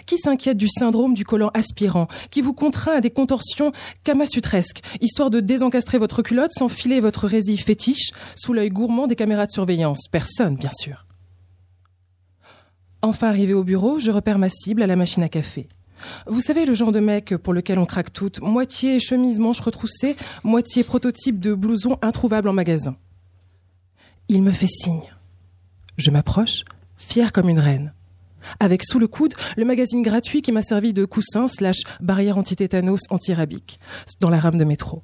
Qui 0.06 0.18
s'inquiète 0.18 0.58
du 0.58 0.70
syndrome 0.70 1.14
du 1.14 1.26
collant 1.26 1.52
aspirant, 1.54 2.08
qui 2.32 2.42
vous 2.42 2.54
contraint 2.54 2.94
à 2.94 3.02
des 3.02 3.12
contorsions 3.12 3.72
kamasutresques, 4.04 4.82
histoire 5.02 5.30
de 5.30 5.40
désencastrer 5.40 5.98
votre 5.98 6.22
culotte 6.22 6.54
sans 6.54 6.70
filer 6.70 7.00
votre 7.00 7.28
résille 7.28 7.58
fétiche 7.58 8.12
sous 8.36 8.54
l'œil 8.54 8.70
gourmand 8.70 9.08
des 9.08 9.16
caméras 9.16 9.46
de 9.46 9.52
surveillance? 9.52 10.08
Personne, 10.12 10.56
bien 10.56 10.72
sûr. 10.74 11.06
Enfin 13.02 13.28
arrivé 13.28 13.54
au 13.54 13.64
bureau, 13.64 14.00
je 14.00 14.12
repère 14.12 14.40
ma 14.40 14.50
cible 14.50 14.82
à 14.82 14.88
la 14.88 14.96
machine 14.96 15.24
à 15.24 15.30
café. 15.30 15.68
Vous 16.28 16.42
savez, 16.42 16.66
le 16.66 16.76
genre 16.76 16.92
de 16.92 17.00
mec 17.00 17.36
pour 17.38 17.54
lequel 17.54 17.80
on 17.80 17.86
craque 17.86 18.14
toutes, 18.14 18.42
moitié 18.42 19.00
chemise 19.00 19.40
manche 19.40 19.60
retroussée, 19.60 20.16
moitié 20.44 20.84
prototype 20.84 21.40
de 21.40 21.54
blouson 21.54 21.98
introuvable 22.02 22.50
en 22.50 22.54
magasin. 22.54 22.96
Il 24.30 24.42
me 24.42 24.52
fait 24.52 24.68
signe. 24.68 25.14
Je 25.98 26.12
m'approche, 26.12 26.64
fière 26.98 27.32
comme 27.32 27.50
une 27.50 27.60
reine 27.60 27.94
avec 28.60 28.84
sous 28.84 29.00
le 29.00 29.08
coude 29.08 29.34
le 29.56 29.66
magazine 29.66 30.02
gratuit 30.02 30.42
qui 30.42 30.52
m'a 30.52 30.62
servi 30.62 30.94
de 30.94 31.06
coussin 31.06 31.48
slash 31.48 31.82
barrière 32.00 32.38
anti-tétanos 32.38 33.02
anti-rabique 33.10 33.80
dans 34.20 34.30
la 34.30 34.40
rame 34.40 34.58
de 34.58 34.64
métro. 34.64 35.04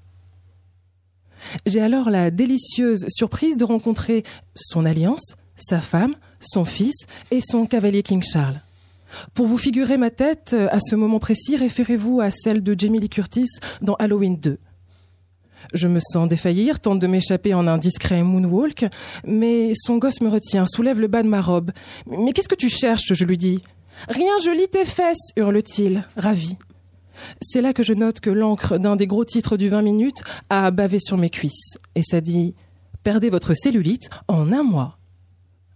J'ai 1.65 1.81
alors 1.81 2.09
la 2.09 2.31
délicieuse 2.31 3.05
surprise 3.09 3.57
de 3.57 3.65
rencontrer 3.65 4.23
son 4.55 4.85
alliance, 4.85 5.35
sa 5.57 5.81
femme, 5.81 6.15
son 6.39 6.65
fils 6.65 7.05
et 7.31 7.41
son 7.41 7.65
cavalier 7.65 8.03
King 8.03 8.23
Charles. 8.23 8.61
Pour 9.33 9.45
vous 9.45 9.57
figurer 9.57 9.97
ma 9.97 10.09
tête 10.09 10.51
euh, 10.53 10.67
à 10.71 10.79
ce 10.79 10.95
moment 10.95 11.19
précis, 11.19 11.55
référez-vous 11.55 12.21
à 12.21 12.31
celle 12.31 12.63
de 12.63 12.75
Jamie 12.77 12.99
Lee 12.99 13.09
Curtis 13.09 13.49
dans 13.81 13.93
Halloween 13.95 14.37
2. 14.37 14.57
Je 15.73 15.87
me 15.87 15.99
sens 15.99 16.27
défaillir, 16.27 16.79
tente 16.79 16.99
de 16.99 17.07
m'échapper 17.07 17.53
en 17.53 17.67
un 17.67 17.77
discret 17.77 18.23
moonwalk, 18.23 18.85
mais 19.25 19.73
son 19.75 19.97
gosse 19.97 20.21
me 20.21 20.29
retient, 20.29 20.65
soulève 20.65 20.99
le 20.99 21.07
bas 21.07 21.23
de 21.23 21.29
ma 21.29 21.41
robe. 21.41 21.71
Mais 22.07 22.31
qu'est-ce 22.33 22.49
que 22.49 22.55
tu 22.55 22.69
cherches? 22.69 23.13
Je 23.13 23.25
lui 23.25 23.37
dis. 23.37 23.61
Rien, 24.09 24.33
je 24.43 24.51
lis 24.51 24.67
tes 24.67 24.85
fesses, 24.85 25.31
hurle-t-il, 25.37 26.05
ravi. 26.17 26.57
C'est 27.41 27.61
là 27.61 27.73
que 27.73 27.83
je 27.83 27.93
note 27.93 28.19
que 28.19 28.29
l'encre 28.29 28.77
d'un 28.77 28.95
des 28.95 29.07
gros 29.07 29.25
titres 29.25 29.57
du 29.57 29.69
20 29.69 29.81
minutes 29.81 30.23
a 30.49 30.71
bavé 30.71 30.99
sur 30.99 31.17
mes 31.17 31.29
cuisses. 31.29 31.77
Et 31.95 32.01
ça 32.01 32.21
dit 32.21 32.55
Perdez 33.03 33.29
votre 33.29 33.53
cellulite 33.53 34.09
en 34.27 34.51
un 34.51 34.63
mois. 34.63 34.97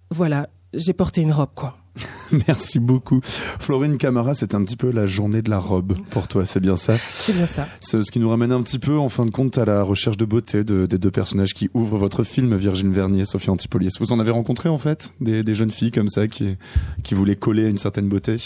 Voilà, 0.10 0.50
j'ai 0.74 0.94
porté 0.94 1.22
une 1.22 1.34
robe, 1.34 1.50
quoi. 1.56 1.78
Merci 2.48 2.80
beaucoup. 2.80 3.20
Florine 3.24 3.98
Camara, 3.98 4.34
c'est 4.34 4.56
un 4.56 4.64
petit 4.64 4.76
peu 4.76 4.92
la 4.92 5.06
journée 5.06 5.42
de 5.42 5.50
la 5.50 5.60
robe 5.60 5.98
pour 6.10 6.28
toi, 6.28 6.46
c'est 6.46 6.60
bien 6.60 6.78
ça? 6.78 6.96
C'est 7.10 7.34
bien 7.34 7.46
ça. 7.46 7.68
C'est 7.82 8.02
ce 8.04 8.12
qui 8.12 8.20
nous 8.20 8.30
ramène 8.30 8.52
un 8.52 8.62
petit 8.62 8.80
peu, 8.80 8.98
en 8.98 9.10
fin 9.10 9.26
de 9.26 9.32
compte, 9.32 9.58
à 9.58 9.66
la 9.66 9.84
recherche 9.84 10.18
de 10.18 10.26
beauté 10.26 10.64
de- 10.64 10.86
des 10.86 10.98
deux 10.98 11.12
personnages 11.12 11.54
qui 11.54 11.70
ouvrent 11.74 11.98
votre 11.98 12.24
film, 12.24 12.56
Virginie 12.56 12.94
Vernier 12.94 13.22
et 13.22 13.26
Sophie 13.26 13.50
Antipolis. 13.50 13.94
Vous 14.00 14.12
en 14.12 14.20
avez 14.20 14.32
rencontré, 14.32 14.70
en 14.70 14.78
fait, 14.78 15.14
des, 15.22 15.44
des 15.44 15.56
jeunes 15.56 15.72
filles 15.72 15.92
comme 15.92 16.08
ça 16.10 16.28
qui, 16.28 16.56
qui 17.04 17.14
voulaient 17.16 17.36
coller 17.36 17.66
à 17.66 17.70
une 17.70 17.78
certaine 17.78 18.08
beauté? 18.10 18.38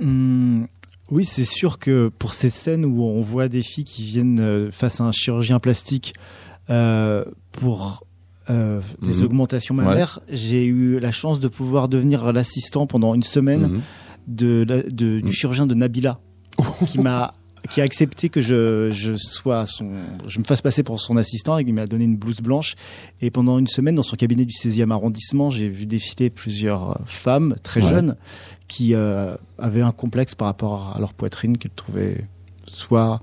Hum, 0.00 0.66
oui, 1.10 1.24
c'est 1.24 1.44
sûr 1.44 1.78
que 1.78 2.10
pour 2.18 2.32
ces 2.32 2.50
scènes 2.50 2.84
où 2.84 3.02
on 3.02 3.20
voit 3.22 3.48
des 3.48 3.62
filles 3.62 3.84
qui 3.84 4.02
viennent 4.04 4.40
euh, 4.40 4.70
face 4.72 5.00
à 5.00 5.04
un 5.04 5.12
chirurgien 5.12 5.58
plastique 5.60 6.14
euh, 6.70 7.24
pour 7.52 8.04
euh, 8.50 8.80
des 9.02 9.18
Mhm. 9.18 9.24
augmentations 9.24 9.74
mammaires, 9.74 10.20
j'ai 10.28 10.64
eu 10.64 10.98
la 11.00 11.10
chance 11.12 11.40
de 11.40 11.48
pouvoir 11.48 11.88
devenir 11.88 12.32
l'assistant 12.32 12.86
pendant 12.86 13.14
une 13.14 13.22
semaine 13.22 13.62
Mhm. 13.68 13.80
de, 14.28 14.64
la- 14.68 14.82
de- 14.82 15.20
du 15.20 15.32
chirurgien 15.32 15.66
de 15.66 15.74
Nabila, 15.74 16.20
qui 16.86 16.98
m'a 17.00 17.32
qui 17.70 17.80
a 17.80 17.84
accepté 17.84 18.28
que 18.28 18.42
je, 18.42 18.90
je 18.92 19.14
sois 19.16 19.64
son, 19.64 19.90
je 20.28 20.38
me 20.38 20.44
fasse 20.44 20.60
passer 20.60 20.82
pour 20.82 21.00
son 21.00 21.16
assistant 21.16 21.58
et 21.58 21.62
il 21.66 21.72
m'a 21.72 21.86
donné 21.86 22.04
une 22.04 22.18
blouse 22.18 22.42
blanche. 22.42 22.74
Et 23.22 23.30
pendant 23.30 23.58
une 23.58 23.68
semaine, 23.68 23.94
dans 23.94 24.02
son 24.02 24.16
cabinet 24.16 24.44
du 24.44 24.52
16e 24.52 24.90
arrondissement, 24.92 25.48
j'ai 25.48 25.70
vu 25.70 25.86
défiler 25.86 26.28
plusieurs 26.28 27.00
femmes 27.06 27.54
très 27.62 27.80
Ouais. 27.82 27.88
jeunes 27.88 28.16
qui 28.68 28.94
euh, 28.94 29.34
avaient 29.56 29.80
un 29.80 29.92
complexe 29.92 30.34
par 30.34 30.46
rapport 30.48 30.92
à 30.94 31.00
leur 31.00 31.14
poitrine 31.14 31.56
qu'elles 31.56 31.70
trouvaient 31.74 32.26
soit 32.66 33.20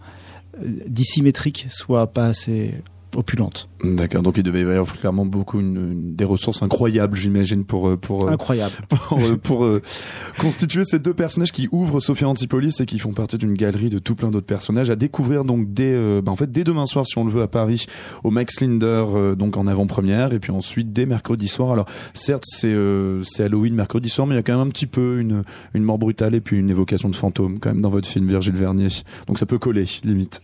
euh, 0.60 0.68
dissymétrique, 0.88 1.68
soit 1.70 2.08
pas 2.08 2.26
assez 2.26 2.74
opulente. 3.16 3.70
D'accord, 3.84 4.22
donc 4.24 4.38
il 4.38 4.44
devait 4.44 4.62
y 4.62 4.64
avoir 4.64 4.94
clairement 4.94 5.26
beaucoup 5.26 5.60
une, 5.60 5.76
une- 5.76 6.16
des 6.16 6.26
ressources 6.26 6.62
incroyables, 6.64 7.18
j'imagine, 7.18 7.66
pour 7.66 7.88
euh, 7.90 7.98
pour 7.98 8.28
euh, 8.28 8.32
Incroyable. 8.32 8.74
pour, 8.90 9.20
euh, 9.20 9.38
pour, 9.38 9.66
euh, 9.66 9.82
constituer 10.40 10.86
ces 10.86 11.00
deux 11.00 11.14
personnages 11.14 11.52
qui 11.52 11.68
ouvrent 11.72 12.00
Sophia 12.00 12.28
Antipolis 12.28 12.80
et 12.80 12.86
qui 12.86 13.00
font 13.00 13.14
partie 13.14 13.38
d'une 13.38 13.54
galerie 13.54 13.90
de 13.90 14.00
tout 14.00 14.16
plein 14.16 14.30
d'autres 14.32 14.46
personnages 14.46 14.90
à 14.90 14.96
découvrir 14.96 15.44
donc 15.44 15.74
dès 15.74 15.94
euh, 15.94 16.22
bah, 16.22 16.32
en 16.32 16.36
fait 16.36 16.52
dès 16.52 16.64
demain 16.64 16.86
soir 16.86 17.06
si 17.06 17.18
on 17.18 17.24
le 17.26 17.32
veut 17.32 17.42
à 17.42 17.48
Paris 17.48 17.86
au 18.24 18.32
Max 18.32 18.62
Linder 18.62 19.06
euh, 19.14 19.36
donc 19.36 19.58
en 19.58 19.68
avant-première 19.68 20.34
et 20.34 20.40
puis 20.40 20.52
ensuite 20.52 20.94
dès 20.94 21.06
mercredi 21.06 21.48
soir. 21.48 21.72
Alors 21.72 21.86
certes 22.14 22.44
c'est 22.46 22.68
euh, 22.68 23.22
c'est 23.24 23.44
Halloween 23.44 23.74
mercredi 23.76 24.10
soir 24.10 24.28
mais 24.28 24.36
il 24.36 24.38
y 24.38 24.40
a 24.40 24.44
quand 24.44 24.58
même 24.58 24.68
un 24.68 24.72
petit 24.72 24.88
peu 24.88 25.20
une 25.20 25.44
une 25.74 25.84
mort 25.84 25.98
brutale 25.98 26.36
et 26.36 26.42
puis 26.42 26.58
une 26.58 26.70
évocation 26.70 27.10
de 27.10 27.16
fantôme 27.16 27.60
quand 27.60 27.70
même 27.72 27.82
dans 27.82 27.90
votre 27.90 28.08
film 28.08 28.28
Virgile 28.28 28.56
Vernier. 28.56 28.88
Donc 29.28 29.40
ça 29.40 29.46
peut 29.46 29.58
coller 29.60 29.86
limite. 30.04 30.42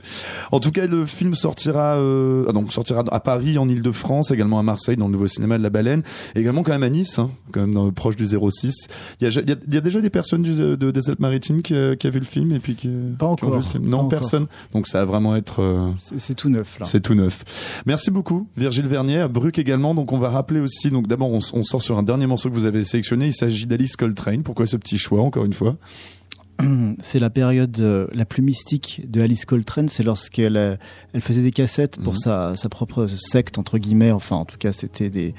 En 0.51 0.59
tout 0.59 0.71
cas 0.71 0.85
le 0.87 1.05
film 1.05 1.33
sortira 1.35 1.95
euh, 1.97 2.45
ah, 2.49 2.53
donc 2.61 2.73
sortira 2.73 3.03
à 3.11 3.19
Paris 3.19 3.57
en 3.57 3.67
Ile-de-France 3.69 4.31
également 4.31 4.59
à 4.59 4.63
Marseille 4.63 4.97
dans 4.97 5.07
le 5.07 5.11
nouveau 5.13 5.27
cinéma 5.27 5.57
de 5.57 5.63
la 5.63 5.69
Baleine 5.69 6.01
et 6.35 6.39
également 6.39 6.63
quand 6.63 6.71
même 6.71 6.83
à 6.83 6.89
Nice 6.89 7.19
hein, 7.19 7.29
quand 7.51 7.61
même 7.61 7.73
dans, 7.73 7.91
proche 7.91 8.15
du 8.15 8.25
06. 8.27 8.87
Il 9.21 9.23
y 9.23 9.27
a, 9.27 9.41
il 9.41 9.49
y 9.49 9.51
a- 9.53 9.55
il 9.67 9.73
y 9.73 9.77
a 9.77 9.81
déjà 9.81 10.01
des 10.01 10.09
personnes 10.09 10.41
du, 10.41 10.53
de, 10.53 10.75
des 10.91 11.09
Alpes-Maritimes 11.09 11.61
qui, 11.61 11.75
a- 11.75 11.95
qui 11.95 12.07
a 12.07 12.09
vu 12.09 12.19
le 12.19 12.25
film 12.25 12.51
et 12.51 12.59
puis 12.59 12.75
qui, 12.75 12.89
Pas 13.17 13.35
qui 13.35 13.43
ont 13.45 13.47
vu 13.47 13.53
le 13.53 13.57
encore. 13.59 13.71
film? 13.71 13.83
Pas 13.83 13.89
Non, 13.89 13.97
encore. 13.99 14.09
personne. 14.09 14.45
Donc 14.73 14.87
ça 14.87 14.99
va 14.99 15.05
vraiment 15.05 15.35
être. 15.35 15.61
euh, 15.61 15.89
C'est 15.95 16.35
tout 16.35 16.49
neuf 16.49 16.79
là. 16.79 16.85
c'est 16.85 17.01
tout 17.01 17.13
neuf. 17.15 17.43
Merci 17.85 18.11
beaucoup, 18.11 18.47
Virgile 18.57 18.87
Vernier, 18.87 19.19
à 19.19 19.27
Bruck 19.27 19.59
également. 19.59 19.93
Donc 19.95 20.11
on 20.11 20.19
va 20.19 20.29
rappeler 20.29 20.59
aussi. 20.59 20.89
Donc 20.89 21.07
d'abord 21.07 21.31
on, 21.33 21.39
on 21.53 21.63
sort 21.63 21.81
sur 21.81 21.97
un 21.97 22.03
dernier 22.03 22.27
morceau 22.27 22.49
que 22.49 22.53
vous 22.55 22.65
avez 22.65 22.83
sélectionné. 22.83 23.27
Il 23.27 23.33
s'agit 23.33 23.65
d'Alice 23.65 23.95
Coltrane. 23.95 24.43
Pourquoi 24.43 24.65
ce 24.65 24.77
petit 24.77 24.97
choix 24.97 25.21
encore 25.21 25.45
une 25.45 25.53
fois? 25.53 25.75
C'est 27.01 27.19
la 27.19 27.29
période 27.29 27.77
euh, 27.79 28.07
la 28.13 28.25
plus 28.25 28.41
mystique 28.41 29.01
de 29.09 29.21
Alice 29.21 29.45
Coltrane. 29.45 29.89
C'est 29.89 30.03
lorsqu'elle 30.03 30.57
euh, 30.57 30.75
elle 31.13 31.21
faisait 31.21 31.41
des 31.43 31.51
cassettes 31.51 31.97
pour 32.01 32.13
Mhm. 32.13 32.19
sa, 32.19 32.55
sa 32.55 32.69
propre 32.69 33.07
secte 33.07 33.57
entre 33.57 33.77
guillemets. 33.77 34.11
Enfin, 34.11 34.35
en 34.37 34.45
tout 34.45 34.57
cas, 34.57 34.71
c'était 34.71 35.09
des 35.09 35.33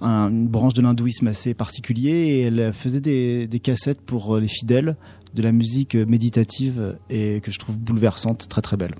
un- 0.00 0.28
une 0.30 0.48
branche 0.48 0.72
de 0.74 0.82
l'hindouisme 0.82 1.26
assez 1.26 1.54
particulier. 1.54 2.10
Et 2.10 2.40
elle 2.42 2.72
faisait 2.72 3.00
des, 3.00 3.46
des 3.46 3.60
cassettes 3.60 4.00
pour 4.00 4.36
euh, 4.36 4.40
les 4.40 4.48
fidèles 4.48 4.96
de 5.34 5.42
la 5.42 5.50
musique 5.52 5.96
méditative 5.96 6.96
et 7.10 7.40
que 7.42 7.50
je 7.50 7.58
trouve 7.58 7.76
bouleversante, 7.78 8.48
très 8.48 8.62
très 8.62 8.76
belle. 8.76 8.94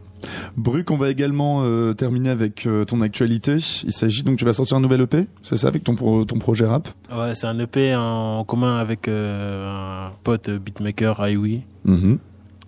Bruck, 0.56 0.90
on 0.90 0.96
va 0.96 1.10
également 1.10 1.62
euh, 1.64 1.92
terminer 1.94 2.30
avec 2.30 2.66
euh, 2.66 2.84
ton 2.84 3.00
actualité. 3.00 3.56
Il 3.84 3.92
s'agit 3.92 4.22
donc 4.22 4.38
tu 4.38 4.44
vas 4.44 4.52
sortir 4.52 4.76
un 4.76 4.80
nouvel 4.80 5.00
EP, 5.02 5.26
c'est 5.42 5.56
ça, 5.56 5.68
avec 5.68 5.84
ton 5.84 5.94
pro- 5.94 6.24
ton 6.24 6.38
projet 6.38 6.66
rap? 6.66 6.88
Ouais, 7.10 7.34
c'est 7.34 7.46
un 7.46 7.58
EP 7.58 7.94
en 7.96 8.44
commun 8.44 8.76
avec 8.78 9.08
euh, 9.08 10.06
un 10.08 10.12
pote 10.24 10.50
beatmaker, 10.50 11.28
Iwi. 11.28 11.64
Mhm. 11.84 12.18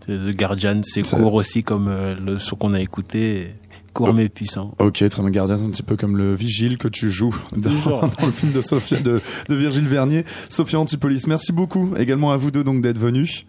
C'est 0.07 0.13
The 0.19 0.37
Guardian, 0.37 0.81
c'est 0.85 1.03
court 1.03 1.35
aussi 1.35 1.65
comme 1.65 1.91
le 2.25 2.39
son 2.39 2.55
qu'on 2.57 2.75
a 2.75 2.81
écouté, 2.81 3.49
court 3.97 4.13
mais 4.13 4.29
puissant. 4.29 4.75
Ok, 4.79 5.03
très 5.09 5.23
bien 5.23 5.31
gardien, 5.31 5.57
c'est 5.57 5.65
un 5.65 5.71
petit 5.71 5.83
peu 5.83 5.97
comme 5.97 6.17
le 6.17 6.35
vigile 6.35 6.77
que 6.79 6.89
tu 6.89 7.11
joues 7.11 7.35
dans, 7.57 7.71
le 7.71 8.33
film 8.33 8.53
de 8.53 8.61
Sophia, 8.61 9.01
de, 9.01 9.21
de 9.49 9.55
Virgile 9.55 9.89
Vernier, 9.89 10.25
Sophia 10.49 10.79
Antipolis. 10.79 11.27
Merci 11.27 11.53
beaucoup 11.53 11.95
également 11.97 12.31
à 12.31 12.37
vous 12.37 12.51
deux 12.51 12.63
donc 12.63 12.83
d'être 12.83 12.99
venus. 12.99 13.47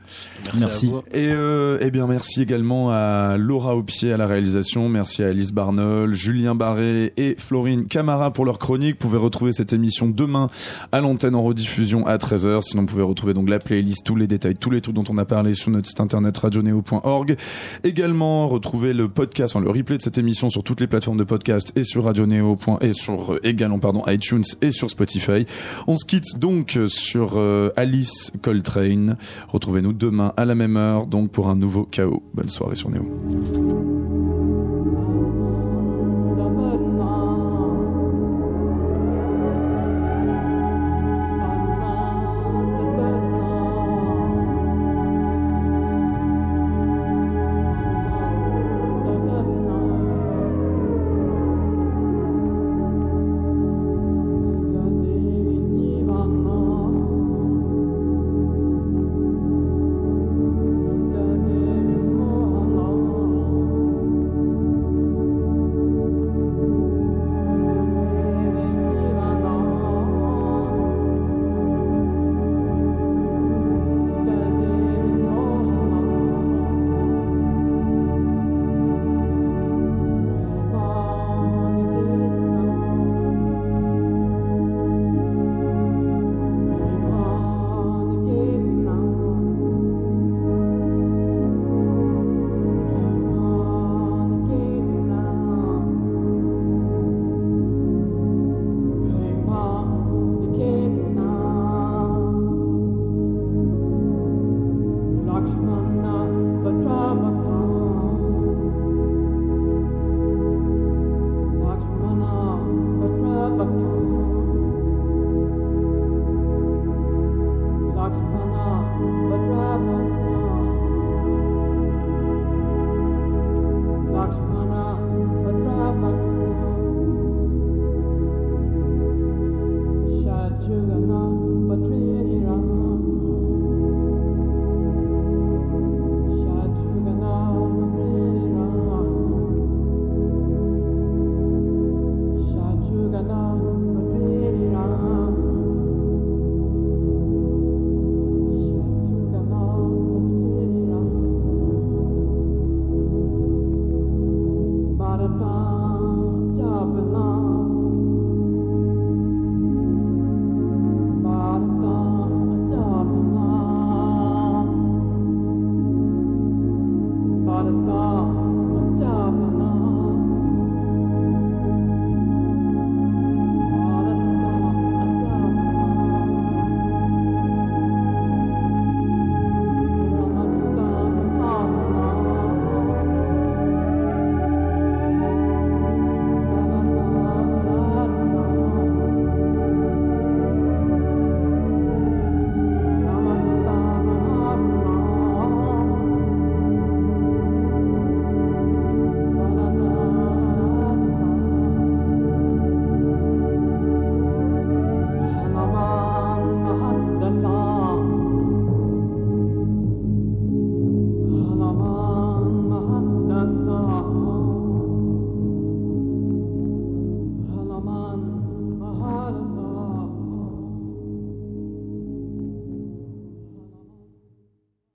Merci. 0.57 0.87
à 0.87 0.89
vous. 0.89 0.97
Et 1.11 1.27
euh, 1.31 1.77
eh 1.81 1.91
bien 1.91 2.07
merci 2.07 2.41
également 2.41 2.91
à 2.91 3.35
Laura 3.37 3.75
Aupier 3.75 4.13
à 4.13 4.17
la 4.17 4.25
réalisation, 4.25 4.87
merci 4.87 5.21
à 5.21 5.27
Alice 5.27 5.51
Barnol, 5.51 6.13
Julien 6.13 6.55
Barré 6.55 7.13
et 7.17 7.35
Florine 7.37 7.85
Camara 7.87 8.31
pour 8.31 8.45
leur 8.45 8.57
chronique. 8.57 8.95
Vous 8.99 9.09
pouvez 9.09 9.17
retrouver 9.17 9.51
cette 9.51 9.73
émission 9.73 10.07
demain 10.07 10.49
à 10.93 11.01
l'antenne 11.01 11.35
en 11.35 11.43
rediffusion 11.43 12.07
à 12.07 12.15
13h. 12.17 12.61
Sinon 12.61 12.83
vous 12.83 12.87
pouvez 12.87 13.03
retrouver 13.03 13.33
donc 13.33 13.49
la 13.49 13.59
playlist, 13.59 14.05
tous 14.05 14.15
les 14.15 14.27
détails, 14.27 14.55
tous 14.55 14.69
les 14.69 14.79
trucs 14.79 14.95
dont 14.95 15.03
on 15.09 15.17
a 15.17 15.25
parlé 15.25 15.53
sur 15.53 15.71
notre 15.71 15.87
site 15.87 15.99
internet 15.99 16.37
radioneo.org. 16.37 17.35
Également 17.83 18.47
retrouver 18.47 18.93
le 18.93 19.09
podcast, 19.09 19.55
enfin, 19.55 19.63
le 19.63 19.71
replay 19.71 19.97
de 19.97 20.01
cette 20.01 20.17
émission 20.17 20.36
sur 20.37 20.63
toutes 20.63 20.79
les 20.79 20.87
plateformes 20.87 21.17
de 21.17 21.23
podcast 21.23 21.73
et 21.75 21.83
sur 21.83 22.03
radioneo. 22.03 22.55
et 22.81 22.93
sur 22.93 23.33
euh, 23.33 23.39
également 23.43 23.79
pardon 23.79 24.03
iTunes 24.07 24.43
et 24.61 24.71
sur 24.71 24.89
Spotify. 24.89 25.45
On 25.87 25.97
se 25.97 26.05
quitte 26.05 26.37
donc 26.37 26.79
sur 26.87 27.33
euh, 27.35 27.71
Alice 27.75 28.31
Coltrane. 28.41 29.17
Retrouvez-nous 29.47 29.93
demain 29.93 30.33
à 30.37 30.45
la 30.45 30.55
même 30.55 30.77
heure 30.77 31.07
donc 31.07 31.31
pour 31.31 31.49
un 31.49 31.55
nouveau 31.55 31.83
chaos. 31.83 32.23
Bonne 32.33 32.49
soirée 32.49 32.75
sur 32.75 32.89
Néo. 32.89 33.03